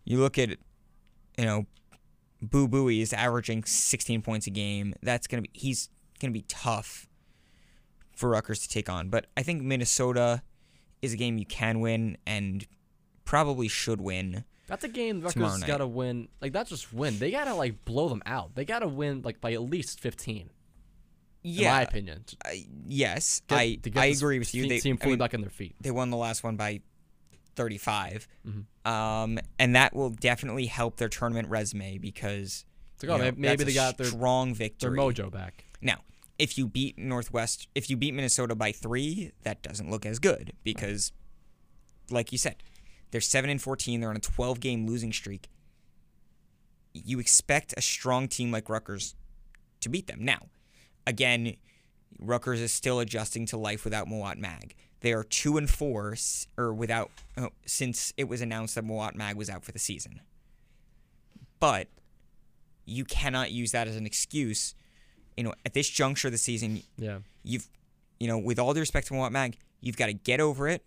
you 0.05 0.19
look 0.19 0.39
at, 0.39 0.51
you 1.37 1.45
know, 1.45 1.67
Boo 2.43 2.69
Buie 2.69 3.01
is 3.01 3.13
averaging 3.13 3.65
16 3.65 4.23
points 4.23 4.47
a 4.47 4.51
game. 4.51 4.95
That's 5.03 5.27
going 5.27 5.43
to 5.43 5.51
be 5.51 5.59
he's 5.59 5.89
going 6.21 6.33
to 6.33 6.39
be 6.39 6.45
tough 6.49 7.07
for 8.15 8.31
Rutgers 8.31 8.61
to 8.61 8.69
take 8.69 8.89
on. 8.89 9.09
But 9.09 9.27
I 9.37 9.43
think 9.43 9.63
Minnesota 9.63 10.43
is 11.03 11.13
a 11.13 11.17
game 11.17 11.39
you 11.39 11.47
can 11.47 11.81
win 11.81 12.17
and 12.27 12.67
probably 13.25 13.69
should 13.69 14.01
win. 14.01 14.45
That's 14.67 14.85
a 14.85 14.89
game 14.89 15.21
Rutgers 15.21 15.65
got 15.65 15.79
to 15.79 15.87
win. 15.87 16.29
Like 16.41 16.55
not 16.55 16.67
just 16.67 16.93
win. 16.93 17.19
They 17.19 17.31
got 17.31 17.45
to 17.45 17.55
like 17.55 17.85
blow 17.85 18.09
them 18.09 18.23
out. 18.25 18.55
They 18.55 18.65
got 18.65 18.81
to 18.81 18.89
win 18.89 19.23
like 19.23 19.41
by 19.41 19.53
at 19.53 19.63
least 19.63 20.01
15. 20.01 20.51
Yeah, 21.43 21.69
In 21.71 21.75
my 21.77 21.83
opinion. 21.83 22.25
I- 22.45 22.67
yes, 22.87 23.41
get- 23.49 23.59
I 23.59 23.79
I 23.97 24.07
agree 24.07 24.39
with 24.39 24.55
you. 24.55 24.65
te- 24.65 24.69
They, 24.69 24.81
team 24.81 24.97
I 25.01 25.03
fully 25.05 25.13
mean, 25.13 25.19
back 25.21 25.35
on 25.35 25.41
their 25.41 25.51
feet. 25.51 25.75
they 25.81 25.91
won 25.91 26.11
the 26.11 26.17
last 26.17 26.45
one 26.45 26.57
by 26.57 26.81
35. 27.57 28.29
Mhm. 28.47 28.67
Um, 28.91 29.39
and 29.59 29.75
that 29.75 29.95
will 29.95 30.11
definitely 30.11 30.67
help 30.67 30.97
their 30.97 31.09
tournament 31.09 31.49
resume 31.49 31.99
because 31.99 32.65
like, 33.03 33.11
oh, 33.11 33.17
know, 33.17 33.33
maybe, 33.37 33.65
they 33.65 33.73
got 33.73 33.97
their 33.97 34.07
strong 34.07 34.49
their 34.49 34.57
victory. 34.69 34.99
mojo 34.99 35.31
back. 35.31 35.65
Now, 35.81 36.03
if 36.39 36.59
you 36.59 36.67
beat 36.69 36.99
Northwest, 36.99 37.69
if 37.75 37.89
you 37.89 37.97
beat 37.97 38.13
Minnesota 38.15 38.55
by 38.55 38.73
three, 38.73 39.33
that 39.43 39.63
doesn't 39.63 39.91
look 39.91 40.05
as 40.05 40.19
good 40.19 40.53
because, 40.63 41.13
like 42.11 42.33
you 42.33 42.39
said, 42.39 42.63
they're 43.11 43.21
seven 43.23 43.49
and 43.51 43.61
14. 43.61 44.01
They're 44.01 44.11
on 44.11 44.17
a 44.17 44.21
12 44.21 44.61
game 44.61 44.87
losing 44.87 45.13
streak. 45.13 45.49
You 46.93 47.19
expect 47.21 47.73
a 47.77 47.83
strong 47.83 48.29
team 48.29 48.51
like 48.51 48.69
Rutgers 48.69 49.15
to 49.81 49.89
beat 49.89 50.07
them. 50.07 50.25
Now, 50.25 50.49
again, 51.11 51.57
Rutgers 52.19 52.61
is 52.61 52.73
still 52.73 53.01
adjusting 53.01 53.45
to 53.47 53.57
life 53.57 53.85
without 53.85 54.07
Mawot 54.07 54.39
Mag. 54.39 54.75
They 55.01 55.13
are 55.13 55.25
two 55.25 55.57
and 55.57 55.69
four, 55.69 56.15
or 56.57 56.73
without 56.73 57.11
oh, 57.37 57.51
since 57.67 58.13
it 58.17 58.29
was 58.29 58.41
announced 58.41 58.75
that 58.77 58.85
Mawot 58.85 59.15
Mag 59.15 59.37
was 59.37 59.51
out 59.51 59.65
for 59.65 59.73
the 59.73 59.79
season. 59.79 60.21
But 61.59 61.89
you 62.87 63.05
cannot 63.05 63.51
use 63.51 63.73
that 63.73 63.89
as 63.89 63.97
an 63.97 64.07
excuse. 64.07 64.75
You 65.37 65.45
know, 65.45 65.55
at 65.65 65.75
this 65.75 65.89
juncture 65.89 66.29
of 66.29 66.33
the 66.33 66.39
season, 66.39 66.83
Yeah. 66.99 67.19
you've, 67.43 67.69
you 68.19 68.29
know, 68.29 68.39
with 68.39 68.59
all 68.59 68.75
due 68.75 68.81
respect 68.81 69.07
to 69.09 69.15
Mawot 69.15 69.31
Mag, 69.33 69.57
you've 69.81 69.97
got 69.97 70.07
to 70.07 70.13
get 70.13 70.41
over 70.41 70.69
it, 70.69 70.85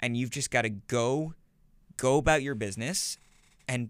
and 0.00 0.16
you've 0.16 0.30
just 0.30 0.50
got 0.50 0.62
to 0.62 0.68
go, 0.70 1.34
go 1.96 2.18
about 2.18 2.42
your 2.42 2.54
business, 2.54 3.16
and 3.66 3.88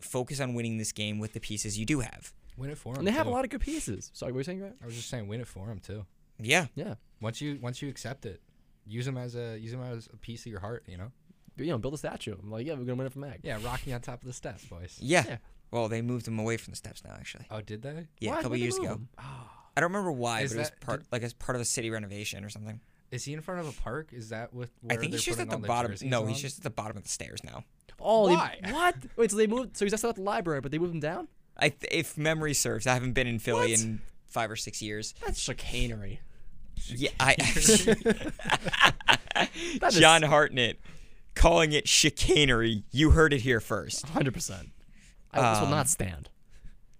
focus 0.00 0.40
on 0.40 0.54
winning 0.54 0.78
this 0.78 0.92
game 0.92 1.18
with 1.18 1.32
the 1.32 1.40
pieces 1.40 1.78
you 1.78 1.84
do 1.84 2.00
have. 2.00 2.32
Win 2.56 2.70
it 2.70 2.78
for 2.78 2.94
them. 2.94 3.00
And 3.00 3.08
they 3.08 3.12
have 3.12 3.26
a 3.26 3.30
lot 3.30 3.44
of 3.44 3.50
good 3.50 3.60
pieces. 3.60 4.10
Sorry, 4.14 4.32
what 4.32 4.36
were 4.36 4.40
you 4.40 4.44
saying, 4.44 4.58
Grant? 4.58 4.76
I 4.82 4.86
was 4.86 4.94
just 4.96 5.08
saying, 5.08 5.26
win 5.28 5.40
it 5.40 5.46
for 5.46 5.66
them 5.66 5.78
too. 5.80 6.04
Yeah, 6.38 6.66
Yeah. 6.74 6.94
Once 7.20 7.40
you 7.40 7.58
once 7.60 7.82
you 7.82 7.88
accept 7.90 8.24
it, 8.26 8.40
use 8.86 9.04
them 9.04 9.18
as 9.18 9.34
a 9.36 9.58
use 9.58 9.72
them 9.72 9.82
as 9.82 10.08
a 10.12 10.16
piece 10.16 10.40
of 10.46 10.52
your 10.52 10.60
heart. 10.60 10.84
You 10.88 10.96
know. 10.96 11.12
You 11.56 11.66
know, 11.66 11.78
build 11.78 11.92
a 11.94 11.98
statue. 11.98 12.34
I'm 12.42 12.50
like, 12.50 12.64
yeah, 12.66 12.72
we're 12.72 12.84
gonna 12.84 12.94
win 12.94 13.06
it 13.06 13.12
from 13.12 13.22
Mag. 13.22 13.40
Yeah, 13.42 13.58
Rocky 13.62 13.92
on 13.92 14.00
top 14.00 14.22
of 14.22 14.26
the 14.26 14.32
steps, 14.32 14.64
boys. 14.64 14.96
yeah. 15.00 15.24
Yeah. 15.26 15.36
Well, 15.70 15.88
they 15.88 16.00
moved 16.00 16.24
them 16.24 16.38
away 16.38 16.56
from 16.56 16.72
the 16.72 16.76
steps 16.76 17.04
now, 17.04 17.12
actually. 17.12 17.44
Oh, 17.50 17.60
did 17.60 17.82
they? 17.82 18.06
Yeah, 18.18 18.30
Why? 18.32 18.38
a 18.40 18.42
couple 18.42 18.56
years 18.56 18.76
ago. 18.76 18.84
ago. 18.84 18.92
'em? 18.94 19.08
I 19.76 19.80
don't 19.80 19.90
remember 19.92 20.10
why, 20.12 20.40
Is 20.40 20.52
but 20.52 20.56
it 20.56 20.58
was 20.60 20.72
part 20.80 21.00
did- 21.00 21.12
like 21.12 21.22
as 21.22 21.32
part 21.34 21.56
of 21.56 21.62
a 21.62 21.64
city 21.66 21.90
renovation 21.90 22.44
or 22.44 22.48
something. 22.48 22.80
Is 23.10 23.24
he 23.24 23.34
in 23.34 23.40
front 23.42 23.60
of 23.60 23.68
a 23.68 23.80
park? 23.82 24.12
Is 24.12 24.30
that 24.30 24.54
what? 24.54 24.68
I 24.88 24.96
think 24.96 25.10
they're 25.12 25.18
he's 25.18 25.24
just 25.24 25.38
at 25.40 25.48
the 25.50 25.56
all 25.56 25.60
bottom. 25.62 25.90
jerseys 25.92 26.08
No, 26.10 26.24
he's 26.26 26.40
just 26.40 26.58
at 26.58 26.62
the 26.64 26.70
bottom 26.70 26.96
of 26.96 27.02
the 27.02 27.08
stairs 27.10 27.44
now. 27.44 27.64
Oh, 28.00 28.28
they- 28.28 28.34
Why? 28.34 28.58
what? 28.70 28.96
Wait, 29.16 29.30
so 29.30 29.36
they 29.36 29.46
moved? 29.46 29.76
So 29.76 29.84
he's 29.84 29.94
still 29.96 30.10
at 30.10 30.16
the 30.16 30.22
library, 30.22 30.60
but 30.62 30.70
they 30.72 30.78
moved 30.78 30.94
him 30.94 31.00
down? 31.00 31.28
I, 31.56 31.68
th- 31.70 31.92
if 31.92 32.16
memory 32.18 32.54
serves, 32.54 32.86
I 32.86 32.94
haven't 32.94 33.12
been 33.12 33.26
in 33.26 33.38
Philly 33.38 33.72
What? 33.72 33.80
in 33.82 34.00
five 34.28 34.50
or 34.50 34.56
six 34.56 34.80
years. 34.80 35.14
That's 35.24 35.38
chicanery. 35.40 36.20
Yeah, 36.86 37.10
I 37.20 37.36
actually. 37.38 37.94
That 39.80 39.92
is- 39.92 39.98
John 39.98 40.22
Hartnett 40.22 40.78
calling 41.34 41.72
it 41.72 41.88
chicanery. 41.88 42.84
You 42.90 43.10
heard 43.10 43.32
it 43.32 43.40
here 43.42 43.60
first. 43.60 44.04
100. 44.04 44.34
percent 44.34 44.68
I, 45.32 45.50
This 45.52 45.60
will 45.60 45.66
Um, 45.66 45.70
not 45.70 45.88
stand. 45.88 46.28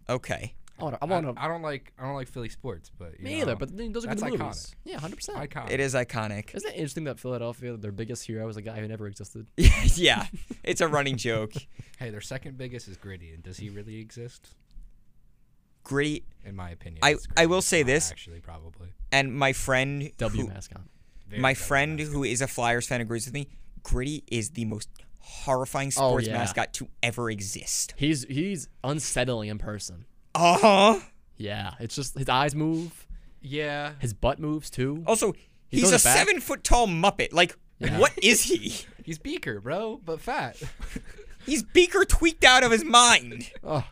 Okay. 0.09 0.55
I 0.81 0.85
want 0.85 0.95
to. 0.97 1.05
I 1.05 1.07
I, 1.07 1.11
want 1.11 1.37
to. 1.37 1.43
I 1.45 1.49
don't 1.49 1.63
like 1.63 1.93
I 1.99 2.03
don't 2.05 2.15
like 2.15 2.29
Philly 2.29 2.49
sports, 2.49 2.91
but 2.99 3.19
you 3.19 3.25
Me 3.25 3.37
know, 3.37 3.43
either. 3.43 3.57
But 3.57 3.77
those 3.77 4.05
are 4.05 4.09
that's 4.09 4.23
good 4.23 4.33
iconic. 4.35 4.39
movies. 4.41 4.77
Yeah, 4.85 4.99
hundred 4.99 5.17
percent. 5.17 5.39
iconic. 5.39 5.71
It 5.71 5.81
is 5.81 5.95
iconic. 5.95 6.55
Isn't 6.55 6.71
it 6.71 6.75
interesting 6.77 7.05
that 7.05 7.19
Philadelphia, 7.19 7.77
their 7.77 7.93
biggest 7.93 8.27
hero, 8.27 8.49
is 8.49 8.57
a 8.57 8.63
guy 8.63 8.81
who 8.81 8.89
never 8.89 9.07
existed? 9.07 9.47
yeah, 9.57 10.27
it's 10.65 10.81
a 10.81 10.89
running 10.89 11.17
joke. 11.17 11.53
Hey, 11.99 12.09
their 12.09 12.23
second 12.23 12.57
biggest 12.57 12.89
is 12.89 12.97
Gritty, 12.97 13.31
and 13.35 13.43
does 13.43 13.59
he 13.59 13.69
really 13.69 13.99
exist? 14.01 14.55
Gritty, 15.85 16.25
In 16.45 16.57
my 16.57 16.71
opinion, 16.71 17.01
I- 17.03 17.17
I 17.37 17.45
will 17.47 17.61
say 17.63 17.81
Not 17.81 17.87
this. 17.89 18.11
actually 18.11 18.41
probably. 18.41 18.89
And 19.13 19.35
my 19.35 19.53
friend, 19.53 20.11
W 20.19 20.43
who- 20.45 20.49
mascot. 20.49 20.83
Very 21.29 21.43
my 21.43 21.53
good 21.53 21.59
friend 21.59 21.97
mascot. 21.99 22.15
who 22.15 22.25
is 22.25 22.41
a 22.41 22.47
Flyers 22.47 22.87
fan 22.87 23.01
agrees 23.01 23.27
with 23.27 23.35
me. 23.35 23.49
Gritty 23.83 24.25
is 24.31 24.51
the 24.51 24.65
most 24.65 24.89
horrifying 25.21 25.89
Oh, 25.89 26.09
sports 26.11 26.27
yeah. 26.27 26.39
mascot 26.39 26.73
to 26.75 26.89
ever 27.03 27.31
exist. 27.31 27.95
He's 27.97 28.25
he's 28.25 28.69
unsettling 28.83 29.49
in 29.51 29.59
person. 29.59 30.07
Uh 30.35 30.59
huh. 30.59 31.01
Yeah, 31.37 31.75
it's 31.81 31.95
just 31.95 32.17
his 32.19 32.29
eyes 32.29 32.55
move, 32.55 33.07
Yeah, 33.41 33.93
his 33.99 34.13
butt 34.15 34.39
moves 34.39 34.69
too. 34.71 35.03
Also, 35.07 35.33
He 35.69 35.79
he's 35.79 35.81
throws 35.89 35.93
a 35.93 35.97
it 35.97 36.05
back? 36.05 36.17
seven 36.19 36.41
foot 36.41 36.63
tall 36.65 36.87
muppet. 36.87 37.33
Like, 37.33 37.57
Yeah. 37.79 37.99
what 37.99 38.13
is 38.23 38.43
he? 38.43 38.85
he's 39.05 39.19
Beaker, 39.19 39.61
bro, 39.61 40.01
but 40.05 40.21
fat. 40.21 40.61
He's 41.47 41.63
Beaker 41.63 42.05
tweaked 42.05 42.45
out 42.45 42.63
of 42.63 42.71
his 42.71 42.85
mind. 42.85 43.51
Oh, 43.65 43.83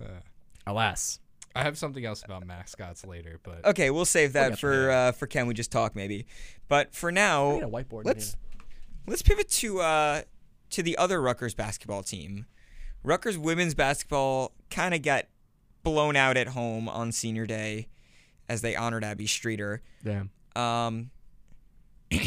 Uh, 0.00 0.20
alas. 0.66 1.18
I 1.56 1.64
have 1.64 1.76
something 1.76 2.04
else 2.06 2.22
about 2.24 2.46
mascots 2.46 3.04
later, 3.04 3.40
but 3.42 3.64
Okay, 3.64 3.90
we'll 3.90 4.04
save 4.04 4.34
that 4.34 4.50
get 4.50 4.58
for 4.60 4.90
uh, 4.90 5.12
for 5.12 5.26
can 5.26 5.48
we 5.48 5.54
just 5.54 5.72
talk 5.72 5.96
maybe. 5.96 6.26
But 6.68 6.94
for 6.94 7.10
I 7.10 7.14
now, 7.14 7.52
need 7.54 7.62
a 7.64 7.66
whiteboard. 7.66 8.02
in 8.02 8.06
let's 8.06 8.36
let's 9.08 9.22
pivot 9.22 9.48
to 9.50 9.80
uh 9.80 10.22
to 10.70 10.82
the 10.84 10.96
other 10.96 11.20
Rutgers 11.20 11.54
basketball 11.54 12.04
team. 12.04 12.46
Rutgers 13.02 13.38
women's 13.38 13.74
basketball 13.74 14.52
kind 14.70 14.94
of 14.94 15.02
got 15.02 15.26
blown 15.82 16.16
out 16.16 16.36
at 16.36 16.48
home 16.48 16.88
on 16.88 17.12
senior 17.12 17.46
day 17.46 17.88
as 18.48 18.60
they 18.62 18.76
honored 18.76 19.04
Abby 19.04 19.26
Streeter. 19.26 19.82
Damn. 20.04 20.30
Um, 20.56 21.10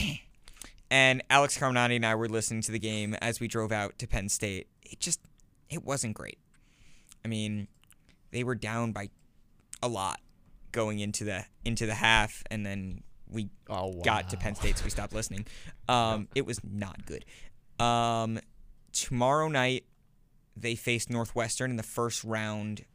and 0.89 1.23
Alex 1.29 1.57
Carminati 1.57 1.95
and 1.95 2.05
I 2.05 2.15
were 2.15 2.29
listening 2.29 2.61
to 2.63 2.71
the 2.71 2.79
game 2.79 3.15
as 3.15 3.39
we 3.39 3.47
drove 3.47 3.71
out 3.71 3.97
to 3.99 4.07
Penn 4.07 4.29
State. 4.29 4.67
It 4.83 4.99
just, 4.99 5.19
it 5.69 5.83
wasn't 5.83 6.15
great. 6.15 6.37
I 7.23 7.27
mean, 7.27 7.67
they 8.31 8.43
were 8.43 8.55
down 8.55 8.91
by 8.91 9.09
a 9.83 9.87
lot 9.87 10.19
going 10.71 10.99
into 10.99 11.23
the 11.23 11.43
into 11.65 11.85
the 11.85 11.93
half, 11.93 12.43
and 12.49 12.65
then 12.65 13.03
we 13.29 13.49
Oh 13.69 13.87
wow. 13.87 14.01
got 14.03 14.29
to 14.29 14.37
Penn 14.37 14.55
State, 14.55 14.77
so 14.77 14.83
we 14.83 14.89
stopped 14.89 15.13
listening. 15.13 15.45
Um, 15.89 16.29
it 16.35 16.45
was 16.45 16.61
not 16.63 17.05
good. 17.05 17.25
Um, 17.77 18.39
tomorrow 18.93 19.49
night, 19.49 19.83
they 20.55 20.75
faced 20.75 21.09
Northwestern 21.09 21.71
in 21.71 21.77
the 21.77 21.83
first 21.83 22.23
round 22.23 22.85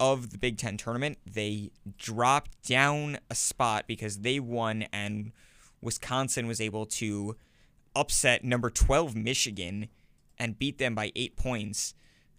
of 0.00 0.30
the 0.30 0.38
Big 0.38 0.58
Ten 0.58 0.76
tournament. 0.76 1.18
They 1.26 1.70
dropped 1.96 2.62
down 2.66 3.18
a 3.30 3.34
spot 3.34 3.86
because 3.86 4.18
they 4.18 4.40
won, 4.40 4.84
and 4.92 5.32
Wisconsin 5.80 6.46
was 6.46 6.60
able 6.60 6.86
to 6.86 7.36
upset 7.94 8.44
number 8.44 8.70
12 8.70 9.16
Michigan 9.16 9.88
and 10.38 10.58
beat 10.58 10.78
them 10.78 10.94
by 10.94 11.10
eight 11.16 11.36
points. 11.36 11.94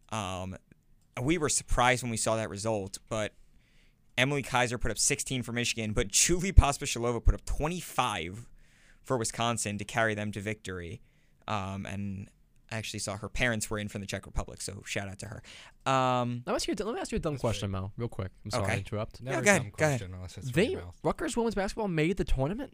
Um, 0.10 0.56
we 1.22 1.38
were 1.38 1.50
surprised 1.50 2.02
when 2.02 2.12
we 2.12 2.18
saw 2.18 2.38
that 2.38 2.50
result, 2.50 2.98
but 3.10 3.34
Emily 4.18 4.42
Kiser 4.42 4.78
put 4.78 4.92
up 4.92 4.98
16 4.98 5.44
for 5.44 5.52
Michigan, 5.52 5.94
but 5.94 6.08
Julie 6.10 6.54
Pospisilova 6.54 7.24
put 7.24 7.34
up 7.34 7.46
25 7.46 8.48
for 9.04 9.18
Wisconsin 9.18 9.78
to 9.78 9.86
carry 9.86 10.14
them 10.14 10.32
to 10.32 10.40
victory. 10.40 11.02
Um, 11.48 11.86
and 11.86 12.30
I 12.72 12.78
actually 12.78 13.00
saw 13.00 13.18
her 13.18 13.30
parents 13.30 13.70
were 13.70 13.80
in 13.80 13.88
from 13.88 14.02
the 14.02 14.08
Czech 14.08 14.26
Republic, 14.26 14.62
so 14.62 14.84
shout 14.86 15.08
out 15.10 15.20
to 15.20 15.26
her. 15.28 15.42
Um, 15.92 16.44
Let 16.46 16.54
me 16.54 16.56
ask 16.56 16.68
you. 16.68 16.76
a- 16.80 16.84
Let 16.84 16.94
me 16.96 17.02
ask 17.02 17.12
you 17.12 17.16
a 17.18 17.20
dumb 17.20 17.38
question, 17.38 17.72
Mo. 17.72 17.92
Real 17.98 18.08
quick. 18.10 18.32
I'm 18.46 18.52
sorry 18.52 18.64
Okay. 18.66 18.74
to 18.74 18.80
interrupt. 18.80 19.22
never 19.22 19.42
go 19.42 19.50
a 19.50 19.50
ahead, 19.56 19.62
dumb 19.64 19.72
go 19.76 19.86
ahead. 19.86 20.00
question 20.00 20.14
unless 20.14 20.38
it's 20.38 20.50
from 20.52 20.62
They. 20.64 20.78
Rutgers 21.04 21.36
women's 21.36 21.56
basketball 21.56 21.88
made 21.88 22.18
the 22.18 22.24
tournament. 22.26 22.74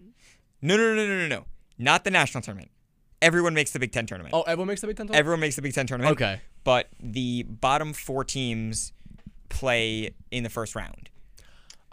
no, 0.62 0.76
no, 0.76 0.94
no, 0.96 1.06
no, 1.08 1.18
no, 1.20 1.28
no, 1.28 1.46
not 1.78 2.04
the 2.04 2.12
national 2.12 2.42
tournament. 2.42 2.72
Everyone 3.22 3.54
makes 3.54 3.72
the 3.72 3.80
Big 3.80 3.92
Ten 3.94 4.06
tournament. 4.06 4.34
Oh, 4.36 4.42
everyone 4.42 4.68
makes 4.68 4.82
the 4.82 4.88
Big 4.88 4.98
Ten 4.98 5.08
tournament. 5.08 5.20
Everyone 5.20 5.40
makes 5.40 5.56
the 5.56 5.62
Big 5.62 5.74
Ten 5.74 5.88
tournament. 5.88 6.12
Okay. 6.18 6.42
But 6.66 6.90
the 7.00 7.44
bottom 7.44 7.94
four 7.94 8.24
teams 8.26 8.92
play 9.50 10.14
in 10.32 10.44
the 10.44 10.50
first 10.50 10.76
round. 10.76 11.10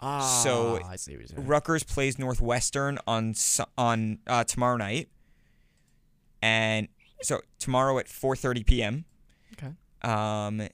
Ah, 0.01 0.41
So, 0.43 0.81
I 0.83 0.97
see 0.97 1.15
what 1.15 1.29
you're. 1.31 1.39
Rutgers 1.41 1.83
plays 1.83 2.19
Northwestern 2.19 2.99
on 3.07 3.35
on 3.77 4.19
uh, 4.27 4.43
tomorrow 4.43 4.75
night, 4.75 5.07
and 6.41 6.89
so 7.23 7.41
tomorrow 7.59 7.97
at 7.99 8.07
4:30 8.07 8.65
p.m. 8.65 9.05
Okay. 9.53 9.73
Um, 10.01 10.67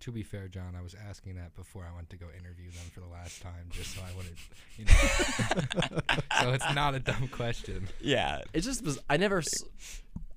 To 0.00 0.10
be 0.10 0.22
fair, 0.22 0.48
John, 0.48 0.74
I 0.76 0.82
was 0.82 0.94
asking 1.08 1.36
that 1.36 1.54
before 1.54 1.86
I 1.90 1.94
went 1.94 2.10
to 2.10 2.16
go 2.16 2.26
interview 2.36 2.70
them 2.70 2.84
for 2.92 3.00
the 3.00 3.06
last 3.06 3.40
time, 3.40 3.68
just 3.70 3.94
so 3.94 4.00
I 4.02 4.16
wouldn't, 4.16 4.36
you 4.76 4.84
know. 4.86 6.16
so 6.42 6.52
it's 6.52 6.74
not 6.74 6.94
a 6.94 6.98
dumb 6.98 7.28
question. 7.28 7.86
yeah, 8.00 8.42
It 8.52 8.62
just 8.62 8.84
was. 8.84 8.98
I 9.08 9.16
never. 9.16 9.38
s- 9.38 9.64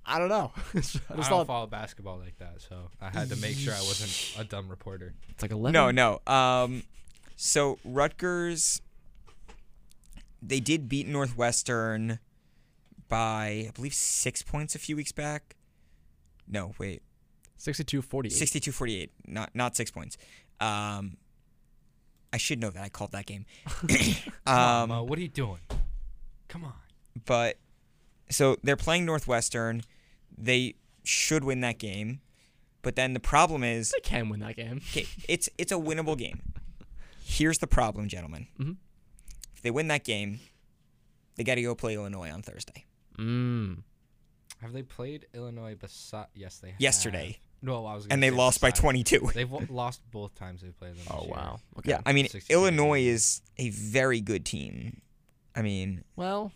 I 0.05 0.19
don't 0.19 0.29
know. 0.29 0.51
I 0.55 0.59
I, 0.77 0.81
just 0.81 0.99
don't 1.09 1.23
thought 1.23 1.47
follow 1.47 1.65
basketball 1.65 2.19
like 2.19 2.37
that, 2.37 2.61
so 2.61 2.89
I 3.01 3.09
had 3.09 3.29
to 3.29 3.35
make 3.37 3.55
sure 3.55 3.73
I 3.73 3.79
wasn't 3.79 4.39
a 4.39 4.47
dumb 4.47 4.69
reporter. 4.69 5.15
it's 5.29 5.41
like 5.41 5.51
eleven. 5.51 5.73
no, 5.73 5.89
no. 5.89 6.21
Um, 6.31 6.83
so 7.35 7.79
Rutgers, 7.83 8.81
they 10.43 10.59
did 10.59 10.87
beat 10.87 11.07
Northwestern 11.07 12.19
by 13.07 13.65
I 13.67 13.71
believe 13.73 13.93
six 13.93 14.41
points 14.41 14.75
a 14.75 14.79
few 14.79 14.95
weeks 14.95 15.11
back. 15.11 15.55
No, 16.47 16.73
wait, 16.77 17.01
62 17.57 18.01
48. 18.01 18.33
62-48, 18.33 19.09
not 19.27 19.49
not 19.53 19.75
six 19.75 19.91
points. 19.91 20.17
Um, 20.59 21.17
I 22.33 22.37
should 22.37 22.59
know 22.59 22.69
that 22.69 22.83
I 22.83 22.89
called 22.89 23.11
that 23.13 23.25
game. 23.25 23.45
On, 24.47 24.83
um, 24.83 24.89
Mo, 24.89 25.03
what 25.03 25.17
are 25.17 25.21
you 25.21 25.27
doing? 25.29 25.59
Come 26.47 26.63
on. 26.65 26.73
but 27.25 27.57
so 28.29 28.57
they're 28.63 28.75
playing 28.75 29.05
Northwestern. 29.05 29.81
They 30.37 30.75
should 31.03 31.43
win 31.43 31.61
that 31.61 31.77
game, 31.79 32.19
but 32.81 32.95
then 32.95 33.13
the 33.13 33.19
problem 33.19 33.63
is, 33.63 33.91
They 33.91 34.01
can 34.01 34.29
win 34.29 34.39
that 34.41 34.55
game. 34.55 34.81
okay, 34.91 35.07
it's 35.29 35.49
it's 35.57 35.71
a 35.71 35.75
winnable 35.75 36.17
game. 36.17 36.41
Here's 37.23 37.57
the 37.59 37.67
problem, 37.67 38.07
gentlemen. 38.07 38.47
Mhm. 38.59 38.75
If 39.55 39.61
they 39.61 39.71
win 39.71 39.87
that 39.87 40.03
game, 40.03 40.39
they 41.37 41.43
got 41.43 41.55
to 41.55 41.61
go 41.63 41.73
play 41.73 41.95
Illinois 41.95 42.29
on 42.29 42.41
Thursday. 42.43 42.85
Mm. 43.17 43.83
Have 44.61 44.73
they 44.73 44.83
played 44.83 45.27
Illinois 45.33 45.75
beside? 45.75 46.27
Yes, 46.33 46.57
they 46.59 46.71
have. 46.71 46.81
Yesterday. 46.81 47.39
No, 47.61 47.85
I 47.85 47.95
was. 47.95 48.07
And 48.07 48.21
they 48.21 48.29
say 48.29 48.35
lost 48.35 48.61
by 48.61 48.71
22. 48.71 49.31
They've 49.33 49.49
w- 49.49 49.67
lost 49.71 50.01
both 50.11 50.35
times 50.35 50.61
they've 50.61 50.77
played 50.77 50.95
them. 50.95 51.05
Oh 51.09 51.17
this 51.19 51.25
year. 51.27 51.35
wow. 51.35 51.59
Okay. 51.79 51.89
Yeah, 51.91 52.01
I 52.05 52.13
mean 52.13 52.25
62 52.27 52.53
Illinois 52.53 52.99
games. 53.03 53.41
is 53.57 53.67
a 53.67 53.69
very 53.69 54.21
good 54.21 54.45
team. 54.45 55.01
I 55.55 55.61
mean 55.61 56.03
Well, 56.15 56.51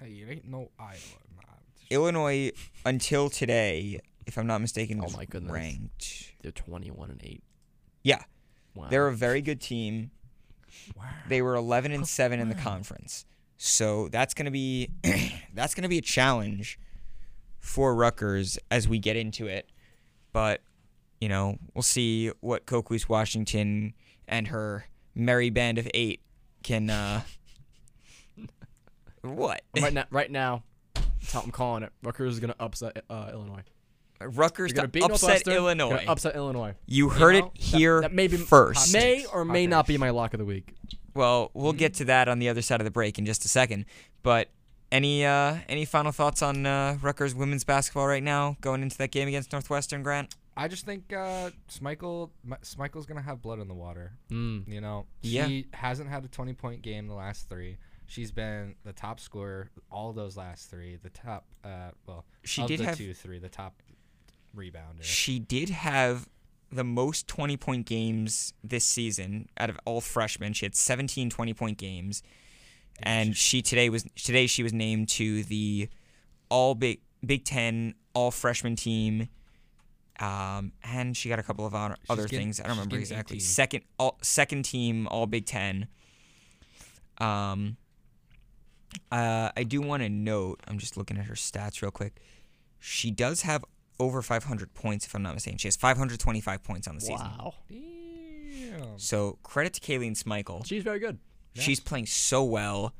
Hey, 0.00 0.10
it 0.12 0.28
ain't 0.30 0.46
no 0.48 0.70
Iowa. 0.78 0.90
Nah, 1.36 1.42
it's- 1.42 1.86
Illinois 1.90 2.50
until 2.84 3.30
today, 3.30 4.00
if 4.26 4.36
I'm 4.38 4.46
not 4.46 4.60
mistaken, 4.60 5.00
Oh 5.04 5.10
my 5.16 5.24
goodness. 5.24 5.52
ranked. 5.52 6.32
they're 6.42 6.50
21 6.52 7.10
and 7.10 7.20
8. 7.22 7.42
Yeah, 8.02 8.22
Wow. 8.74 8.88
they're 8.88 9.06
a 9.08 9.14
very 9.14 9.40
good 9.40 9.60
team. 9.60 10.10
Wow. 10.96 11.04
They 11.28 11.40
were 11.42 11.54
11 11.54 11.92
and 11.92 12.08
7 12.08 12.40
in 12.40 12.48
the 12.48 12.54
conference. 12.56 13.24
So 13.56 14.08
that's 14.08 14.34
going 14.34 14.44
to 14.46 14.50
be 14.50 14.90
that's 15.54 15.74
to 15.82 15.88
be 15.88 15.98
a 15.98 16.02
challenge 16.02 16.78
for 17.60 17.94
Rutgers 17.94 18.58
as 18.70 18.88
we 18.88 18.98
get 18.98 19.16
into 19.16 19.46
it. 19.46 19.70
But, 20.32 20.60
you 21.20 21.28
know, 21.28 21.58
we'll 21.74 21.82
see 21.82 22.30
what 22.40 22.66
Coquese 22.66 23.08
Washington 23.08 23.94
and 24.28 24.48
her 24.48 24.86
merry 25.14 25.50
band 25.50 25.78
of 25.78 25.88
8 25.94 26.20
can 26.62 26.90
uh 26.90 27.22
What? 29.22 29.62
right 29.80 29.92
now. 29.92 30.04
Right 30.10 30.30
now, 30.30 30.64
how 31.32 31.40
I'm 31.40 31.50
calling 31.50 31.82
it. 31.82 31.92
Rutgers 32.02 32.34
is 32.34 32.40
gonna 32.40 32.54
upset 32.60 33.02
uh, 33.08 33.30
Illinois. 33.32 33.62
Rutgers 34.20 34.72
They're 34.72 34.86
to 34.86 35.00
gonna 35.00 35.12
upset 35.14 35.46
Illinois. 35.48 36.04
upset 36.06 36.34
Illinois. 36.36 36.74
you 36.86 37.08
heard 37.08 37.34
know, 37.36 37.52
it 37.54 37.60
here 37.60 38.00
that 38.02 38.12
may 38.12 38.26
be- 38.26 38.36
first. 38.36 38.92
May 38.92 39.24
or 39.26 39.44
may 39.44 39.66
not 39.66 39.86
be 39.86 39.96
my 39.98 40.10
lock 40.10 40.34
of 40.34 40.38
the 40.38 40.44
week. 40.44 40.74
Well, 41.14 41.50
we'll 41.54 41.72
get 41.72 41.94
to 41.94 42.04
that 42.06 42.28
on 42.28 42.38
the 42.38 42.48
other 42.48 42.62
side 42.62 42.80
of 42.80 42.84
the 42.84 42.90
break 42.90 43.18
in 43.18 43.26
just 43.26 43.44
a 43.44 43.48
second. 43.48 43.84
But 44.22 44.48
any 44.92 45.24
uh, 45.24 45.58
any 45.68 45.84
final 45.84 46.12
thoughts 46.12 46.42
on 46.42 46.66
uh, 46.66 46.98
Rutgers 47.00 47.34
women's 47.34 47.64
basketball 47.64 48.06
right 48.06 48.22
now 48.22 48.56
going 48.60 48.82
into 48.82 48.98
that 48.98 49.10
game 49.10 49.28
against 49.28 49.52
Northwestern, 49.52 50.02
Grant? 50.02 50.34
I 50.56 50.68
just 50.68 50.84
think 50.86 51.12
uh, 51.12 51.50
Smikle 51.68 52.30
Smikle's 52.62 53.06
gonna 53.06 53.22
have 53.22 53.42
blood 53.42 53.58
in 53.58 53.68
the 53.68 53.74
water. 53.74 54.12
Mm. 54.30 54.72
You 54.72 54.80
know, 54.80 55.06
Yeah. 55.22 55.46
she 55.48 55.66
hasn't 55.72 56.08
had 56.08 56.24
a 56.24 56.28
20 56.28 56.52
point 56.52 56.82
game 56.82 57.08
the 57.08 57.14
last 57.14 57.48
three. 57.48 57.76
She's 58.06 58.30
been 58.30 58.74
the 58.84 58.92
top 58.92 59.18
scorer 59.18 59.70
all 59.90 60.12
those 60.12 60.36
last 60.36 60.70
three. 60.70 60.96
The 61.02 61.08
top, 61.10 61.46
uh, 61.64 61.90
well, 62.06 62.24
She 62.44 62.60
of 62.62 62.68
did 62.68 62.80
the 62.80 62.84
have 62.84 62.98
two, 62.98 63.14
three, 63.14 63.38
the 63.38 63.48
top 63.48 63.80
rebounder. 64.54 65.02
she 65.02 65.38
did 65.38 65.70
have 65.70 66.28
the 66.74 66.84
most 66.84 67.28
20 67.28 67.56
point 67.56 67.86
games 67.86 68.52
this 68.62 68.84
season 68.84 69.48
out 69.58 69.70
of 69.70 69.78
all 69.84 70.00
freshmen. 70.00 70.52
She 70.52 70.66
had 70.66 70.74
17 70.74 71.30
20 71.30 71.54
point 71.54 71.78
games. 71.78 72.22
And 73.02 73.36
she 73.36 73.62
today 73.62 73.88
was 73.90 74.04
today 74.16 74.46
she 74.46 74.62
was 74.62 74.72
named 74.72 75.08
to 75.10 75.42
the 75.44 75.88
all 76.48 76.74
Big 76.74 77.00
Big 77.24 77.44
10 77.44 77.94
all 78.14 78.30
freshman 78.30 78.76
team 78.76 79.28
Um, 80.20 80.72
and 80.84 81.16
she 81.16 81.28
got 81.28 81.38
a 81.40 81.42
couple 81.42 81.66
of 81.66 81.74
other 81.74 82.28
things. 82.28 82.60
I 82.60 82.64
don't 82.64 82.76
remember 82.76 82.96
exactly. 82.98 83.36
18. 83.38 83.46
Second, 83.46 83.82
all, 83.98 84.16
second 84.22 84.64
team 84.64 85.08
All 85.08 85.26
Big 85.26 85.44
Ten. 85.46 85.88
Um, 87.18 87.76
uh, 89.10 89.50
I 89.56 89.64
do 89.64 89.80
want 89.80 90.02
to 90.04 90.08
note. 90.08 90.60
I'm 90.68 90.78
just 90.78 90.96
looking 90.96 91.18
at 91.18 91.24
her 91.26 91.34
stats 91.34 91.82
real 91.82 91.90
quick. 91.90 92.20
She 92.78 93.10
does 93.10 93.42
have 93.42 93.64
over 93.98 94.22
500 94.22 94.74
points, 94.74 95.06
if 95.06 95.14
I'm 95.14 95.22
not 95.22 95.34
mistaken. 95.34 95.58
She 95.58 95.68
has 95.68 95.76
525 95.76 96.62
points 96.62 96.88
on 96.88 96.96
the 96.96 97.00
season. 97.00 97.26
Wow. 97.38 97.54
Damn. 97.70 98.98
So 98.98 99.38
credit 99.42 99.74
to 99.74 99.80
Kaylene 99.80 100.20
Smikle. 100.20 100.66
She's 100.66 100.82
very 100.82 100.98
good. 100.98 101.18
She's 101.54 101.78
playing 101.78 102.06
so 102.06 102.42
well. 102.42 102.94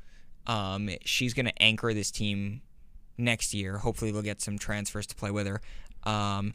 Um, 0.47 0.89
she's 1.03 1.33
going 1.33 1.45
to 1.45 1.61
anchor 1.61 1.93
this 1.93 2.11
team 2.11 2.61
next 3.17 3.53
year. 3.53 3.79
Hopefully, 3.79 4.11
we'll 4.11 4.21
get 4.21 4.41
some 4.41 4.57
transfers 4.57 5.05
to 5.07 5.15
play 5.15 5.31
with 5.31 5.47
her. 5.47 5.61
Um, 6.09 6.53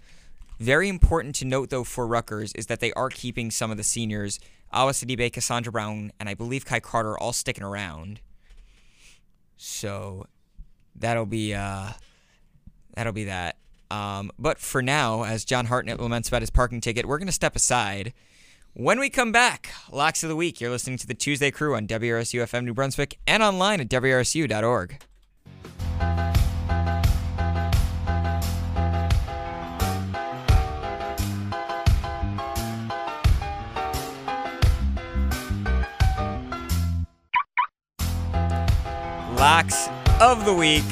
very 0.59 0.89
important 0.89 1.35
to 1.37 1.45
note, 1.45 1.71
though, 1.71 1.85
for 1.85 2.07
Rutgers 2.07 2.53
is 2.55 2.67
that 2.67 2.81
they 2.81 2.93
are 2.93 3.09
keeping 3.09 3.51
some 3.51 3.71
of 3.71 3.77
the 3.77 3.83
seniors, 3.83 4.39
Awa 4.73 4.93
Sidibe, 4.93 5.33
Cassandra 5.33 5.73
Brown, 5.73 6.13
and 6.21 6.29
I 6.29 6.35
believe 6.35 6.65
Kai 6.65 6.81
Carter, 6.81 7.19
all 7.19 7.33
sticking 7.33 7.65
around. 7.65 8.21
So 9.57 10.27
that'll 10.95 11.27
be 11.27 11.55
uh, 11.55 11.91
that'll 12.95 13.13
be 13.13 13.25
that. 13.25 13.57
Um, 13.91 14.31
but 14.39 14.59
for 14.59 14.83
now, 14.83 15.25
as 15.25 15.45
John 15.45 15.67
Hartnett 15.67 16.01
laments 16.01 16.29
about 16.29 16.43
his 16.43 16.51
parking 16.51 16.81
ticket, 16.81 17.07
we're 17.07 17.19
going 17.19 17.27
to 17.27 17.33
step 17.33 17.57
aside. 17.57 18.13
When 18.75 19.01
we 19.01 19.11
come 19.11 19.33
back, 19.33 19.73
Locks 19.91 20.23
of 20.23 20.29
the 20.29 20.37
Week, 20.37 20.61
you're 20.61 20.71
listening 20.71 20.97
to 20.99 21.07
the 21.07 21.15
Tuesday 21.15 21.51
Crew 21.51 21.75
on 21.75 21.89
WRSU 21.89 22.43
FM 22.43 22.65
New 22.65 22.75
Brunswick 22.75 23.19
and 23.27 23.43
online 23.43 23.81
at 23.81 23.89
WRSU.org. 23.89 25.03
Locks 39.37 39.89
of 40.21 40.45
the 40.45 40.55
Week. 40.55 40.85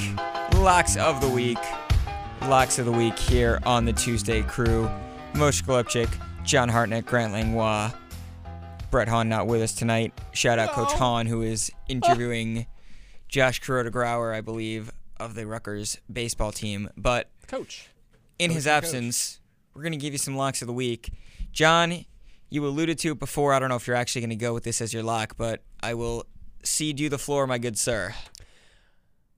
Locks 0.55 0.97
of 0.97 1.21
the 1.21 1.29
Week. 1.29 1.59
Locks 2.43 2.79
of 2.79 2.87
the 2.87 2.93
Week 2.93 3.19
here 3.19 3.59
on 3.65 3.85
the 3.85 3.93
Tuesday 3.93 4.43
Crew. 4.43 4.91
Moshe 5.35 5.63
Golubtchik, 5.65 6.09
John 6.45 6.69
Hartnett, 6.69 7.05
Grant 7.07 7.33
Langlois. 7.33 7.93
Brett 8.91 9.09
Hahn 9.09 9.29
not 9.29 9.47
with 9.47 9.61
us 9.61 9.75
tonight. 9.75 10.13
Shout 10.33 10.59
out 10.59 10.71
Coach 10.71 10.93
Hahn, 10.93 11.27
who 11.27 11.43
is 11.43 11.71
interviewing 11.89 12.67
Josh 13.29 13.61
Kuroda 13.61 13.91
Grauer, 13.91 14.35
I 14.35 14.41
believe, 14.41 14.91
of 15.19 15.35
the 15.35 15.47
Rutgers 15.47 15.99
baseball 16.11 16.53
team. 16.53 16.89
But 16.97 17.31
Coach. 17.47 17.89
in 18.39 18.51
his 18.51 18.67
absence, 18.67 19.41
we're 19.75 19.83
going 19.83 19.93
to 19.93 19.99
give 19.99 20.15
you 20.15 20.19
some 20.19 20.37
locks 20.37 20.63
of 20.63 20.67
the 20.67 20.73
week. 20.73 21.11
John, 21.53 22.05
you 22.49 22.67
alluded 22.67 22.99
to 23.01 23.13
it 23.13 23.19
before. 23.19 23.53
I 23.53 23.59
don't 23.59 23.69
know 23.69 23.77
if 23.77 23.87
you're 23.87 23.97
actually 23.97 24.23
going 24.23 24.31
to 24.31 24.37
go 24.37 24.55
with 24.55 24.65
this 24.65 24.81
as 24.81 24.95
your 24.95 25.03
lock, 25.03 25.37
but 25.37 25.63
I 25.83 25.95
will 25.95 26.25
cede 26.63 27.01
you 27.01 27.09
the 27.09 27.19
floor, 27.19 27.47
my 27.47 27.59
good 27.59 27.79
sir. 27.79 28.15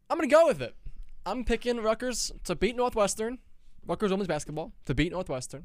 I'm 0.09 0.17
gonna 0.19 0.29
go 0.29 0.47
with 0.47 0.61
it. 0.61 0.75
I'm 1.27 1.45
picking 1.45 1.79
Rutgers 1.81 2.33
to 2.45 2.55
beat 2.55 2.77
Northwestern. 2.77 3.39
Rutgers 3.87 4.11
women's 4.11 4.29
basketball 4.29 4.73
to 4.87 4.95
beat 4.95 5.13
Northwestern, 5.13 5.65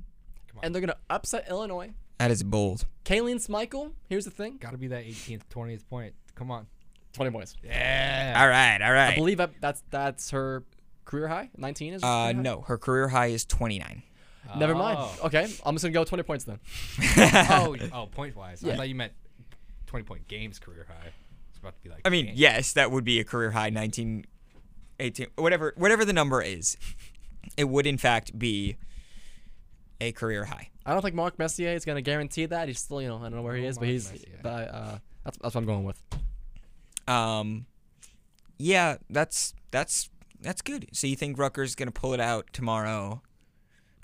and 0.64 0.74
they're 0.74 0.82
gonna 0.82 0.96
upset 1.10 1.46
Illinois. 1.50 1.94
That 2.18 2.32
is 2.32 2.44
bold. 2.44 2.86
Kaylene 3.04 3.46
Smikle. 3.46 3.92
Here's 4.08 4.26
the 4.26 4.32
thing. 4.32 4.58
Got 4.58 4.72
to 4.72 4.78
be 4.78 4.88
that 4.88 5.04
18th, 5.04 5.42
20th 5.54 5.86
point. 5.88 6.14
Come 6.34 6.50
on. 6.50 6.66
20 7.12 7.30
points. 7.32 7.56
Yeah. 7.62 8.36
All 8.40 8.48
right. 8.48 8.82
All 8.82 8.94
right. 8.94 9.12
I 9.12 9.16
believe 9.16 9.38
that, 9.38 9.52
that's 9.60 9.84
that's 9.90 10.32
her 10.32 10.64
career 11.04 11.28
high. 11.28 11.50
19 11.58 11.94
is. 11.96 12.02
her 12.04 12.08
Uh, 12.08 12.10
career 12.10 12.34
high? 12.36 12.42
no, 12.42 12.62
her 12.62 12.78
career 12.78 13.08
high 13.10 13.28
is 13.28 13.44
29. 13.46 14.02
Never 14.58 14.76
mind. 14.76 14.98
Oh. 15.00 15.20
Okay, 15.26 15.44
I'm 15.66 15.76
just 15.76 15.84
gonna 15.84 15.92
go 15.92 16.04
20 16.06 16.24
points 16.24 16.46
then. 16.46 16.60
oh, 17.18 17.76
oh, 17.94 18.06
point 18.06 18.36
wise. 18.36 18.62
Yeah. 18.64 18.74
I 18.74 18.78
thought 18.78 18.90
you 18.90 18.96
meant 18.96 19.12
20 19.88 20.04
point 20.06 20.28
games 20.28 20.60
career 20.60 20.86
high. 20.88 21.12
It's 21.50 21.58
about 21.60 21.76
to 21.76 21.82
be 21.82 21.90
like. 21.90 22.02
I 22.06 22.10
mean, 22.10 22.28
dang. 22.28 22.36
yes, 22.38 22.74
that 22.74 22.92
would 22.92 23.04
be 23.04 23.20
a 23.20 23.24
career 23.24 23.52
high 23.52 23.70
19, 23.72 24.26
18, 25.00 25.28
whatever, 25.38 25.74
whatever 25.78 26.06
the 26.06 26.14
number 26.14 26.42
is. 26.42 26.78
It 27.58 27.66
would, 27.66 27.86
in 27.86 27.98
fact, 27.98 28.38
be 28.38 28.78
a 30.02 30.12
career 30.12 30.46
high. 30.46 30.70
I 30.86 30.94
don't 30.94 31.02
think 31.02 31.16
Mark 31.16 31.38
Messier 31.40 31.70
is 31.74 31.86
gonna 31.86 32.02
guarantee 32.02 32.46
that. 32.48 32.68
He's 32.68 32.80
still, 32.80 33.02
you 33.02 33.08
know, 33.08 33.18
I 33.18 33.22
don't 33.24 33.36
know 33.36 33.42
where 33.42 33.56
he 33.56 33.66
Oh, 33.66 33.70
is, 33.70 33.78
but 33.78 33.88
he's. 33.88 34.12
Messier. 34.12 34.40
But 34.44 34.70
uh, 34.74 34.98
that's 35.24 35.38
that's 35.38 35.56
what 35.56 35.62
I'm 35.62 35.66
going 35.66 35.84
with. 35.84 36.02
Um, 37.08 37.66
yeah, 38.58 38.98
that's 39.10 39.54
that's 39.72 40.10
that's 40.42 40.62
good. 40.62 40.88
So 40.94 41.08
you 41.08 41.16
think 41.16 41.38
Rutgers 41.38 41.76
gonna 41.76 41.92
pull 41.92 42.14
it 42.14 42.20
out 42.20 42.48
tomorrow 42.54 43.22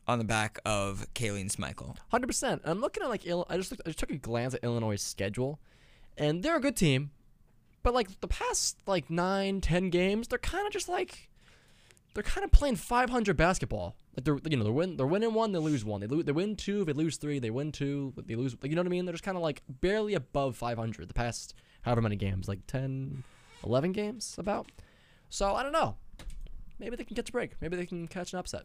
on 0.08 0.18
the 0.20 0.26
back 0.26 0.60
of 0.66 1.06
Kaylene 1.14 1.52
Smikle? 1.52 1.98
Hundred 2.10 2.28
percent. 2.28 2.62
I'm 2.66 2.80
looking 2.80 3.04
at 3.04 3.10
like 3.10 3.26
Ill- 3.26 3.46
I 3.50 3.58
just 3.58 3.72
looked, 3.72 3.84
I 3.86 3.90
just 3.90 4.00
took 4.00 4.12
a 4.12 4.18
glance 4.18 4.54
at 4.54 4.64
Illinois' 4.64 5.02
schedule, 5.02 5.60
and 6.18 6.42
they're 6.44 6.58
a 6.58 6.62
good 6.62 6.76
team, 6.78 7.12
but 7.84 7.94
like 7.94 8.20
the 8.22 8.28
past 8.28 8.78
like 8.86 9.10
nine, 9.10 9.62
ten 9.62 9.90
games, 9.90 10.28
they're 10.28 10.40
kind 10.40 10.66
of 10.66 10.74
just 10.74 10.90
like 10.90 11.30
they're 12.14 12.24
kind 12.24 12.44
of 12.44 12.52
playing 12.52 12.76
500 12.76 13.38
basketball. 13.38 13.96
Like 14.16 14.26
they're 14.26 14.40
you 14.50 14.58
know 14.58 14.64
they're 14.64 14.74
win 14.74 14.98
they're 14.98 15.08
winning 15.08 15.34
one, 15.34 15.52
they 15.52 15.60
lose 15.60 15.86
one. 15.86 16.02
They 16.02 16.08
lose 16.08 16.26
they 16.26 16.32
win 16.32 16.56
two, 16.56 16.84
they 16.86 16.94
lose 16.94 17.18
three. 17.18 17.40
They 17.40 17.50
win 17.50 17.72
two, 17.72 18.14
they 18.18 18.36
lose. 18.36 18.56
Like, 18.62 18.70
you 18.70 18.76
know 18.76 18.82
what 18.82 18.88
I 18.88 18.90
mean? 18.90 19.06
They're 19.06 19.14
just 19.14 19.24
kind 19.24 19.38
of 19.38 19.44
like 19.44 19.62
barely 19.68 20.14
above 20.14 20.58
500 20.58 21.08
the 21.08 21.14
past 21.14 21.56
however 21.84 22.02
many 22.02 22.16
games, 22.16 22.48
like 22.48 22.66
10, 22.68 23.24
11 23.66 23.92
games 23.92 24.36
about. 24.38 24.68
So 25.30 25.56
I 25.56 25.64
don't 25.64 25.72
know. 25.72 25.96
Maybe 26.80 26.96
they 26.96 27.04
can 27.04 27.16
catch 27.16 27.30
a 27.30 27.32
break. 27.32 27.54
Maybe 27.62 27.78
they 27.78 27.86
can 27.86 28.08
catch 28.08 28.34
an 28.34 28.40
upset. 28.40 28.64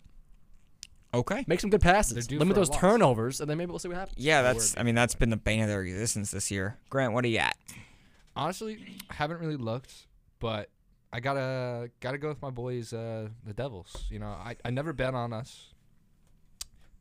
Okay. 1.15 1.45
Make 1.47 1.61
some 1.61 1.71
good 1.71 1.81
passes. 1.81 2.31
Limit 2.31 2.57
those 2.57 2.71
turnovers, 2.71 3.41
and 3.41 3.49
then 3.49 3.57
maybe 3.59 3.71
we'll 3.71 3.79
see 3.79 3.89
what 3.89 3.97
happens. 3.97 4.19
Yeah, 4.19 4.43
that's. 4.43 4.77
I 4.77 4.83
mean, 4.83 4.95
that's 4.95 5.15
been 5.15 5.31
the 5.31 5.37
bane 5.37 5.63
of 5.63 5.69
their 5.69 5.83
existence 5.83 6.31
this 6.31 6.51
year. 6.51 6.77
Grant, 6.91 7.13
what 7.13 7.25
are 7.25 7.29
you 7.29 7.39
at? 7.39 7.57
Honestly, 8.37 8.79
I 9.11 9.15
haven't 9.15 9.41
really 9.41 9.57
looked, 9.57 10.07
but 10.39 10.69
I 11.13 11.21
gotta 11.21 11.91
gotta 12.01 12.19
go 12.19 12.29
with 12.29 12.43
my 12.43 12.51
boys, 12.51 12.93
uh, 12.93 13.29
the 13.45 13.55
Devils. 13.55 14.05
You 14.11 14.19
know, 14.19 14.27
I, 14.27 14.57
I 14.65 14.71
never 14.71 14.93
bet 14.93 15.15
on 15.15 15.33
us, 15.33 15.73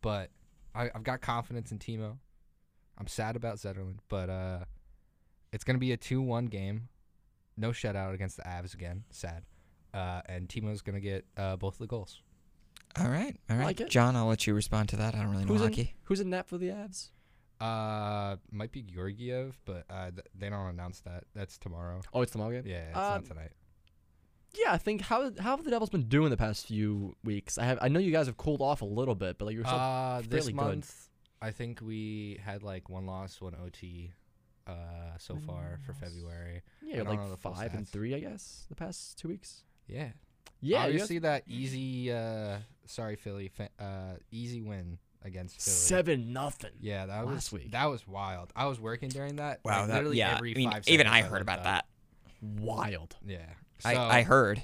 but 0.01 0.29
I, 0.73 0.89
I've 0.93 1.03
got 1.03 1.21
confidence 1.21 1.71
in 1.71 1.79
Timo. 1.79 2.17
I'm 2.97 3.07
sad 3.07 3.35
about 3.35 3.57
Zetterlund, 3.57 3.97
but 4.07 4.29
uh, 4.29 4.59
it's 5.51 5.63
gonna 5.63 5.79
be 5.79 5.91
a 5.91 5.97
two-one 5.97 6.45
game. 6.45 6.87
No 7.57 7.71
shutout 7.71 8.13
against 8.13 8.37
the 8.37 8.43
Avs 8.43 8.73
again. 8.73 9.03
Sad. 9.11 9.43
Uh, 9.93 10.21
and 10.27 10.47
Timo's 10.47 10.81
gonna 10.81 10.99
get 10.99 11.25
uh, 11.37 11.55
both 11.57 11.77
the 11.77 11.87
goals. 11.87 12.21
All 12.97 13.09
right, 13.09 13.35
all 13.49 13.57
right, 13.57 13.77
Like. 13.77 13.89
John. 13.89 14.15
I'll 14.15 14.27
let 14.27 14.47
you 14.47 14.53
respond 14.53 14.87
to 14.89 14.95
that. 14.97 15.15
I 15.15 15.19
don't 15.23 15.31
really 15.31 15.43
know 15.43 15.53
Who's 15.53 15.77
in, 15.77 15.87
who's 16.03 16.21
in 16.21 16.29
net 16.29 16.47
for 16.47 16.57
the 16.57 16.69
Avs? 16.69 17.09
Uh, 17.59 18.35
might 18.51 18.71
be 18.71 18.81
Georgiev, 18.81 19.57
but 19.65 19.85
uh, 19.89 20.11
th- 20.11 20.25
they 20.37 20.49
don't 20.49 20.67
announce 20.69 20.99
that. 21.01 21.23
That's 21.33 21.57
tomorrow. 21.57 22.01
Oh, 22.13 22.21
it's 22.21 22.31
tomorrow 22.31 22.51
game. 22.51 22.63
Yeah, 22.65 22.89
it's 22.89 22.97
Um, 22.97 23.03
not 23.03 23.25
tonight. 23.25 23.51
Yeah, 24.55 24.71
I 24.73 24.77
think 24.77 25.01
how 25.01 25.31
how 25.39 25.55
have 25.57 25.63
the 25.65 25.71
Devils 25.71 25.89
been 25.89 26.07
doing 26.07 26.29
the 26.29 26.37
past 26.37 26.67
few 26.67 27.15
weeks? 27.23 27.57
I 27.57 27.65
have 27.65 27.79
I 27.81 27.87
know 27.89 27.99
you 27.99 28.11
guys 28.11 28.27
have 28.27 28.37
cooled 28.37 28.61
off 28.61 28.81
a 28.81 28.85
little 28.85 29.15
bit, 29.15 29.37
but 29.37 29.45
like 29.45 29.53
you're 29.55 29.65
still 29.65 29.75
Uh, 29.77 30.21
this 30.21 30.29
fairly 30.45 30.53
good. 30.53 30.55
month, 30.55 31.09
I 31.41 31.51
think 31.51 31.81
we 31.81 32.39
had 32.43 32.63
like 32.63 32.89
one 32.89 33.05
loss, 33.05 33.41
one 33.41 33.53
OT, 33.55 34.11
uh, 34.67 34.73
so 35.17 35.37
far 35.45 35.79
for 35.85 35.93
February. 35.93 36.61
yeah 36.81 36.93
I 36.93 36.95
you're 36.97 37.05
don't 37.05 37.15
know 37.15 37.21
like 37.23 37.29
the 37.31 37.37
full 37.37 37.53
five 37.53 37.73
and 37.73 37.85
stats. 37.85 37.89
three, 37.89 38.15
I 38.15 38.19
guess, 38.19 38.65
the 38.69 38.75
past 38.75 39.17
two 39.17 39.27
weeks. 39.27 39.63
Yeah, 39.87 40.11
Yeah, 40.61 40.85
you 40.87 40.93
guys- 40.93 41.01
Obviously, 41.01 41.19
that 41.19 41.43
easy. 41.47 42.11
Uh, 42.13 42.59
sorry, 42.85 43.15
Philly. 43.17 43.49
Fa- 43.49 43.69
uh, 43.77 44.15
easy 44.31 44.61
win 44.61 44.99
against 45.25 45.61
Philly. 45.61 45.75
seven 45.75 46.31
nothing. 46.31 46.71
Yeah, 46.79 47.07
that 47.07 47.25
last 47.25 47.51
was 47.51 47.63
week. 47.63 47.71
that 47.71 47.85
was 47.85 48.07
wild. 48.07 48.53
I 48.55 48.67
was 48.67 48.79
working 48.79 49.09
during 49.09 49.37
that. 49.37 49.59
Wow, 49.65 49.79
like, 49.79 49.87
that, 49.87 49.93
literally 49.95 50.17
yeah. 50.19 50.35
every 50.35 50.51
I 50.51 50.57
mean, 50.57 50.71
five 50.71 50.87
even 50.87 51.07
I 51.07 51.21
heard 51.23 51.41
about 51.41 51.59
up. 51.59 51.63
that. 51.65 51.85
Wild. 52.41 53.15
Yeah, 53.25 53.39
so 53.79 53.89
I, 53.89 54.19
I 54.19 54.21
heard. 54.21 54.61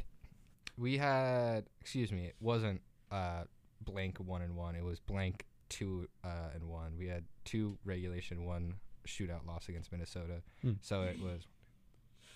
we 0.77 0.97
had. 0.97 1.65
Excuse 1.81 2.11
me. 2.11 2.25
It 2.25 2.35
wasn't 2.39 2.81
uh 3.11 3.43
blank 3.81 4.19
one 4.19 4.41
and 4.41 4.55
one. 4.55 4.75
It 4.75 4.83
was 4.85 4.99
blank 4.99 5.45
two 5.69 6.07
uh 6.23 6.49
and 6.53 6.69
one. 6.69 6.93
We 6.97 7.07
had 7.07 7.23
two 7.43 7.77
regulation, 7.83 8.45
one 8.45 8.75
shootout 9.07 9.47
loss 9.47 9.67
against 9.67 9.91
Minnesota. 9.91 10.41
Hmm. 10.61 10.73
So 10.81 11.01
it 11.01 11.19
was 11.19 11.47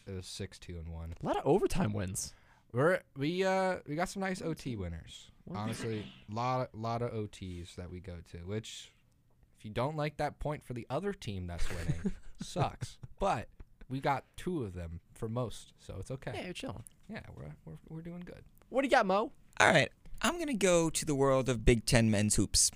it 0.08 0.16
was 0.16 0.26
six 0.26 0.58
two 0.58 0.78
and 0.78 0.90
one. 0.90 1.14
A 1.22 1.26
lot 1.26 1.38
of 1.38 1.46
overtime 1.46 1.94
wins. 1.94 2.34
We're 2.76 3.00
we 3.16 3.42
uh 3.46 3.78
we 3.88 3.96
got 3.96 4.10
some 4.10 4.20
nice 4.20 4.42
OT 4.42 4.76
winners. 4.76 5.32
Well, 5.46 5.62
Honestly, 5.62 6.06
lot 6.30 6.76
lot 6.76 7.02
of 7.02 7.12
OTs 7.12 7.76
that 7.76 7.90
we 7.90 8.02
go 8.02 8.16
to, 8.32 8.40
which 8.40 8.92
if 9.58 9.64
you 9.64 9.72
don't 9.72 9.96
like 9.96 10.18
that 10.18 10.40
point 10.40 10.66
for 10.66 10.74
the 10.74 10.86
other 10.90 11.14
team 11.14 11.48
that's 11.48 11.66
winning, 11.70 12.12
sucks. 12.42 12.98
But 13.18 13.48
we 13.88 14.02
got 14.02 14.26
two 14.36 14.64
of 14.64 14.74
them 14.74 15.00
for 15.14 15.30
most, 15.30 15.72
so 15.80 15.96
it's 16.02 16.12
okay. 16.12 16.32
Yeah, 16.36 16.44
you're 16.44 16.54
chilling. 16.54 16.84
Yeah, 17.10 17.22
we're 17.34 17.56
we're, 17.64 17.78
we're 17.88 18.02
doing 18.02 18.24
good. 18.26 18.44
What 18.68 18.82
do 18.82 18.88
you 18.88 18.92
got, 18.92 19.06
Mo? 19.06 19.32
All 19.62 19.72
right, 19.72 19.90
I'm 20.22 20.38
gonna 20.38 20.54
go 20.54 20.90
to 20.90 21.06
the 21.06 21.16
world 21.16 21.48
of 21.48 21.64
Big 21.64 21.86
Ten 21.86 22.12
men's 22.12 22.36
hoops 22.36 22.72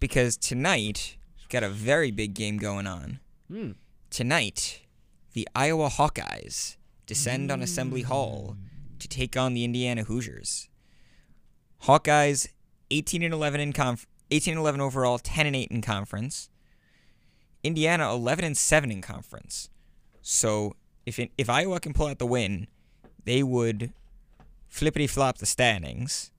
because 0.00 0.36
tonight 0.36 1.16
got 1.48 1.62
a 1.62 1.68
very 1.68 2.10
big 2.10 2.34
game 2.34 2.58
going 2.58 2.88
on. 2.88 3.20
Hmm. 3.48 3.72
Tonight, 4.10 4.82
the 5.32 5.48
Iowa 5.54 5.90
Hawkeyes 5.90 6.76
descend 7.06 7.52
on 7.52 7.62
Assembly 7.62 8.02
Hall 8.02 8.56
to 9.00 9.08
take 9.08 9.36
on 9.36 9.54
the 9.54 9.64
Indiana 9.64 10.04
Hoosiers. 10.04 10.68
Hawkeyes 11.84 12.48
18 12.90 13.22
and 13.22 13.34
11 13.34 13.60
in 13.60 13.72
conf- 13.72 14.06
18 14.30 14.52
and 14.52 14.60
11 14.60 14.80
overall, 14.80 15.18
10 15.18 15.46
and 15.46 15.56
8 15.56 15.68
in 15.70 15.82
conference. 15.82 16.48
Indiana 17.62 18.12
11 18.12 18.44
and 18.44 18.56
7 18.56 18.90
in 18.90 19.02
conference. 19.02 19.68
So 20.22 20.76
if 21.06 21.18
it, 21.18 21.30
if 21.36 21.48
Iowa 21.50 21.80
can 21.80 21.92
pull 21.92 22.06
out 22.06 22.18
the 22.18 22.26
win, 22.26 22.66
they 23.24 23.42
would 23.42 23.92
flippity 24.68 25.06
flop 25.06 25.38
the 25.38 25.46
standings. 25.46 26.30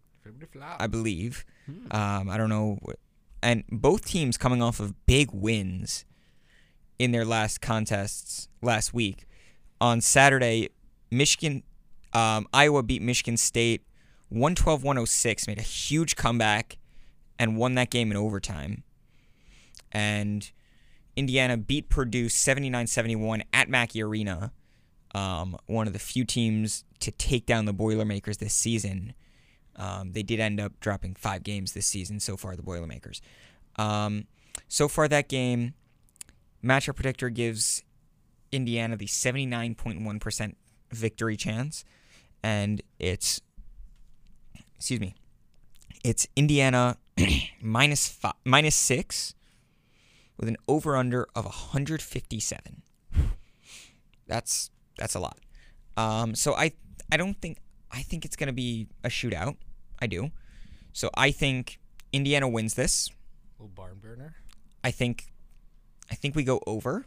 I 0.79 0.87
believe. 0.87 1.45
Um, 1.91 2.29
I 2.29 2.37
don't 2.37 2.49
know, 2.49 2.79
and 3.41 3.63
both 3.71 4.05
teams 4.05 4.37
coming 4.37 4.61
off 4.61 4.79
of 4.79 5.05
big 5.05 5.29
wins 5.31 6.05
in 6.99 7.11
their 7.11 7.25
last 7.25 7.61
contests 7.61 8.47
last 8.61 8.93
week. 8.93 9.25
On 9.79 10.01
Saturday, 10.01 10.69
Michigan, 11.09 11.63
um, 12.13 12.47
Iowa 12.53 12.83
beat 12.83 13.01
Michigan 13.01 13.37
State 13.37 13.83
112-106, 14.33 15.47
made 15.47 15.57
a 15.59 15.63
huge 15.63 16.15
comeback, 16.15 16.77
and 17.37 17.57
won 17.57 17.75
that 17.75 17.89
game 17.89 18.11
in 18.11 18.17
overtime. 18.17 18.83
And 19.91 20.49
Indiana 21.15 21.57
beat 21.57 21.89
Purdue 21.89 22.27
79-71 22.27 23.43
at 23.53 23.69
Mackey 23.69 24.01
Arena. 24.01 24.51
Um, 25.13 25.57
one 25.65 25.87
of 25.87 25.93
the 25.93 25.99
few 25.99 26.23
teams 26.23 26.85
to 26.99 27.11
take 27.11 27.45
down 27.45 27.65
the 27.65 27.73
Boilermakers 27.73 28.37
this 28.37 28.53
season. 28.53 29.13
Um, 29.75 30.13
they 30.13 30.23
did 30.23 30.39
end 30.39 30.59
up 30.59 30.79
dropping 30.79 31.15
five 31.15 31.43
games 31.43 31.73
this 31.73 31.87
season 31.87 32.19
so 32.19 32.37
far, 32.37 32.55
the 32.55 32.61
Boilermakers. 32.61 33.21
Um, 33.75 34.27
so 34.67 34.87
far, 34.87 35.07
that 35.09 35.27
game, 35.27 35.73
Matchup 36.63 36.95
Predictor 36.95 37.29
gives 37.29 37.83
Indiana 38.51 38.95
the 38.95 39.07
79.1% 39.07 40.55
victory 40.91 41.35
chance, 41.35 41.83
and 42.43 42.81
it's, 42.99 43.41
excuse 44.75 44.99
me, 44.99 45.15
it's 46.03 46.27
Indiana 46.35 46.97
minus 47.61 48.07
five, 48.07 48.33
minus 48.45 48.75
six 48.75 49.35
with 50.37 50.49
an 50.49 50.57
over 50.67 50.95
under 50.95 51.27
of 51.35 51.45
157. 51.45 52.81
That's 54.27 54.71
that's 54.97 55.15
a 55.15 55.19
lot. 55.19 55.37
Um, 55.97 56.35
so 56.35 56.55
I 56.55 56.71
I 57.11 57.17
don't 57.17 57.39
think 57.39 57.57
I 57.91 58.01
think 58.01 58.25
it's 58.25 58.35
gonna 58.35 58.53
be 58.53 58.87
a 59.03 59.09
shootout. 59.09 59.57
I 59.99 60.07
do. 60.07 60.31
So 60.93 61.09
I 61.15 61.31
think 61.31 61.79
Indiana 62.11 62.47
wins 62.47 62.73
this. 62.73 63.09
Little 63.59 63.69
barn 63.69 63.99
burner. 64.01 64.35
I 64.83 64.91
think 64.91 65.31
I 66.09 66.15
think 66.15 66.35
we 66.35 66.43
go 66.43 66.61
over. 66.65 67.05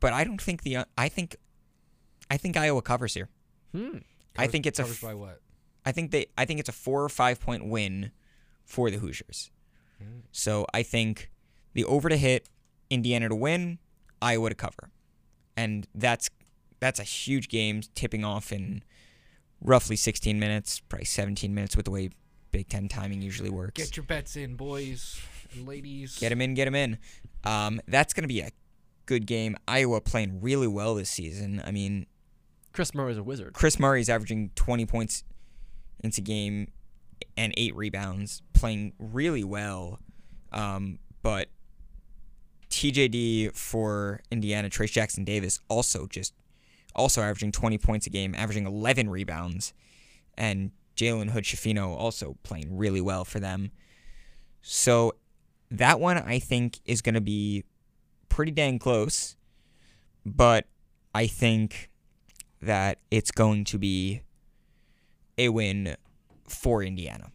But 0.00 0.12
I 0.12 0.24
don't 0.24 0.40
think 0.40 0.62
the 0.62 0.78
I 0.96 1.08
think 1.08 1.36
I 2.30 2.36
think 2.36 2.56
Iowa 2.56 2.82
covers 2.82 3.14
here. 3.14 3.28
Hmm. 3.72 3.98
I 4.36 4.46
think 4.46 4.66
it's 4.66 4.78
a 4.78 4.82
f- 4.82 5.00
by 5.00 5.14
what? 5.14 5.40
I 5.84 5.92
think 5.92 6.10
they 6.10 6.26
I 6.38 6.44
think 6.44 6.60
it's 6.60 6.68
a 6.68 6.72
4 6.72 7.04
or 7.04 7.08
5 7.08 7.40
point 7.40 7.66
win 7.66 8.12
for 8.64 8.90
the 8.90 8.98
Hoosiers. 8.98 9.50
So 10.32 10.66
I 10.74 10.82
think 10.82 11.30
the 11.74 11.84
over 11.84 12.08
to 12.08 12.16
hit, 12.16 12.48
Indiana 12.90 13.28
to 13.28 13.36
win, 13.36 13.78
Iowa 14.20 14.48
to 14.48 14.54
cover. 14.54 14.90
And 15.56 15.86
that's 15.94 16.28
that's 16.80 16.98
a 16.98 17.04
huge 17.04 17.48
game 17.48 17.82
tipping 17.94 18.24
off 18.24 18.50
in 18.50 18.82
roughly 19.60 19.94
16 19.94 20.40
minutes, 20.40 20.80
probably 20.80 21.04
17 21.04 21.54
minutes 21.54 21.76
with 21.76 21.84
the 21.84 21.92
way 21.92 22.10
Big 22.50 22.68
10 22.68 22.88
timing 22.88 23.22
usually 23.22 23.48
works. 23.48 23.80
Get 23.80 23.96
your 23.96 24.04
bets 24.04 24.36
in, 24.36 24.56
boys 24.56 25.20
and 25.54 25.66
ladies. 25.66 26.18
Get 26.18 26.28
them 26.28 26.42
in, 26.42 26.52
get 26.54 26.66
them 26.66 26.74
in. 26.74 26.98
Um, 27.44 27.80
that's 27.88 28.12
going 28.12 28.24
to 28.24 28.28
be 28.28 28.40
a 28.40 28.50
good 29.06 29.26
game. 29.26 29.56
Iowa 29.66 30.02
playing 30.02 30.40
really 30.42 30.66
well 30.66 30.94
this 30.94 31.08
season. 31.08 31.62
I 31.64 31.70
mean, 31.70 32.06
Kris 32.72 32.94
Murray's 32.94 33.18
a 33.18 33.22
wizard. 33.22 33.52
Kris 33.52 33.78
Murray's 33.78 34.08
averaging 34.08 34.50
20 34.54 34.86
points 34.86 35.24
into 36.02 36.20
game 36.20 36.72
and 37.36 37.52
eight 37.56 37.74
rebounds, 37.76 38.42
playing 38.52 38.92
really 38.98 39.44
well. 39.44 40.00
Um, 40.52 40.98
but 41.22 41.48
TJD 42.70 43.56
for 43.56 44.20
Indiana, 44.30 44.68
Trayce 44.68 44.92
Jackson 44.92 45.24
Davis, 45.24 45.60
also 45.68 46.06
just 46.06 46.34
also 46.94 47.22
averaging 47.22 47.52
20 47.52 47.78
points 47.78 48.06
a 48.06 48.10
game, 48.10 48.34
averaging 48.34 48.66
11 48.66 49.08
rebounds, 49.08 49.72
and 50.36 50.72
Jalen 50.96 51.30
Hood 51.30 51.44
Schifino 51.44 51.88
also 51.96 52.36
playing 52.42 52.76
really 52.76 53.00
well 53.00 53.24
for 53.24 53.40
them. 53.40 53.70
So 54.60 55.14
that 55.70 56.00
one 56.00 56.18
I 56.18 56.38
think 56.38 56.80
is 56.84 57.00
going 57.00 57.14
to 57.14 57.20
be 57.20 57.64
pretty 58.28 58.52
dang 58.52 58.78
close, 58.78 59.36
but 60.24 60.66
I 61.14 61.26
think 61.26 61.90
that 62.62 62.98
it's 63.10 63.30
going 63.30 63.64
to 63.64 63.78
be 63.78 64.22
a 65.36 65.48
win 65.48 65.96
for 66.48 66.82
Indiana. 66.82 67.32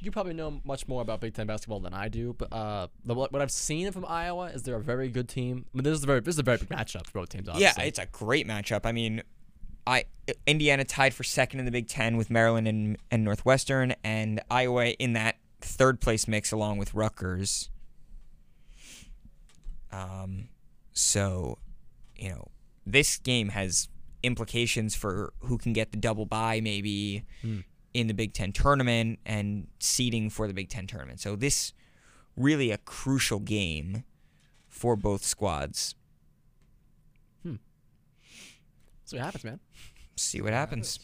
You 0.00 0.10
probably 0.10 0.34
know 0.34 0.60
much 0.64 0.86
more 0.86 1.00
about 1.00 1.20
Big 1.20 1.34
Ten 1.34 1.46
basketball 1.46 1.80
than 1.80 1.94
I 1.94 2.08
do, 2.08 2.34
but 2.36 2.52
uh, 2.52 2.88
the, 3.04 3.14
what 3.14 3.34
I've 3.40 3.50
seen 3.50 3.90
from 3.92 4.04
Iowa 4.04 4.46
is 4.46 4.62
they're 4.64 4.76
a 4.76 4.80
very 4.80 5.08
good 5.08 5.28
team. 5.28 5.64
I 5.72 5.76
mean, 5.76 5.84
this 5.84 5.96
is 5.96 6.04
a 6.04 6.06
very 6.06 6.20
this 6.20 6.34
is 6.34 6.40
a 6.40 6.42
very 6.42 6.58
big 6.58 6.68
matchup 6.68 7.06
for 7.06 7.20
both 7.20 7.30
teams. 7.30 7.48
Obviously. 7.48 7.82
Yeah, 7.82 7.88
it's 7.88 7.98
a 7.98 8.06
great 8.06 8.46
matchup. 8.46 8.80
I 8.84 8.92
mean, 8.92 9.22
I 9.86 10.04
Indiana 10.46 10.84
tied 10.84 11.14
for 11.14 11.24
second 11.24 11.60
in 11.60 11.66
the 11.66 11.72
Big 11.72 11.88
Ten 11.88 12.16
with 12.16 12.30
Maryland 12.30 12.68
and, 12.68 12.98
and 13.10 13.24
Northwestern, 13.24 13.94
and 14.04 14.40
Iowa 14.50 14.86
in 14.86 15.14
that 15.14 15.36
third 15.60 16.00
place 16.00 16.28
mix 16.28 16.52
along 16.52 16.78
with 16.78 16.94
Rutgers. 16.94 17.70
Um, 19.90 20.48
so, 20.92 21.58
you 22.16 22.30
know, 22.30 22.48
this 22.86 23.18
game 23.18 23.50
has 23.50 23.88
implications 24.22 24.94
for 24.94 25.32
who 25.40 25.58
can 25.58 25.72
get 25.72 25.90
the 25.90 25.96
double 25.96 26.26
bye 26.26 26.60
maybe 26.62 27.24
in 27.94 28.06
the 28.06 28.14
Big 28.14 28.32
Ten 28.32 28.52
tournament 28.52 29.18
and 29.26 29.66
seeding 29.78 30.30
for 30.30 30.46
the 30.46 30.54
Big 30.54 30.68
Ten 30.68 30.86
tournament. 30.86 31.20
So 31.20 31.36
this 31.36 31.72
really 32.36 32.70
a 32.70 32.78
crucial 32.78 33.40
game 33.40 34.04
for 34.68 34.96
both 34.96 35.22
squads. 35.22 35.94
so 39.04 39.16
what 39.16 39.24
happens, 39.24 39.44
man. 39.44 39.60
See 40.16 40.40
what 40.40 40.52
happens. 40.52 40.98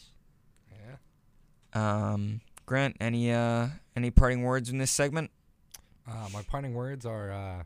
Yeah. 0.71 2.11
Um, 2.11 2.41
Grant, 2.65 2.97
any 2.99 3.31
uh, 3.31 3.67
any 3.95 4.11
parting 4.11 4.43
words 4.43 4.69
in 4.69 4.77
this 4.77 4.91
segment? 4.91 5.31
Uh, 6.07 6.27
my 6.33 6.41
parting 6.43 6.73
words 6.73 7.05
are: 7.05 7.31
uh, 7.31 7.63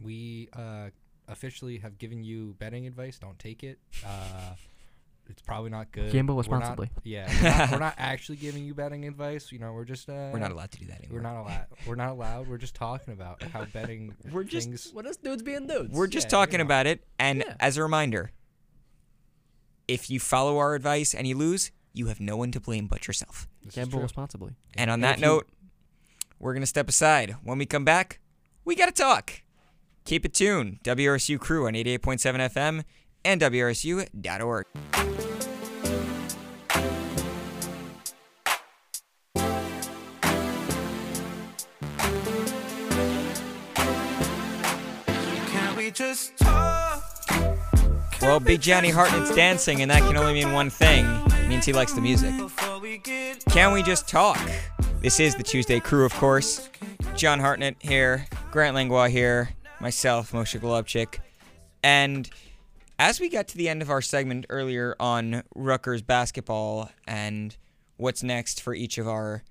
we 0.00 0.48
uh, 0.52 0.90
officially 1.28 1.78
have 1.78 1.98
given 1.98 2.22
you 2.22 2.54
betting 2.58 2.86
advice. 2.86 3.18
Don't 3.18 3.38
take 3.38 3.62
it. 3.64 3.78
Uh, 4.04 4.54
it's 5.28 5.42
probably 5.42 5.70
not 5.70 5.90
good. 5.90 6.12
Gamble 6.12 6.36
We're 6.36 6.42
not- 6.42 6.50
responsibly. 6.78 6.90
yeah, 7.02 7.26
we're 7.42 7.48
not, 7.58 7.70
we're 7.72 7.78
not 7.78 7.94
actually 7.98 8.36
giving 8.36 8.64
you 8.64 8.74
betting 8.74 9.04
advice. 9.06 9.50
You 9.50 9.58
know, 9.58 9.72
we're 9.72 9.84
just 9.84 10.08
uh, 10.08 10.30
We're 10.32 10.38
not 10.38 10.52
allowed 10.52 10.70
to 10.72 10.78
do 10.78 10.86
that 10.86 10.98
anymore. 10.98 11.16
We're 11.16 11.22
not 11.22 11.40
allowed. 11.40 11.66
We're 11.86 11.94
not 11.96 12.10
allowed. 12.10 12.46
We're 12.48 12.58
just 12.58 12.74
talking 12.76 13.12
about 13.12 13.42
how 13.42 13.64
betting. 13.72 14.14
We're 14.30 14.44
just- 14.44 14.68
things, 14.68 14.90
What 14.92 15.04
is 15.06 15.16
dudes 15.16 15.42
being 15.42 15.66
dudes? 15.66 15.92
We're 15.92 16.06
just 16.06 16.26
Yeah, 16.26 16.30
talking 16.30 16.52
you 16.54 16.58
know. 16.58 16.64
about 16.64 16.86
it. 16.86 17.04
And 17.18 17.40
Yeah. 17.46 17.56
as 17.58 17.76
a 17.76 17.82
reminder, 17.82 18.30
if 19.88 20.10
you 20.10 20.20
follow 20.20 20.58
our 20.58 20.74
advice 20.74 21.14
and 21.14 21.26
you 21.26 21.36
lose, 21.36 21.70
you 21.92 22.06
have 22.06 22.20
no 22.20 22.36
one 22.36 22.52
to 22.52 22.60
blame 22.60 22.86
but 22.86 23.06
yourself. 23.06 23.48
this 23.64 23.74
gamble 23.74 24.00
responsibly. 24.00 24.52
And 24.76 24.90
on 24.90 24.94
And 24.96 25.04
that 25.04 25.18
you- 25.18 25.22
note, 25.26 25.48
we're 26.38 26.54
gonna 26.54 26.66
step 26.66 26.88
aside. 26.88 27.36
When 27.42 27.58
we 27.58 27.66
come 27.66 27.84
back, 27.84 28.20
we 28.64 28.74
gotta 28.76 28.92
talk. 28.92 29.42
Keep 30.06 30.24
it 30.24 30.34
tuned. 30.34 30.78
WRSU 30.84 31.38
crew 31.38 31.66
on 31.66 31.74
88.7 31.74 32.50
FM 32.50 32.84
and 33.24 33.40
WRSU.org. 33.40 34.66
Can 45.48 45.76
we 45.76 45.90
just 45.90 46.38
talk? 46.38 47.02
Well, 48.22 48.38
Big 48.38 48.60
Johnny 48.60 48.90
Hartnett's 48.90 49.34
dancing, 49.34 49.82
and 49.82 49.90
that 49.90 50.02
can 50.02 50.16
only 50.16 50.34
mean 50.34 50.52
one 50.52 50.70
thing. 50.70 51.04
It 51.26 51.48
means 51.48 51.64
he 51.64 51.72
likes 51.72 51.92
the 51.92 52.00
music. 52.00 52.36
Before 52.36 52.78
we 52.78 52.98
get 52.98 53.44
Can 53.46 53.72
we 53.72 53.82
just 53.82 54.08
talk? 54.08 54.38
This 55.00 55.18
is 55.18 55.34
the 55.34 55.42
Tuesday 55.42 55.80
crew, 55.80 56.04
of 56.04 56.14
course. 56.14 56.70
John 57.16 57.40
Hartnett 57.40 57.76
here, 57.80 58.26
Grant 58.52 58.74
Langlois 58.76 59.08
here, 59.08 59.50
myself, 59.80 60.32
Moshe 60.32 60.58
Golubtchik. 60.60 61.18
And 61.82 62.28
as 62.98 63.20
we 63.20 63.28
got 63.28 63.48
to 63.48 63.56
the 63.56 63.68
end 63.68 63.82
of 63.82 63.90
our 63.90 64.02
segment 64.02 64.46
earlier 64.48 64.96
on 64.98 65.42
Rutgers 65.54 66.02
basketball 66.02 66.90
and 67.06 67.56
what's 67.96 68.22
next 68.22 68.60
for 68.60 68.74
each 68.74 68.98
of 68.98 69.06
our 69.08 69.42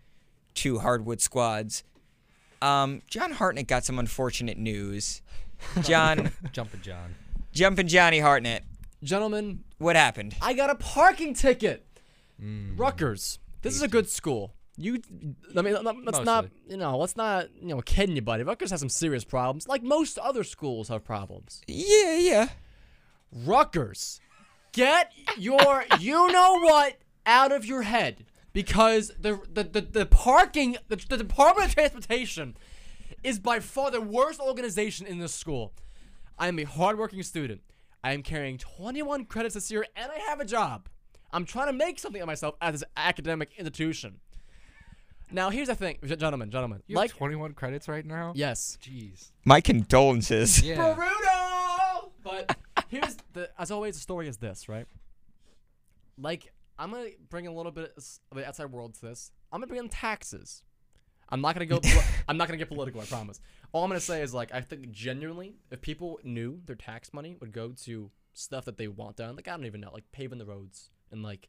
two 0.54 0.80
hardwood 0.80 1.22
squads, 1.22 1.84
um, 2.62 3.02
John 3.08 3.32
Hartnett 3.32 3.68
got 3.68 3.86
some 3.86 4.00
unfortunate 4.00 4.58
news. 4.58 5.22
John, 5.82 6.32
Jumping 6.52 6.82
John. 6.82 7.16
jumping 7.54 7.88
Johnny 7.88 8.20
Hartnett, 8.20 8.64
Gentlemen, 9.04 9.64
what 9.78 9.96
happened? 9.96 10.36
I 10.42 10.54
got 10.54 10.72
a 10.72 10.76
parking 10.76 11.36
ticket. 11.36 11.86
Mm. 12.42 12.78
Rutgers. 12.78 13.38
This 13.62 13.76
is 13.76 13.84
a 13.84 13.88
good 13.88 14.10
school. 14.10 14.54
You, 14.78 15.02
I 15.58 15.62
mean, 15.62 15.74
let- 15.74 15.86
let's 16.04 16.18
not, 16.26 16.46
you 16.68 16.78
know, 16.78 16.98
let's 16.98 17.16
not, 17.16 17.48
you 17.62 17.68
know, 17.70 17.82
kid 17.82 18.10
anybody. 18.10 18.44
Rutgers 18.44 18.72
has 18.72 18.80
some 18.82 18.90
serious 18.90 19.24
problems, 19.24 19.68
like 19.68 19.84
most 19.84 20.18
other 20.18 20.44
schools 20.44 20.90
have 20.90 21.04
problems. 21.04 21.62
Yeah, 21.68 22.18
yeah. 22.18 22.50
Rutgers, 23.32 24.20
get 24.72 25.12
your, 25.38 25.86
you 26.00 26.32
know 26.32 26.60
what, 26.60 26.98
out 27.26 27.52
of 27.52 27.66
your 27.66 27.82
head. 27.84 28.26
because 28.54 29.12
the 29.20 29.40
the 29.52 29.64
the, 29.64 29.82
the 29.82 30.06
parking 30.06 30.78
the, 30.88 30.96
the 31.10 31.18
Department 31.18 31.68
of 31.68 31.74
Transportation 31.74 32.56
is 33.24 33.40
by 33.40 33.60
far 33.60 33.92
the 33.92 34.00
worst 34.02 34.40
organization 34.40 35.06
in 35.08 35.20
this 35.20 35.34
school. 35.34 35.74
I 36.38 36.48
am 36.48 36.60
a 36.60 36.64
hardworking 36.64 37.24
student. 37.24 37.62
I 38.04 38.14
am 38.14 38.22
carrying 38.22 38.58
21 38.58 39.26
credits 39.26 39.56
this 39.56 39.72
year, 39.72 39.86
and 39.96 40.12
I 40.12 40.20
have 40.30 40.40
a 40.40 40.46
job. 40.46 40.88
I'm 41.34 41.44
trying 41.44 41.68
to 41.68 41.74
make 41.74 41.98
something 42.00 42.22
of 42.22 42.28
myself 42.28 42.56
at 42.62 42.72
this 42.72 42.84
academic 42.96 43.50
institution. 43.58 44.20
Now, 45.32 45.50
here's 45.50 45.68
the 45.68 45.76
thing, 45.76 45.98
gentlemen, 46.06 46.52
gentlemen. 46.52 46.82
You 46.88 46.96
like, 46.96 47.12
have 47.12 47.18
21 47.18 47.54
credits 47.54 47.88
right 47.88 48.06
now. 48.06 48.34
yes, 48.36 48.78
Jeez. 48.82 49.32
My 49.44 49.60
condolences. 49.62 50.62
Yeah. 50.62 50.94
Brutal. 50.94 52.14
But 52.24 52.58
here's 52.90 53.18
the 53.34 53.50
as 53.60 53.72
always 53.72 53.96
the 53.96 54.02
story 54.02 54.28
is 54.28 54.38
this, 54.38 54.68
right? 54.68 54.88
Like 56.18 56.52
I'm 56.78 56.92
gonna 56.92 57.10
bring 57.30 57.48
a 57.48 57.54
little 57.54 57.72
bit 57.72 57.94
of 57.98 58.38
the 58.38 58.48
outside 58.48 58.72
world 58.72 58.96
to 58.96 59.02
this. 59.02 59.32
I'm 59.52 59.60
gonna 59.60 59.68
bring 59.68 59.80
in 59.80 59.90
taxes. 59.90 60.64
I'm 61.30 61.42
not 61.42 61.56
gonna 61.56 61.66
go. 61.66 61.80
poli- 61.80 62.04
I'm 62.28 62.38
not 62.38 62.48
gonna 62.48 62.58
get 62.58 62.70
political. 62.70 63.02
I 63.02 63.06
promise. 63.06 63.40
All 63.72 63.84
I'm 63.84 63.90
gonna 63.90 64.00
say 64.00 64.22
is 64.22 64.34
like 64.34 64.54
I 64.54 64.62
think 64.62 64.92
genuinely, 64.92 65.56
if 65.72 65.82
people 65.82 66.20
knew 66.24 66.62
their 66.66 66.76
tax 66.76 67.14
money 67.14 67.38
would 67.40 67.52
go 67.52 67.74
to 67.84 68.12
stuff 68.34 68.66
that 68.66 68.78
they 68.78 68.88
want 68.88 69.18
done, 69.18 69.36
like 69.36 69.48
I 69.48 69.52
don't 69.52 69.66
even 69.66 69.82
know, 69.82 69.92
like 69.94 70.06
paving 70.12 70.40
the 70.40 70.46
roads 70.46 70.90
and 71.12 71.22
like 71.24 71.48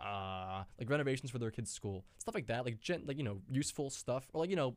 uh 0.00 0.64
like 0.78 0.88
renovations 0.88 1.30
for 1.30 1.38
their 1.38 1.50
kids' 1.50 1.70
school, 1.70 2.04
stuff 2.18 2.34
like 2.34 2.46
that, 2.46 2.64
like 2.64 2.80
gen- 2.80 3.04
like 3.06 3.16
you 3.18 3.24
know 3.24 3.38
useful 3.50 3.90
stuff, 3.90 4.26
or 4.32 4.40
like 4.40 4.50
you 4.50 4.56
know 4.56 4.76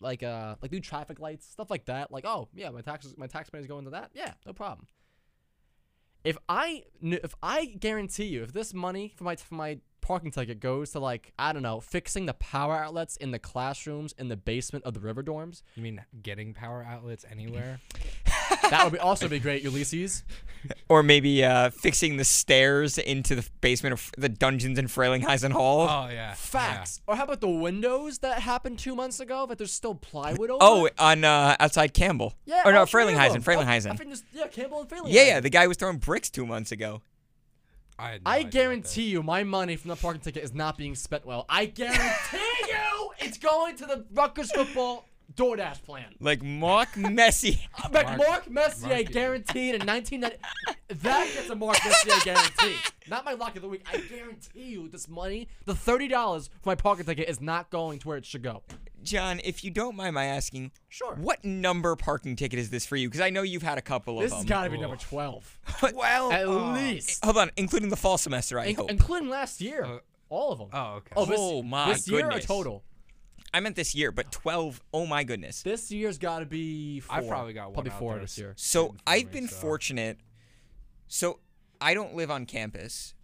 like 0.00 0.22
uh 0.22 0.56
like 0.62 0.72
new 0.72 0.80
traffic 0.80 1.20
lights, 1.20 1.46
stuff 1.46 1.70
like 1.70 1.84
that. 1.86 2.10
Like 2.10 2.24
oh 2.24 2.48
yeah, 2.54 2.70
my 2.70 2.80
taxes 2.80 3.14
my 3.16 3.26
tax 3.26 3.52
money 3.52 3.62
is 3.62 3.68
going 3.68 3.84
to 3.84 3.90
that. 3.90 4.10
Yeah, 4.14 4.32
no 4.46 4.52
problem. 4.52 4.86
If 6.24 6.38
I 6.48 6.84
if 7.02 7.34
I 7.42 7.66
guarantee 7.66 8.24
you, 8.26 8.42
if 8.42 8.52
this 8.52 8.72
money 8.72 9.12
for 9.14 9.24
my 9.24 9.36
for 9.36 9.54
my 9.54 9.78
parking 10.00 10.30
ticket 10.30 10.60
goes 10.60 10.90
to 10.92 10.98
like 11.00 11.32
I 11.38 11.52
don't 11.52 11.62
know 11.62 11.80
fixing 11.80 12.26
the 12.26 12.34
power 12.34 12.76
outlets 12.76 13.16
in 13.16 13.30
the 13.30 13.38
classrooms 13.38 14.14
in 14.18 14.28
the 14.28 14.36
basement 14.36 14.84
of 14.84 14.94
the 14.94 15.00
river 15.00 15.22
dorms, 15.22 15.62
You 15.74 15.82
mean 15.82 16.02
getting 16.22 16.54
power 16.54 16.82
outlets 16.86 17.24
anywhere? 17.30 17.80
that 18.78 18.84
would 18.84 18.92
be 18.92 18.98
also 18.98 19.28
be 19.28 19.38
great, 19.38 19.62
Ulysses. 19.62 20.24
Or 20.88 21.02
maybe 21.02 21.44
uh, 21.44 21.70
fixing 21.70 22.16
the 22.16 22.24
stairs 22.24 22.96
into 22.96 23.34
the 23.34 23.46
basement 23.60 23.92
of 23.92 24.10
the 24.16 24.28
dungeons 24.30 24.78
in 24.78 24.86
Frelinghuysen 24.86 25.52
Hall. 25.52 25.82
oh 25.82 26.08
yeah. 26.10 26.32
Facts. 26.34 27.00
Or 27.06 27.16
how 27.16 27.24
about 27.24 27.40
the 27.40 27.50
windows 27.50 28.18
that 28.20 28.40
happened 28.40 28.78
two 28.78 28.94
months 28.94 29.20
ago 29.20 29.44
that 29.46 29.58
there's 29.58 29.72
still 29.72 29.94
plywood 29.94 30.50
over? 30.50 30.58
Oh, 30.62 30.88
on 30.98 31.24
uh, 31.24 31.56
outside 31.60 31.92
Campbell. 31.92 32.34
yeah. 32.46 32.62
Or 32.64 32.72
no, 32.72 32.80
all 32.80 32.86
three 32.86 33.02
of 33.02 33.10
Frelinghuysen. 33.10 33.44
them. 33.44 33.44
Oh, 33.46 33.60
I 33.60 33.78
Frelinghuysen. 33.80 34.22
yeah, 34.32 34.46
Campbell 34.46 34.80
and 34.80 34.88
Frelinghuysen. 34.88 35.12
Yeah, 35.12 35.24
yeah. 35.26 35.40
The 35.40 35.50
guy 35.50 35.66
was 35.66 35.76
throwing 35.76 35.98
bricks 35.98 36.30
two 36.30 36.46
months 36.46 36.72
ago. 36.72 37.02
I, 37.98 38.14
no 38.14 38.18
I 38.24 38.42
guarantee 38.42 39.04
you, 39.10 39.22
my 39.22 39.44
money 39.44 39.76
from 39.76 39.90
the 39.90 39.96
parking 39.96 40.20
ticket 40.20 40.42
is 40.42 40.52
not 40.52 40.76
being 40.76 40.94
spent 40.94 41.24
well. 41.24 41.44
I 41.48 41.66
guarantee 41.66 42.00
you, 42.68 43.10
it's 43.18 43.38
going 43.38 43.76
to 43.76 43.86
the 43.86 44.04
Rutgers 44.12 44.50
football 44.50 45.06
DoorDash 45.36 45.82
plan. 45.82 46.04
Like 46.20 46.42
Mark 46.42 46.90
Messi. 46.92 47.58
Uh, 47.82 47.88
But 47.90 48.06
Mark- 48.06 48.18
Mark, 48.18 48.50
Messier 48.50 48.88
Marky. 48.88 49.04
guaranteed 49.04 49.74
in 49.74 49.86
1990. 49.86 50.36
that 51.02 51.30
gets 51.34 51.50
a 51.50 51.54
Mark 51.54 51.76
Messier 51.84 52.14
guarantee. 52.24 52.76
Not 53.08 53.24
my 53.24 53.32
luck 53.32 53.56
of 53.56 53.62
the 53.62 53.68
week. 53.68 53.84
I 53.92 53.98
guarantee 53.98 54.62
you, 54.64 54.88
this 54.88 55.08
money, 55.08 55.48
the 55.66 55.74
thirty 55.74 56.08
dollars 56.08 56.48
for 56.62 56.70
my 56.70 56.74
parking 56.74 57.04
ticket, 57.04 57.28
is 57.28 57.40
not 57.40 57.68
going 57.70 57.98
to 58.00 58.08
where 58.08 58.16
it 58.16 58.24
should 58.24 58.42
go. 58.42 58.62
John, 59.02 59.40
if 59.44 59.62
you 59.62 59.70
don't 59.70 59.96
mind 59.96 60.14
my 60.14 60.24
asking, 60.24 60.70
Sure. 60.88 61.14
what 61.16 61.44
number 61.44 61.94
parking 61.96 62.36
ticket 62.36 62.58
is 62.58 62.70
this 62.70 62.86
for 62.86 62.96
you? 62.96 63.08
Because 63.08 63.20
I 63.20 63.28
know 63.28 63.42
you've 63.42 63.62
had 63.62 63.76
a 63.76 63.82
couple 63.82 64.14
of 64.14 64.20
them. 64.20 64.24
This 64.24 64.32
of 64.32 64.38
has 64.38 64.44
got 64.46 64.64
to 64.64 64.70
be 64.70 64.78
number 64.78 64.96
twelve, 64.96 65.58
well, 65.94 66.32
at 66.32 66.48
least, 66.48 67.22
hold 67.24 67.36
on, 67.36 67.50
including 67.56 67.90
the 67.90 67.96
fall 67.96 68.16
semester, 68.16 68.58
I 68.58 68.66
In- 68.66 68.76
hope. 68.76 68.90
including 68.90 69.28
last 69.28 69.60
year. 69.60 69.84
Uh, 69.84 69.98
all 70.30 70.52
of 70.52 70.58
them. 70.58 70.68
Oh 70.72 70.94
okay. 70.96 71.12
Oh, 71.16 71.26
this, 71.26 71.36
Oh, 71.38 71.62
my 71.62 71.92
this 71.92 72.08
year 72.08 72.30
or 72.30 72.40
total? 72.40 72.82
I 73.54 73.60
meant 73.60 73.76
this 73.76 73.94
year, 73.94 74.10
but 74.10 74.32
12, 74.32 74.82
oh 74.92 75.06
my 75.06 75.22
goodness. 75.22 75.62
This 75.62 75.88
year's 75.92 76.18
got 76.18 76.40
to 76.40 76.44
be. 76.44 76.98
Four. 76.98 77.16
I 77.16 77.26
probably 77.28 77.52
got 77.52 77.66
one 77.66 77.74
probably 77.74 77.92
out 77.92 77.98
four 78.00 78.12
there 78.14 78.22
this 78.22 78.36
year. 78.36 78.52
So 78.56 78.96
I've 79.06 79.26
me, 79.26 79.40
been 79.40 79.48
so- 79.48 79.54
fortunate. 79.54 80.18
So 81.06 81.38
I 81.80 81.94
don't 81.94 82.16
live 82.16 82.32
on 82.32 82.46
campus. 82.46 83.14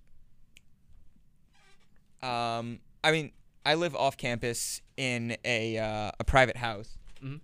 Um, 2.23 2.79
I 3.03 3.11
mean, 3.11 3.33
I 3.67 3.75
live 3.75 3.97
off 3.97 4.17
campus 4.17 4.83
in 4.97 5.37
a 5.45 5.79
uh, 5.79 6.13
a 6.21 6.25
private 6.25 6.59
house. 6.59 6.97
Mhm. 7.21 7.41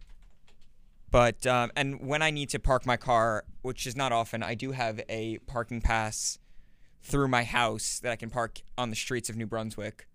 But 1.10 1.44
um, 1.46 1.72
and 1.74 2.06
when 2.06 2.22
I 2.22 2.30
need 2.30 2.50
to 2.50 2.60
park 2.60 2.86
my 2.86 2.96
car, 2.96 3.44
which 3.62 3.86
is 3.86 3.96
not 3.96 4.12
often, 4.12 4.44
I 4.44 4.54
do 4.54 4.70
have 4.72 5.00
a 5.08 5.38
parking 5.46 5.80
pass 5.80 6.38
through 7.02 7.28
my 7.28 7.42
house 7.42 7.98
that 8.00 8.12
I 8.12 8.16
can 8.16 8.30
park 8.30 8.60
on 8.78 8.90
the 8.90 8.96
streets 8.96 9.28
of 9.28 9.36
New 9.36 9.46
Brunswick 9.46 10.06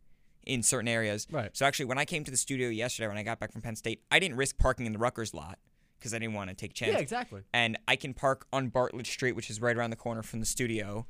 in 0.45 0.63
certain 0.63 0.87
areas. 0.87 1.27
Right. 1.31 1.49
So 1.53 1.65
actually, 1.65 1.85
when 1.85 1.97
I 1.97 2.05
came 2.05 2.23
to 2.23 2.31
the 2.31 2.37
studio 2.37 2.69
yesterday, 2.69 3.07
when 3.07 3.17
I 3.17 3.23
got 3.23 3.39
back 3.39 3.51
from 3.51 3.61
Penn 3.61 3.75
State, 3.75 4.01
I 4.11 4.19
didn't 4.19 4.37
risk 4.37 4.57
parking 4.57 4.85
in 4.85 4.93
the 4.93 4.99
Rutgers 4.99 5.33
lot 5.33 5.59
because 5.99 6.13
I 6.13 6.19
didn't 6.19 6.33
want 6.33 6.49
to 6.49 6.55
take 6.55 6.71
a 6.71 6.73
chance 6.73 6.93
Yeah, 6.93 6.99
exactly. 6.99 7.41
and 7.53 7.77
I 7.87 7.95
can 7.95 8.13
park 8.13 8.47
on 8.51 8.69
Bartlett 8.69 9.05
Street, 9.07 9.33
which 9.35 9.49
is 9.49 9.61
right 9.61 9.75
around 9.77 9.91
the 9.91 9.95
corner 9.95 10.23
from 10.23 10.39
the 10.39 10.45
studio. 10.45 11.05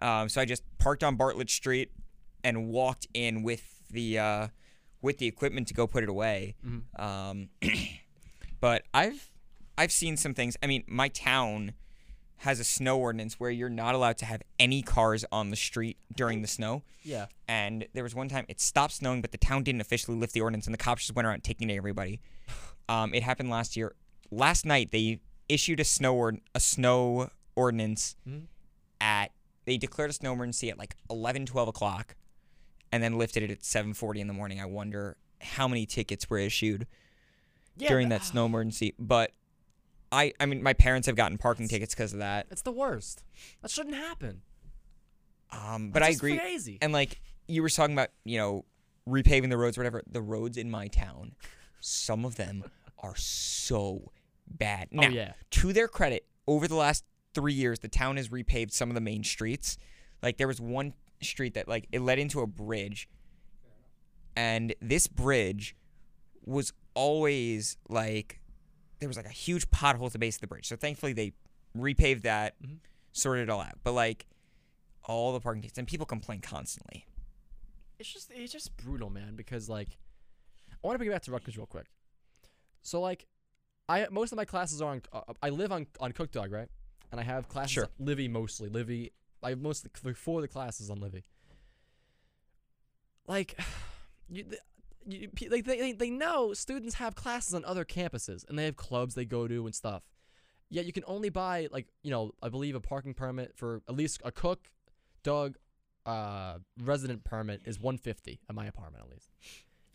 Um, 0.00 0.28
so 0.28 0.40
I 0.40 0.44
just 0.44 0.62
parked 0.78 1.02
on 1.04 1.16
Bartlett 1.16 1.50
Street 1.50 1.90
and 2.44 2.68
walked 2.68 3.06
in 3.12 3.42
with 3.42 3.82
the 3.90 4.18
uh, 4.18 4.48
with 5.02 5.18
the 5.18 5.26
equipment 5.26 5.66
to 5.68 5.74
go 5.74 5.86
put 5.86 6.02
it 6.04 6.08
away. 6.08 6.54
Um, 6.98 7.48
but 8.60 8.84
I've 8.94 9.30
I've 9.76 9.92
seen 9.92 10.16
some 10.16 10.34
things. 10.34 10.56
I 10.62 10.66
mean, 10.66 10.84
my 10.86 11.08
town 11.08 11.72
has 12.44 12.58
a 12.58 12.64
snow 12.64 12.98
ordinance 12.98 13.38
where 13.38 13.50
you're 13.50 13.68
not 13.68 13.94
allowed 13.94 14.16
to 14.18 14.24
have 14.24 14.42
any 14.58 14.80
cars 14.82 15.24
on 15.30 15.50
the 15.50 15.56
street 15.56 15.98
during 16.14 16.40
the 16.40 16.48
snow. 16.48 16.82
Yeah. 17.02 17.26
And 17.46 17.86
there 17.92 18.02
was 18.02 18.14
one 18.14 18.28
time 18.30 18.46
it 18.48 18.60
stopped 18.60 18.94
snowing, 18.94 19.20
but 19.20 19.30
the 19.30 19.36
town 19.38 19.62
didn't 19.62 19.82
officially 19.82 20.16
lift 20.16 20.32
the 20.32 20.40
ordinance, 20.40 20.66
and 20.66 20.72
the 20.72 20.78
cops 20.78 21.02
just 21.02 21.14
went 21.14 21.26
around 21.26 21.44
taking 21.44 21.68
it 21.68 21.74
to 21.74 21.76
everybody. 21.76 22.20
Um, 22.88 23.14
it 23.14 23.22
happened 23.22 23.50
last 23.50 23.76
year. 23.76 23.94
Last 24.32 24.66
night 24.66 24.90
they 24.90 25.20
issued 25.48 25.78
a 25.78 25.84
snow 25.84 26.16
ord- 26.16 26.40
a 26.56 26.58
snow 26.60 27.30
ordinance 27.54 28.16
Mhm. 28.28 28.46
at 29.00 29.30
they 29.64 29.76
declared 29.78 30.10
a 30.10 30.12
snow 30.12 30.32
emergency 30.32 30.70
at 30.70 30.76
like 30.78 30.96
11, 31.08 31.46
12 31.46 31.68
o'clock, 31.68 32.16
and 32.90 33.00
then 33.00 33.16
lifted 33.16 33.44
it 33.44 33.50
at 33.52 33.62
7:40 33.64 34.20
in 34.20 34.26
the 34.26 34.32
morning. 34.32 34.60
I 34.60 34.64
wonder 34.64 35.16
how 35.40 35.68
many 35.68 35.86
tickets 35.86 36.28
were 36.28 36.38
issued 36.38 36.88
Yeah, 37.76 37.88
during 37.90 38.08
that 38.08 38.24
snow 38.24 38.44
emergency. 38.50 38.92
But 38.98 39.30
I, 40.12 40.32
I 40.40 40.46
mean, 40.46 40.62
my 40.62 40.72
parents 40.72 41.06
have 41.06 41.16
gotten 41.16 41.38
parking 41.38 41.68
tickets 41.68 41.94
because 41.94 42.12
of 42.12 42.18
that. 42.18 42.46
It's 42.50 42.62
the 42.62 42.72
worst. 42.72 43.22
That 43.62 43.70
shouldn't 43.70 43.94
happen. 43.94 44.42
Um, 45.52 45.90
but 45.90 46.00
That's 46.00 46.10
I 46.10 46.16
agree. 46.16 46.38
Crazy. 46.38 46.78
And 46.80 46.92
like 46.92 47.20
you 47.46 47.62
were 47.62 47.68
talking 47.68 47.94
about, 47.94 48.08
you 48.24 48.38
know, 48.38 48.64
repaving 49.08 49.50
the 49.50 49.56
roads, 49.56 49.76
or 49.76 49.80
whatever. 49.80 50.02
The 50.10 50.22
roads 50.22 50.56
in 50.56 50.70
my 50.70 50.88
town, 50.88 51.32
some 51.80 52.24
of 52.24 52.36
them 52.36 52.64
are 52.98 53.16
so 53.16 54.12
bad. 54.46 54.88
Oh, 54.92 55.00
Now, 55.00 55.08
yeah. 55.08 55.32
to 55.50 55.72
their 55.72 55.88
credit, 55.88 56.26
over 56.46 56.68
the 56.68 56.76
last 56.76 57.04
three 57.34 57.54
years, 57.54 57.78
the 57.80 57.88
town 57.88 58.16
has 58.16 58.28
repaved 58.28 58.72
some 58.72 58.90
of 58.90 58.94
the 58.94 59.00
main 59.00 59.24
streets. 59.24 59.78
Like 60.22 60.36
there 60.36 60.48
was 60.48 60.60
one 60.60 60.94
street 61.22 61.54
that 61.54 61.68
like 61.68 61.86
it 61.92 62.00
led 62.00 62.18
into 62.18 62.40
a 62.40 62.46
bridge, 62.46 63.08
and 64.36 64.74
this 64.80 65.06
bridge 65.06 65.76
was 66.44 66.72
always 66.94 67.76
like 67.88 68.39
there 69.00 69.08
was 69.08 69.16
like 69.16 69.26
a 69.26 69.30
huge 69.30 69.68
pothole 69.70 70.06
at 70.06 70.12
the 70.12 70.18
base 70.18 70.36
of 70.36 70.40
the 70.42 70.46
bridge. 70.46 70.68
So 70.68 70.76
thankfully 70.76 71.12
they 71.12 71.32
repaved 71.76 72.22
that, 72.22 72.60
Mhm. 72.62 72.78
sorted 73.12 73.44
it 73.44 73.50
all 73.50 73.60
out. 73.60 73.78
But 73.82 73.92
like 73.92 74.26
all 75.04 75.32
the 75.32 75.40
parking 75.40 75.62
tickets 75.62 75.78
and 75.78 75.88
people 75.88 76.06
complain 76.06 76.40
constantly. 76.40 77.06
it's 77.98 78.10
just 78.10 78.30
it's 78.30 78.52
just 78.52 78.74
brutal, 78.78 79.10
man. 79.10 79.36
Because 79.36 79.68
like, 79.68 79.98
I 80.70 80.74
want 80.86 80.94
to 80.94 80.98
bring 80.98 81.10
it 81.10 81.12
back 81.12 81.22
to 81.24 81.32
Rutgers 81.32 81.56
real 81.58 81.66
quick. 81.66 81.86
So 82.82 83.00
like, 83.00 83.26
I 83.90 84.06
most 84.10 84.32
of 84.32 84.36
my 84.36 84.44
classes 84.46 84.80
are 84.80 84.90
on. 84.92 85.02
Uh, 85.12 85.20
I 85.42 85.50
live 85.50 85.70
on 85.72 85.86
on 86.00 86.12
Cook 86.12 86.30
Dog, 86.32 86.50
right? 86.52 86.68
And 87.12 87.20
I 87.20 87.24
have 87.24 87.48
classes. 87.48 87.72
Sure. 87.72 87.88
Livy 87.98 88.26
mostly. 88.28 88.68
Livy. 88.70 89.12
I 89.42 89.50
have 89.50 89.60
most 89.60 89.84
of 89.84 89.92
the, 90.02 90.14
four 90.14 90.38
of 90.38 90.42
the 90.42 90.48
classes 90.48 90.88
on 90.90 91.00
Livy. 91.00 91.24
Like, 93.26 93.58
you. 94.28 94.44
The, 94.44 94.58
like 95.50 95.64
they, 95.64 95.78
they, 95.80 95.92
they 95.92 96.10
know 96.10 96.52
students 96.54 96.94
have 96.96 97.14
classes 97.14 97.54
on 97.54 97.64
other 97.64 97.84
campuses 97.84 98.48
and 98.48 98.58
they 98.58 98.64
have 98.64 98.76
clubs 98.76 99.14
they 99.14 99.24
go 99.24 99.46
to 99.48 99.66
and 99.66 99.74
stuff. 99.74 100.02
Yet 100.68 100.84
you 100.86 100.92
can 100.92 101.04
only 101.06 101.28
buy 101.30 101.68
like 101.72 101.88
you 102.02 102.10
know 102.10 102.32
I 102.42 102.48
believe 102.48 102.74
a 102.74 102.80
parking 102.80 103.14
permit 103.14 103.56
for 103.56 103.82
at 103.88 103.94
least 103.96 104.20
a 104.24 104.30
cook, 104.30 104.68
dog, 105.22 105.56
uh, 106.06 106.58
resident 106.82 107.24
permit 107.24 107.62
is 107.64 107.78
150 107.80 108.40
at 108.48 108.54
my 108.54 108.66
apartment 108.66 109.04
at 109.04 109.10
least. 109.10 109.30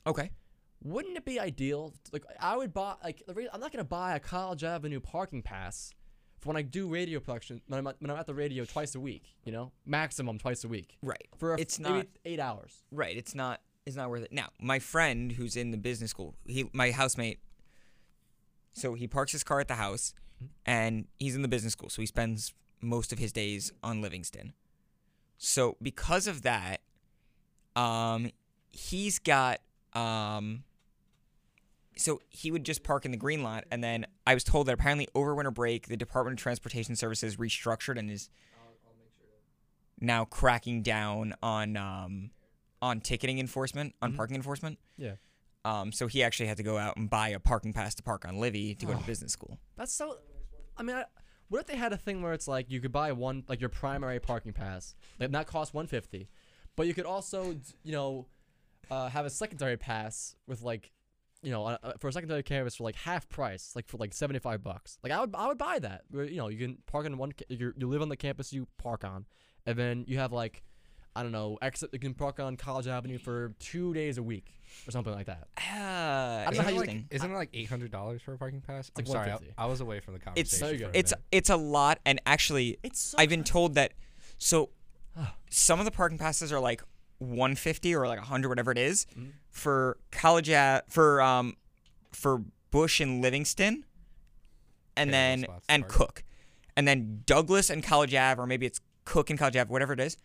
Okay. 0.05 0.31
Wouldn't 0.83 1.17
it 1.17 1.25
be 1.25 1.39
ideal? 1.39 1.93
Like 2.11 2.23
I 2.39 2.57
would 2.57 2.73
buy 2.73 2.95
like 3.03 3.23
the 3.25 3.33
re- 3.33 3.49
I'm 3.53 3.59
not 3.61 3.71
gonna 3.71 3.83
buy 3.85 4.15
a 4.15 4.19
College 4.19 4.63
Avenue 4.63 4.99
parking 4.99 5.41
pass 5.41 5.93
for 6.41 6.49
when 6.49 6.57
I 6.57 6.61
do 6.61 6.89
radio 6.89 7.19
production 7.21 7.61
when 7.67 7.79
I'm 7.79 7.87
at, 7.87 7.95
when 7.99 8.11
I'm 8.11 8.17
at 8.17 8.27
the 8.27 8.33
radio 8.35 8.65
twice 8.65 8.93
a 8.95 8.99
week. 8.99 9.35
You 9.45 9.53
know, 9.53 9.71
maximum 9.85 10.37
twice 10.37 10.63
a 10.63 10.67
week 10.67 10.97
Right. 11.01 11.27
for 11.37 11.53
a, 11.55 11.59
It's 11.59 11.79
not- 11.79 12.05
eight 12.25 12.39
hours. 12.41 12.83
Right. 12.91 13.15
It's 13.15 13.33
not 13.33 13.61
it's 13.85 13.95
not 13.95 14.09
worth 14.09 14.23
it. 14.23 14.31
Now, 14.31 14.49
my 14.59 14.79
friend 14.79 15.33
who's 15.33 15.55
in 15.55 15.71
the 15.71 15.77
business 15.77 16.11
school, 16.11 16.35
he 16.45 16.69
my 16.73 16.91
housemate 16.91 17.39
so 18.73 18.93
he 18.93 19.07
parks 19.07 19.31
his 19.31 19.43
car 19.43 19.61
at 19.61 19.69
the 19.69 19.75
house 19.75 20.13
and 20.65 21.05
he's 21.17 21.35
in 21.35 21.41
the 21.41 21.47
business 21.47 21.73
school, 21.73 21.89
so 21.89 22.01
he 22.01 22.05
spends 22.05 22.53
most 22.81 23.13
of 23.13 23.19
his 23.19 23.31
days 23.31 23.71
on 23.81 24.01
Livingston. 24.01 24.53
So 25.37 25.77
because 25.81 26.27
of 26.27 26.41
that, 26.41 26.81
um 27.75 28.31
he's 28.71 29.19
got 29.19 29.61
um 29.93 30.63
so 31.97 32.21
he 32.27 32.51
would 32.51 32.65
just 32.65 32.83
park 32.83 33.05
in 33.05 33.11
the 33.11 33.17
green 33.17 33.43
lot 33.43 33.63
and 33.71 33.81
then 33.83 34.05
I 34.27 34.33
was 34.33 34.43
told 34.43 34.67
that 34.67 34.73
apparently 34.73 35.07
over 35.15 35.33
winter 35.33 35.51
break 35.51 35.87
the 35.87 35.95
Department 35.95 36.37
of 36.37 36.43
Transportation 36.43 36.95
Services 36.95 37.37
restructured 37.37 37.97
and 37.97 38.09
is 38.09 38.29
now 40.01 40.25
cracking 40.25 40.81
down 40.81 41.33
on 41.41 41.77
um 41.77 42.31
on 42.81 42.99
ticketing 42.99 43.39
enforcement, 43.39 43.95
on 44.01 44.13
parking 44.13 44.35
enforcement. 44.35 44.77
Yeah. 44.97 45.13
Um 45.63 45.91
so 45.91 46.07
he 46.07 46.21
actually 46.23 46.47
had 46.47 46.57
to 46.57 46.63
go 46.63 46.77
out 46.77 46.97
and 46.97 47.09
buy 47.09 47.29
a 47.29 47.39
parking 47.39 47.73
pass 47.73 47.95
to 47.95 48.03
park 48.03 48.25
on 48.27 48.37
Livy 48.37 48.75
to 48.75 48.85
go 48.85 48.93
to 48.93 49.03
business 49.05 49.31
school. 49.31 49.57
That's 49.75 49.91
so. 49.91 50.17
I 50.77 50.83
mean, 50.83 50.95
I, 50.95 51.05
what 51.47 51.61
if 51.61 51.67
they 51.67 51.75
had 51.75 51.93
a 51.93 51.97
thing 51.97 52.21
where 52.21 52.33
it's 52.33 52.47
like 52.47 52.69
you 52.69 52.81
could 52.81 52.91
buy 52.91 53.11
one 53.13 53.43
like 53.47 53.61
your 53.61 53.69
primary 53.69 54.19
parking 54.19 54.53
pass, 54.53 54.93
like 55.19 55.31
that 55.31 55.47
costs 55.47 55.73
one 55.73 55.87
fifty, 55.87 56.29
but 56.75 56.85
you 56.85 56.93
could 56.93 57.05
also 57.05 57.55
you 57.83 57.91
know 57.91 58.27
uh, 58.91 59.09
have 59.09 59.25
a 59.25 59.29
secondary 59.29 59.77
pass 59.77 60.35
with 60.47 60.61
like 60.61 60.91
you 61.41 61.51
know 61.51 61.65
uh, 61.65 61.77
uh, 61.81 61.93
for 61.99 62.09
a 62.09 62.11
secondary 62.11 62.43
canvas 62.43 62.75
for 62.75 62.83
like 62.83 62.95
half 62.95 63.27
price, 63.29 63.71
like 63.75 63.87
for 63.87 63.97
like 63.97 64.13
seventy 64.13 64.39
five 64.39 64.63
bucks. 64.63 64.99
Like 65.03 65.13
I 65.13 65.21
would 65.21 65.33
I 65.33 65.47
would 65.47 65.57
buy 65.57 65.79
that. 65.79 66.01
Where, 66.11 66.25
you 66.25 66.37
know 66.37 66.49
you 66.49 66.57
can 66.57 66.77
park 66.85 67.05
on 67.05 67.17
one 67.17 67.31
you 67.47 67.73
you 67.77 67.87
live 67.87 68.01
on 68.01 68.09
the 68.09 68.17
campus 68.17 68.51
you 68.53 68.67
park 68.77 69.03
on, 69.03 69.25
and 69.65 69.77
then 69.77 70.05
you 70.07 70.19
have 70.19 70.31
like. 70.31 70.61
I 71.15 71.23
don't 71.23 71.31
know. 71.31 71.57
Exit. 71.61 71.91
You 71.93 71.99
can 71.99 72.13
park 72.13 72.39
on 72.39 72.57
College 72.57 72.87
Avenue 72.87 73.17
for 73.17 73.53
two 73.59 73.93
days 73.93 74.17
a 74.17 74.23
week 74.23 74.53
or 74.87 74.91
something 74.91 75.13
like 75.13 75.27
that. 75.27 75.47
Ah, 75.57 76.43
don't 76.45 76.55
know 76.57 76.61
how 76.63 76.69
you- 76.69 76.75
interesting. 76.81 77.07
Isn't 77.09 77.31
it 77.31 77.35
like 77.35 77.49
eight 77.53 77.69
hundred 77.69 77.91
dollars 77.91 78.21
for 78.21 78.33
a 78.33 78.37
parking 78.37 78.61
pass? 78.61 78.91
like 78.95 79.07
I'm 79.07 79.11
sorry, 79.11 79.31
I, 79.31 79.39
I 79.57 79.65
was 79.67 79.79
away 79.81 79.99
from 80.01 80.13
the 80.15 80.19
conversation. 80.19 80.65
There 80.67 80.73
you 80.75 80.85
for 80.85 80.91
a 80.91 80.97
it's 80.97 81.11
minute. 81.11 81.25
it's 81.31 81.49
a 81.49 81.55
lot 81.55 81.99
and 82.05 82.19
actually 82.25 82.77
It's 82.83 82.99
so 82.99 83.17
I've 83.17 83.29
been 83.29 83.43
told 83.45 83.75
that 83.75 83.93
so 84.37 84.69
some 85.49 85.79
of 85.79 85.85
the 85.85 85.91
parking 85.91 86.17
passes 86.17 86.51
are 86.51 86.59
like 86.59 86.81
150 87.19 87.95
or 87.95 88.07
like 88.07 88.19
100 88.19 88.49
whatever 88.49 88.71
it 88.71 88.77
is, 88.77 89.05
Mm-hmm. 89.17 89.29
for 89.49 89.97
college 90.11 90.49
at 90.49 90.91
for 90.91 91.21
um 91.21 91.55
for 92.11 92.41
Bush 92.71 92.99
and 92.99 93.21
Livingston 93.21 93.85
and 94.97 95.11
Parallel 95.11 95.41
then 95.43 95.59
and 95.69 95.83
park. 95.83 95.93
Cook. 95.93 96.23
And 96.77 96.85
then 96.85 97.21
Douglas 97.25 97.69
and 97.69 97.81
College 97.81 98.13
Ave 98.13 98.41
or 98.41 98.45
maybe 98.45 98.65
it's 98.65 98.81
Cook 99.05 99.29
and 99.29 99.39
College 99.39 99.55
Ave 99.55 99.69
whatever 99.71 99.93
it 99.93 99.99
is 100.01 100.17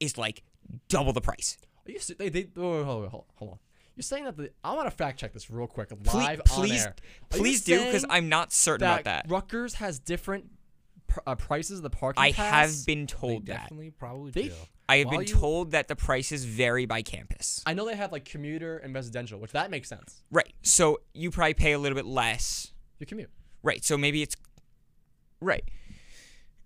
is 0.00 0.16
like 0.18 0.42
double 0.88 1.12
the 1.12 1.20
price. 1.20 1.56
Are 1.86 1.92
you, 1.92 1.98
they, 2.18 2.28
they, 2.28 2.48
oh, 2.56 2.82
hold, 2.84 3.08
hold, 3.08 3.24
hold 3.34 3.50
on. 3.52 3.58
You're 3.96 4.02
saying 4.02 4.24
that 4.24 4.36
the 4.36 4.50
I 4.64 4.74
want 4.74 4.86
to 4.86 4.90
fact 4.96 5.20
check 5.20 5.32
this 5.32 5.50
real 5.50 5.66
quick 5.68 5.90
Please 6.02 6.14
live 6.14 6.40
please, 6.46 6.82
on 6.82 6.88
air. 6.88 6.94
Are 7.32 7.38
please 7.38 7.62
do 7.64 7.78
cuz 7.92 8.04
I'm 8.08 8.28
not 8.28 8.52
certain 8.52 8.80
that 8.86 9.02
about 9.02 9.04
that. 9.04 9.30
Rutgers 9.30 9.74
has 9.74 9.98
different 10.00 10.46
pr- 11.06 11.20
uh, 11.26 11.34
prices 11.36 11.78
of 11.78 11.82
the 11.84 11.90
parking 11.90 12.20
I 12.22 12.32
pass. 12.32 12.78
have 12.78 12.86
been 12.86 13.02
They 13.02 13.06
told 13.06 13.46
that. 13.46 13.52
definitely 13.62 13.90
probably 13.90 14.32
They- 14.32 14.48
do. 14.48 14.54
I 14.88 14.96
have 14.98 15.06
While 15.06 15.18
been 15.20 15.28
you- 15.28 15.34
told 15.34 15.70
that 15.70 15.88
the 15.88 15.96
prices 15.96 16.44
vary 16.44 16.86
by 16.86 17.02
campus. 17.02 17.62
I 17.66 17.72
know 17.72 17.86
they 17.86 17.94
have 17.96 18.10
like 18.12 18.24
commuter 18.24 18.78
and 18.78 18.92
residential, 18.94 19.38
which 19.38 19.52
that 19.52 19.70
makes 19.70 19.88
sense. 19.88 20.22
Right. 20.30 20.52
So 20.62 21.00
you 21.14 21.30
probably 21.30 21.54
pay 21.54 21.72
a 21.72 21.78
little 21.78 21.96
bit 21.96 22.04
less. 22.04 22.72
You 22.98 23.06
commute. 23.06 23.30
Right. 23.62 23.82
So 23.84 23.96
maybe 23.96 24.22
it's 24.22 24.34
right. 25.40 25.64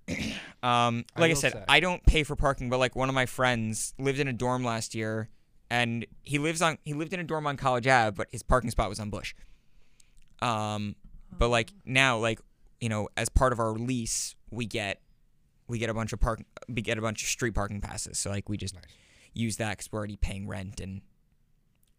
um, 0.62 1.04
like 1.16 1.26
I, 1.26 1.28
will 1.28 1.36
said, 1.36 1.52
say- 1.52 1.64
I 1.68 1.80
don't 1.80 2.04
pay 2.04 2.22
for 2.22 2.36
parking, 2.36 2.70
but 2.70 2.78
like 2.78 2.96
one 2.96 3.08
of 3.08 3.14
my 3.14 3.26
friends 3.26 3.94
lived 3.98 4.18
in 4.18 4.28
a 4.28 4.32
dorm 4.32 4.64
last 4.64 4.94
year, 4.94 5.28
and 5.70 6.06
he 6.22 6.38
lives 6.38 6.62
on 6.62 6.78
he 6.84 6.94
lived 6.94 7.12
in 7.12 7.20
a 7.20 7.24
dorm 7.24 7.46
on 7.46 7.56
College 7.56 7.86
Ave, 7.86 8.14
but 8.16 8.28
his 8.30 8.42
parking 8.42 8.70
spot 8.70 8.88
was 8.88 8.98
on 9.00 9.10
Bush. 9.10 9.34
Um, 10.40 10.94
but 11.36 11.48
like 11.48 11.72
now, 11.84 12.18
like 12.18 12.40
you 12.80 12.88
know, 12.88 13.08
as 13.16 13.28
part 13.28 13.52
of 13.52 13.58
our 13.60 13.70
lease, 13.72 14.34
we 14.50 14.66
get 14.66 15.00
we 15.66 15.78
get 15.78 15.90
a 15.90 15.94
bunch 15.94 16.12
of 16.12 16.20
park 16.20 16.42
we 16.68 16.80
get 16.80 16.96
a 16.98 17.02
bunch 17.02 17.22
of 17.22 17.28
street 17.28 17.54
parking 17.54 17.80
passes. 17.80 18.18
So 18.18 18.30
like 18.30 18.48
we 18.48 18.56
just 18.56 18.74
Nice. 18.74 18.84
use 19.34 19.56
that 19.58 19.72
because 19.78 19.92
we're 19.92 19.98
already 19.98 20.16
paying 20.16 20.46
rent 20.48 20.80
and 20.80 21.02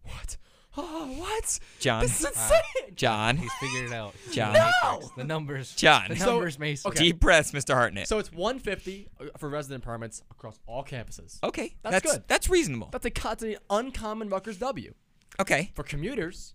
What? 0.03 0.37
Oh, 0.77 1.07
what? 1.17 1.59
John, 1.79 2.01
This 2.03 2.19
is 2.21 2.27
insane. 2.27 2.61
John, 2.95 3.37
He's 3.37 3.51
figured 3.59 3.85
it 3.85 3.93
out. 3.93 4.13
He's 4.25 4.35
John. 4.35 4.55
in 4.55 5.09
the 5.17 5.23
numbers. 5.23 5.73
John. 5.75 6.05
The 6.09 6.15
So- 6.15 6.25
numbers, 6.33 6.59
Mason. 6.59 6.89
okay. 6.89 7.05
deep 7.05 7.19
breaths, 7.19 7.51
Mr. 7.51 7.73
Hartnett. 7.73 8.07
so 8.07 8.19
it's 8.19 8.31
150 8.31 9.07
for 9.37 9.49
resident 9.49 9.83
permits 9.83 10.21
across 10.31 10.59
all 10.67 10.83
campuses. 10.83 11.39
Okay, 11.43 11.75
That's 11.81 11.93
that's 12.01 12.11
good. 12.11 12.23
That's 12.27 12.49
reasonable. 12.49 12.89
That's 12.91 13.05
a 13.05 13.09
constantly 13.11 13.57
uncommon 13.69 14.29
Rutgers 14.29 14.57
W. 14.57 14.93
Okay, 15.39 15.71
For 15.73 15.83
commuters, 15.83 16.53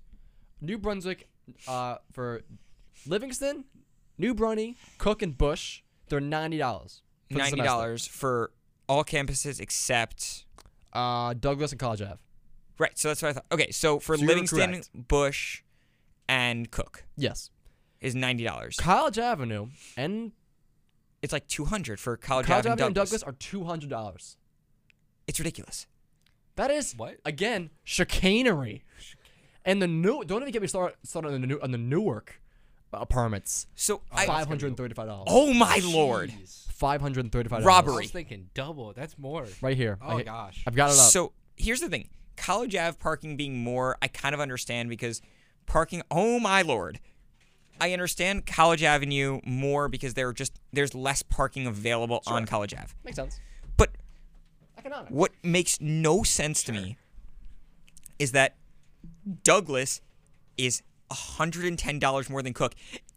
New 0.61 0.79
Brunswick, 0.79 1.29
uh, 1.67 1.97
for 2.13 2.43
Livingston, 3.07 3.65
New 4.17 4.35
Brunny, 4.35 4.77
Cook, 4.99 5.23
and 5.23 5.37
Bush, 5.37 5.83
they're 6.09 6.21
ninety 6.21 6.59
dollars. 6.59 7.03
ninety 7.31 7.61
dollars 7.61 8.07
for 8.07 8.53
all 8.89 9.05
campuses 9.05 9.61
except 9.61 10.45
Uh, 10.93 11.35
Douglas 11.35 11.73
and 11.73 11.81
College 11.81 12.03
Ave. 12.03 12.19
right. 12.79 12.97
So 12.99 13.09
that's 13.09 13.23
what 13.23 13.29
I 13.31 13.33
thought. 13.35 13.47
Okay, 13.53 13.71
so 13.71 13.99
for 13.99 14.17
So 14.17 14.25
Livingston. 14.25 14.83
Bush, 14.95 15.63
and 16.29 16.71
Cook 16.71 17.05
Yes. 17.17 17.51
is 18.01 18.15
ninety 18.15 18.45
dollars. 18.45 18.77
College 18.79 19.19
Avenue 19.19 19.69
and 19.97 20.33
It's 21.23 21.33
like 21.33 21.47
two 21.49 21.65
hundred 21.67 22.01
for 22.01 22.17
College, 22.17 22.47
College 22.47 22.67
Ave 22.67 22.71
Avenue 22.73 22.73
and 22.73 22.87
and 22.89 22.95
Douglas. 22.95 23.21
Douglas 23.21 23.23
are 23.23 23.37
two 23.39 23.65
hundred 23.65 23.91
dollars. 23.91 24.37
It's 25.27 25.39
ridiculous. 25.39 25.87
That 26.57 26.71
is 26.71 26.95
What? 26.97 27.17
again 27.25 27.71
chicanery. 27.83 28.85
And 29.65 29.81
the 29.81 29.87
new 29.87 30.23
don't 30.25 30.43
even 30.43 30.53
get 30.53 30.63
me 30.63 30.69
started 30.69 30.97
started 31.05 31.33
on 31.33 31.41
the 31.41 31.47
new 31.47 31.59
on 31.61 31.71
the 31.71 31.79
Newark 31.79 32.41
uh, 32.93 33.05
permits. 33.07 33.67
So 33.75 34.03
Five 34.15 34.29
I. 34.29 34.45
hundred 34.45 34.69
and 34.69 34.77
thirty 34.77 34.95
five 34.95 35.07
dollars. 35.09 35.27
Oh 35.29 35.53
my 35.55 35.81
lord! 35.83 36.31
Jeez. 36.31 36.71
Five 36.73 37.01
hundred 37.01 37.21
and 37.25 37.33
thirty 37.33 37.49
five 37.49 37.63
I 37.63 37.67
Robbery. 37.67 38.03
was 38.05 38.11
thinking 38.11 38.51
double. 38.55 38.93
That's 38.93 39.17
more. 39.19 39.47
Right 39.63 39.77
here. 39.77 39.99
Oh 40.03 40.19
I, 40.19 40.23
gosh. 40.23 40.63
I've 40.67 40.75
got 40.77 40.91
it 40.91 40.99
up. 40.99 41.11
So 41.11 41.33
here's 41.57 41.81
the 41.81 41.89
thing: 41.89 42.09
College 42.37 42.75
Ave 42.75 42.97
parking 42.99 43.37
being 43.37 43.63
more, 43.63 43.97
I 44.03 44.09
kind 44.09 44.35
of 44.35 44.41
understand 44.41 44.89
because 44.89 45.21
parking. 45.67 46.03
Oh 46.11 46.39
my 46.39 46.63
lord! 46.63 47.01
I 47.81 47.93
understand 47.93 48.47
College 48.47 48.83
Avenue 48.83 49.41
more 49.45 49.89
because 49.89 50.15
there 50.15 50.29
are 50.29 50.33
just 50.33 50.61
there's 50.73 50.95
less 50.95 51.23
parking 51.23 51.67
available 51.67 52.23
on 52.27 52.47
College 52.47 52.75
Ave. 52.75 52.89
Makes 53.05 53.17
sense. 53.17 53.41
But 53.77 53.91
Economic. 54.79 55.11
what 55.11 55.33
makes 55.43 55.81
no 55.81 56.23
sense 56.23 56.63
to 56.65 56.73
me 56.73 56.97
is 58.19 58.33
that 58.33 58.57
Douglas 59.43 60.01
is 60.57 60.83
$110 61.11 62.31
more 62.31 62.43
than 62.43 62.53
Cook. 62.53 62.75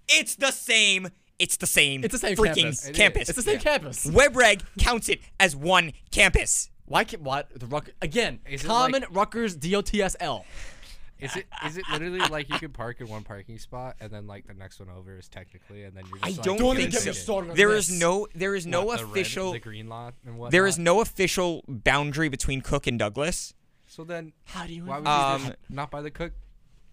It's 0.07 0.35
the 0.35 0.51
same. 0.51 1.09
It's 1.39 1.57
the 1.57 1.67
same. 1.67 2.03
It's 2.03 2.13
the 2.13 2.19
same 2.19 2.35
freaking 2.35 2.55
campus. 2.55 2.87
It 2.87 2.95
campus. 2.95 3.29
It's 3.29 3.35
the 3.35 3.41
same 3.43 3.59
campus. 3.59 4.07
WebReg 4.07 4.63
counts 4.79 5.07
it 5.09 5.19
as 5.39 5.55
one 5.55 5.93
campus. 6.11 6.69
Why 6.87 7.03
can't 7.03 7.21
what 7.21 7.49
the 7.57 7.65
Ruck 7.67 7.89
again? 8.01 8.39
Is 8.49 8.63
it 8.63 8.67
common 8.67 9.01
like- 9.01 9.15
Rutgers 9.15 9.55
DOTSL. 9.57 10.43
Is 11.19 11.35
it 11.35 11.47
is 11.65 11.77
it 11.77 11.83
literally 11.91 12.19
like 12.19 12.47
you 12.47 12.59
can 12.59 12.69
park 12.71 13.01
in 13.01 13.07
one 13.07 13.23
parking 13.23 13.57
spot 13.57 13.95
and 13.99 14.11
then 14.11 14.27
like 14.27 14.45
the 14.45 14.53
next 14.53 14.79
one 14.79 14.87
over 14.95 15.17
is 15.17 15.27
technically 15.27 15.83
and 15.83 15.97
then 15.97 16.03
you're 16.09 16.19
I 16.21 16.27
just 16.29 16.43
don't 16.43 16.57
like, 16.57 16.59
Don't 16.59 16.75
think 16.75 16.89
even 16.89 16.91
get 16.91 17.01
so. 17.01 17.09
me 17.09 17.13
started 17.15 17.49
on 17.51 17.55
There 17.57 17.73
is 17.73 17.87
this. 17.87 17.99
no 17.99 18.27
there 18.35 18.53
is 18.53 18.67
no 18.67 18.85
what, 18.85 18.99
the 18.99 19.05
red- 19.05 19.11
official 19.13 19.51
the 19.53 19.57
green 19.59 19.89
lot 19.89 20.13
and 20.27 20.37
what 20.37 20.51
there 20.51 20.67
is 20.67 20.77
no 20.77 21.01
official 21.01 21.63
boundary 21.67 22.29
between 22.29 22.61
Cook 22.61 22.85
and 22.85 22.99
Douglas. 22.99 23.55
so 23.87 24.03
then 24.03 24.31
How 24.45 24.67
do 24.67 24.73
you? 24.73 24.85
why 24.85 24.97
would 24.99 25.07
you 25.07 25.11
Um, 25.11 25.41
just 25.47 25.55
not 25.69 25.89
by 25.89 26.03
the 26.03 26.11
cook 26.11 26.33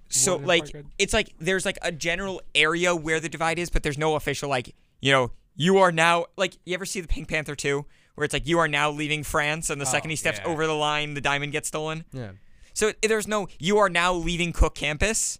So 0.08 0.36
One 0.36 0.46
like 0.46 0.64
Parkhead? 0.68 0.86
it's 0.98 1.12
like 1.12 1.34
there's 1.38 1.66
like 1.66 1.76
a 1.82 1.92
general 1.92 2.40
area 2.54 2.96
where 2.96 3.20
the 3.20 3.28
divide 3.28 3.58
is, 3.58 3.68
but 3.68 3.82
there's 3.82 3.98
no 3.98 4.14
official 4.16 4.48
like 4.48 4.74
you 5.02 5.12
know 5.12 5.32
you 5.54 5.76
are 5.76 5.92
now 5.92 6.24
like 6.38 6.56
you 6.64 6.72
ever 6.72 6.86
see 6.86 7.02
the 7.02 7.08
Pink 7.08 7.28
Panther 7.28 7.54
2 7.54 7.84
where 8.14 8.24
it's 8.24 8.32
like 8.32 8.46
you 8.46 8.58
are 8.58 8.68
now 8.68 8.90
leaving 8.90 9.22
France 9.24 9.70
and 9.70 9.80
the 9.80 9.86
second 9.86 10.08
Oh, 10.08 10.12
he 10.12 10.16
steps 10.16 10.38
yeah. 10.44 10.50
over 10.50 10.66
the 10.66 10.74
line 10.74 11.14
the 11.14 11.20
diamond 11.20 11.52
gets 11.52 11.68
stolen. 11.68 12.04
Yeah. 12.12 12.32
So 12.72 12.88
it- 12.88 13.02
there's 13.02 13.28
no 13.28 13.48
you 13.58 13.78
are 13.78 13.88
now 13.88 14.12
leaving 14.12 14.52
Cook 14.52 14.74
campus, 14.74 15.38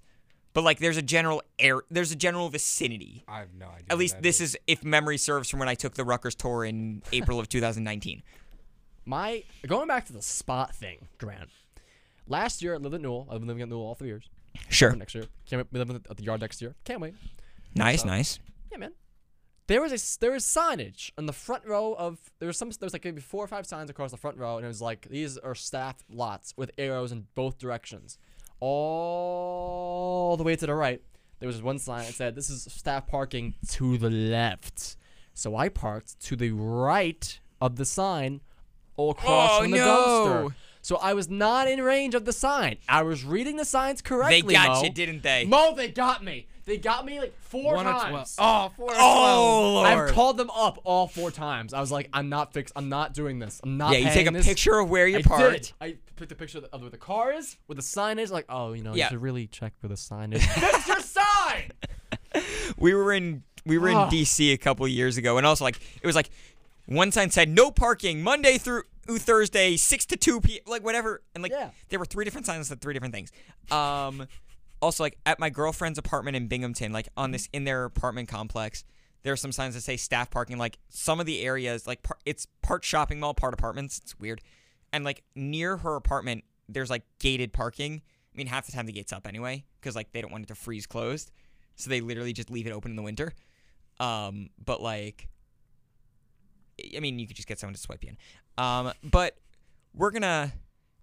but 0.53 0.62
like 0.64 0.79
there's 0.79 0.97
a 0.97 1.03
general 1.03 1.43
air 1.59 1.83
there's 1.91 2.12
a 2.12 2.16
general 2.16 2.49
vicinity. 2.49 3.25
I 3.29 3.41
have 3.41 3.55
no 3.55 3.66
idea 3.66 3.87
At 3.91 3.99
least 3.99 4.22
this 4.22 4.41
is 4.41 4.57
if 4.66 4.83
memory 4.85 5.18
serves 5.18 5.49
from 5.51 5.61
when 5.61 5.68
I 5.68 5.75
took 5.75 5.95
the 5.95 6.05
Rutgers 6.05 6.35
tour 6.35 6.64
in 6.64 7.03
April 7.12 7.39
of 7.41 7.49
2019. 7.49 8.22
My 9.07 9.45
going 9.66 9.89
back 9.89 10.07
to 10.07 10.12
the 10.12 10.22
spot 10.22 10.75
thing, 10.75 11.09
Grant. 11.18 11.51
Last 12.27 12.62
year 12.62 12.75
I 12.75 12.79
lived 12.79 12.95
at 12.95 13.01
Newell. 13.03 13.29
I've 13.31 13.39
been 13.41 13.49
living 13.49 13.62
at 13.62 13.68
Newell 13.68 13.83
all 13.87 13.95
three 13.95 14.09
years. 14.09 14.25
Sure. 14.70 14.95
Next 14.97 15.14
year, 15.14 15.25
can't 15.47 15.61
wait. 15.61 15.66
we 15.72 15.79
live 15.79 16.03
at 16.09 16.16
the 16.16 16.22
yard 16.22 16.41
next 16.41 16.62
year. 16.62 16.75
Can't 16.85 17.01
wait. 17.01 17.14
Nice, 17.75 18.05
nice. 18.05 18.39
Yeah, 18.72 18.79
man. 18.79 18.93
There 19.67 19.81
was 19.81 19.93
a 19.93 20.21
there 20.21 20.33
was 20.33 20.45
signage 20.45 21.11
on 21.17 21.25
the 21.27 21.33
front 21.33 21.65
row 21.67 21.95
of 21.95 22.19
there 22.39 22.47
was 22.49 22.59
some 22.59 22.69
there 22.71 22.85
was 22.87 22.93
like 22.93 23.05
maybe 23.05 23.21
four 23.23 23.43
or 23.45 23.47
five 23.49 23.65
signs 23.67 23.89
across 23.89 24.11
the 24.11 24.17
front 24.19 24.37
row, 24.37 24.57
and 24.57 24.65
it 24.65 24.69
was 24.69 24.83
like 24.83 25.09
these 25.09 25.39
are 25.39 25.55
staff 25.55 25.97
lots 26.11 26.53
with 26.57 26.71
arrows 26.77 27.12
in 27.12 27.27
both 27.35 27.57
directions, 27.59 28.19
all 28.61 30.37
the 30.37 30.43
way 30.45 30.57
to 30.57 30.67
the 30.67 30.75
right. 30.75 31.01
There 31.41 31.47
was 31.47 31.62
one 31.62 31.79
sign 31.79 32.05
that 32.07 32.12
said 32.15 32.35
this 32.35 32.51
is 32.51 32.65
staff 32.71 33.07
parking 33.07 33.55
to 33.71 33.99
the 33.99 34.11
left. 34.11 34.97
So 35.35 35.57
I 35.57 35.69
parked 35.69 36.21
to 36.27 36.37
the 36.37 36.51
right 36.51 37.41
of 37.61 37.77
the 37.77 37.85
sign, 37.85 38.41
all 38.97 39.11
across 39.11 39.51
Oh, 39.53 39.62
from 39.62 39.71
the 39.73 39.79
no. 39.79 39.87
dumpster. 40.51 40.55
So 40.83 40.97
I 40.97 41.15
was 41.15 41.29
not 41.31 41.67
in 41.67 41.81
range 41.83 42.15
of 42.15 42.25
the 42.27 42.33
sign. 42.33 42.77
I 42.89 43.03
was 43.03 43.25
reading 43.25 43.57
the 43.57 43.65
signs 43.65 44.03
correctly. 44.03 44.43
They 44.43 44.53
got 44.53 44.69
Mo. 44.77 44.83
you, 44.85 44.91
didn't 44.91 45.23
they? 45.23 45.47
Mo, 45.47 45.75
they 45.75 45.89
got 45.89 46.23
me. 46.23 46.47
They 46.67 46.79
got 46.79 47.05
me 47.05 47.21
like 47.21 47.35
four 47.41 47.75
One 47.75 47.85
times. 47.85 48.35
twelve. 48.37 48.73
Oh, 48.73 48.73
four 48.77 48.91
of 48.91 48.97
Oh 48.99 49.77
I've 49.85 50.12
called 50.15 50.39
them 50.39 50.49
up 50.51 50.79
all 50.85 51.07
four 51.07 51.31
times. 51.31 51.75
I 51.75 51.81
was 51.81 51.93
like, 51.93 52.09
I'm 52.12 52.29
not 52.31 52.53
fixed. 52.55 52.73
I'm 52.75 52.89
not 52.89 53.12
doing 53.12 53.39
this. 53.39 53.61
I'm 53.62 53.77
not. 53.77 53.93
yeah, 53.93 53.99
you 53.99 54.11
take 54.11 54.27
a 54.27 54.31
this. 54.31 54.47
picture 54.47 54.79
of 54.79 54.89
where 54.89 55.07
you 55.07 55.19
I 55.19 55.23
parked. 55.23 55.53
did. 55.53 55.73
I 55.81 55.97
took 56.17 56.29
the 56.31 56.35
picture 56.35 56.62
of, 56.73 56.81
where 56.81 56.91
the 56.91 56.97
car 56.97 57.33
is, 57.33 57.57
where 57.67 57.75
the 57.77 57.83
sign 57.83 58.19
is. 58.19 58.31
Like, 58.33 58.47
oh, 58.49 58.73
you 58.73 58.83
know, 58.83 58.95
Yeah. 58.95 59.05
you 59.07 59.11
should 59.11 59.23
really 59.23 59.47
check 59.47 59.75
where 59.81 59.89
the 59.89 59.97
sign 59.97 60.33
is. 60.33 60.45
Fix 60.55 60.89
your 60.89 61.01
sign. 61.01 61.71
we 62.79 62.95
were 62.95 63.12
in 63.12 63.43
we 63.67 63.79
were 63.79 63.89
in 63.89 63.97
Ah. 63.97 64.09
DC 64.11 64.53
a 64.53 64.57
couple 64.57 64.87
years 64.89 65.17
ago, 65.17 65.37
and 65.37 65.47
also 65.47 65.65
like 65.65 65.79
it 66.03 66.07
was 66.07 66.17
like 66.17 66.31
one 66.87 67.12
sign 67.12 67.31
said 67.31 67.49
no 67.49 67.71
parking 67.71 68.23
Monday 68.23 68.59
through 68.59 68.85
Thursday, 69.07 69.77
six 69.77 70.07
to 70.07 70.17
two 70.17 70.41
p. 70.41 70.61
Like 70.67 70.83
whatever, 70.83 71.23
and 71.35 71.43
like 71.43 71.53
Yeah. 71.53 71.71
there 71.91 71.99
were 71.99 72.05
three 72.07 72.25
different 72.25 72.47
signs 72.47 72.69
that 72.69 72.75
said 72.77 72.81
three 72.81 72.95
different 72.95 73.15
things. 73.15 73.31
Um, 73.71 74.27
also 74.85 75.03
like 75.03 75.18
at 75.26 75.41
my 75.41 75.51
girlfriend's 75.51 75.99
apartment 75.99 76.37
in 76.37 76.47
Binghamton, 76.47 76.93
like 76.93 77.09
on 77.16 77.30
this 77.30 77.49
in 77.53 77.64
their 77.64 77.85
apartment 77.85 78.28
complex. 78.28 78.85
There 79.22 79.32
are 79.32 79.37
some 79.37 79.53
signs 79.53 79.74
that 79.74 79.80
say 79.80 79.97
staff 79.97 80.30
parking. 80.30 80.59
Like 80.59 80.78
some 80.91 81.18
of 81.18 81.26
the 81.26 81.41
areas, 81.41 81.87
like 81.87 82.03
par- 82.03 82.18
it's 82.26 82.47
part 82.62 82.85
shopping 82.85 83.20
mall, 83.20 83.32
part 83.32 83.55
apartments. 83.55 83.99
It's 83.99 84.18
weird, 84.18 84.43
and 84.93 85.05
like 85.05 85.22
near 85.35 85.78
her 85.78 85.97
apartment, 85.97 86.45
there's 86.68 86.91
like 86.91 87.03
gated 87.18 87.53
parking. 87.53 88.03
I 88.05 88.37
mean, 88.37 88.47
half 88.47 88.66
the 88.66 88.72
time 88.72 88.87
the 88.87 88.93
gate's 88.93 89.12
up 89.12 89.26
anyway, 89.26 89.64
because 89.80 89.97
like 89.97 90.12
they 90.12 90.20
don't 90.20 90.30
want 90.30 90.45
it 90.45 90.49
to 90.49 90.55
freeze 90.55 90.87
closed, 90.87 91.30
so 91.76 91.89
they 91.89 92.01
literally 92.01 92.35
just 92.35 92.51
leave 92.51 92.66
it 92.66 92.72
open 92.72 92.93
in 92.93 92.97
the 92.97 93.03
winter. 93.03 93.32
Um, 93.99 94.51
but 94.62 94.82
like, 94.82 95.28
I 96.95 97.01
mean, 97.01 97.18
you 97.18 97.26
could 97.26 97.37
just 97.37 97.49
get 97.49 97.59
someone 97.59 97.74
to 97.74 97.80
swipe 97.80 98.05
you 98.05 98.11
in. 98.11 98.62
Um, 98.62 98.93
but 99.03 99.39
we're 99.95 100.11
gonna 100.11 100.53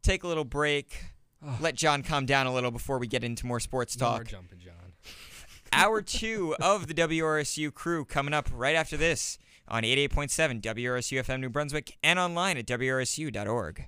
take 0.04 0.24
a 0.24 0.28
little 0.28 0.46
break, 0.46 1.04
let 1.60 1.76
John 1.76 2.04
calm 2.04 2.26
down 2.26 2.48
a 2.48 2.54
little 2.54 2.72
before 2.72 2.98
we 3.00 3.08
get 3.08 3.24
into 3.24 3.46
more 3.46 3.60
sports 3.60 4.00
No 4.00 4.10
more 4.10 4.18
talk. 4.20 4.28
jumping, 4.28 4.60
John. 4.60 4.74
Hour 5.74 6.02
two 6.02 6.56
of 6.62 6.88
the 6.88 6.94
WRSU 6.94 7.74
crew 7.74 8.04
coming 8.06 8.34
up 8.34 8.50
right 8.54 8.76
after 8.76 8.98
this 8.98 9.38
on 9.68 9.84
88.7 9.84 10.62
WRSU 10.62 11.20
FM 11.24 11.40
New 11.40 11.50
Brunswick 11.50 11.98
and 12.04 12.20
online 12.20 12.58
at 12.58 12.66
WRSU.org. 12.66 13.86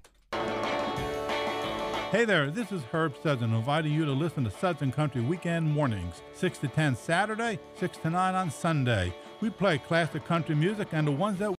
Hey 2.11 2.25
there, 2.25 2.51
this 2.51 2.71
is 2.71 2.83
Herb 2.91 3.15
Sudson 3.23 3.53
inviting 3.55 3.91
you 3.91 4.05
to 4.05 4.11
listen 4.11 4.43
to 4.43 4.51
Sudson 4.51 4.91
Country 4.91 5.21
Weekend 5.21 5.67
Mornings, 5.69 6.21
6 6.35 6.59
to 6.59 6.67
10 6.67 6.95
Saturday, 6.95 7.57
6 7.79 7.97
to 7.97 8.09
9 8.11 8.35
on 8.35 8.51
Sunday. 8.51 9.11
We 9.41 9.49
play 9.49 9.79
classic 9.79 10.23
country 10.23 10.53
music 10.55 10.89
and 10.91 11.07
the 11.07 11.11
ones 11.11 11.39
that 11.39 11.51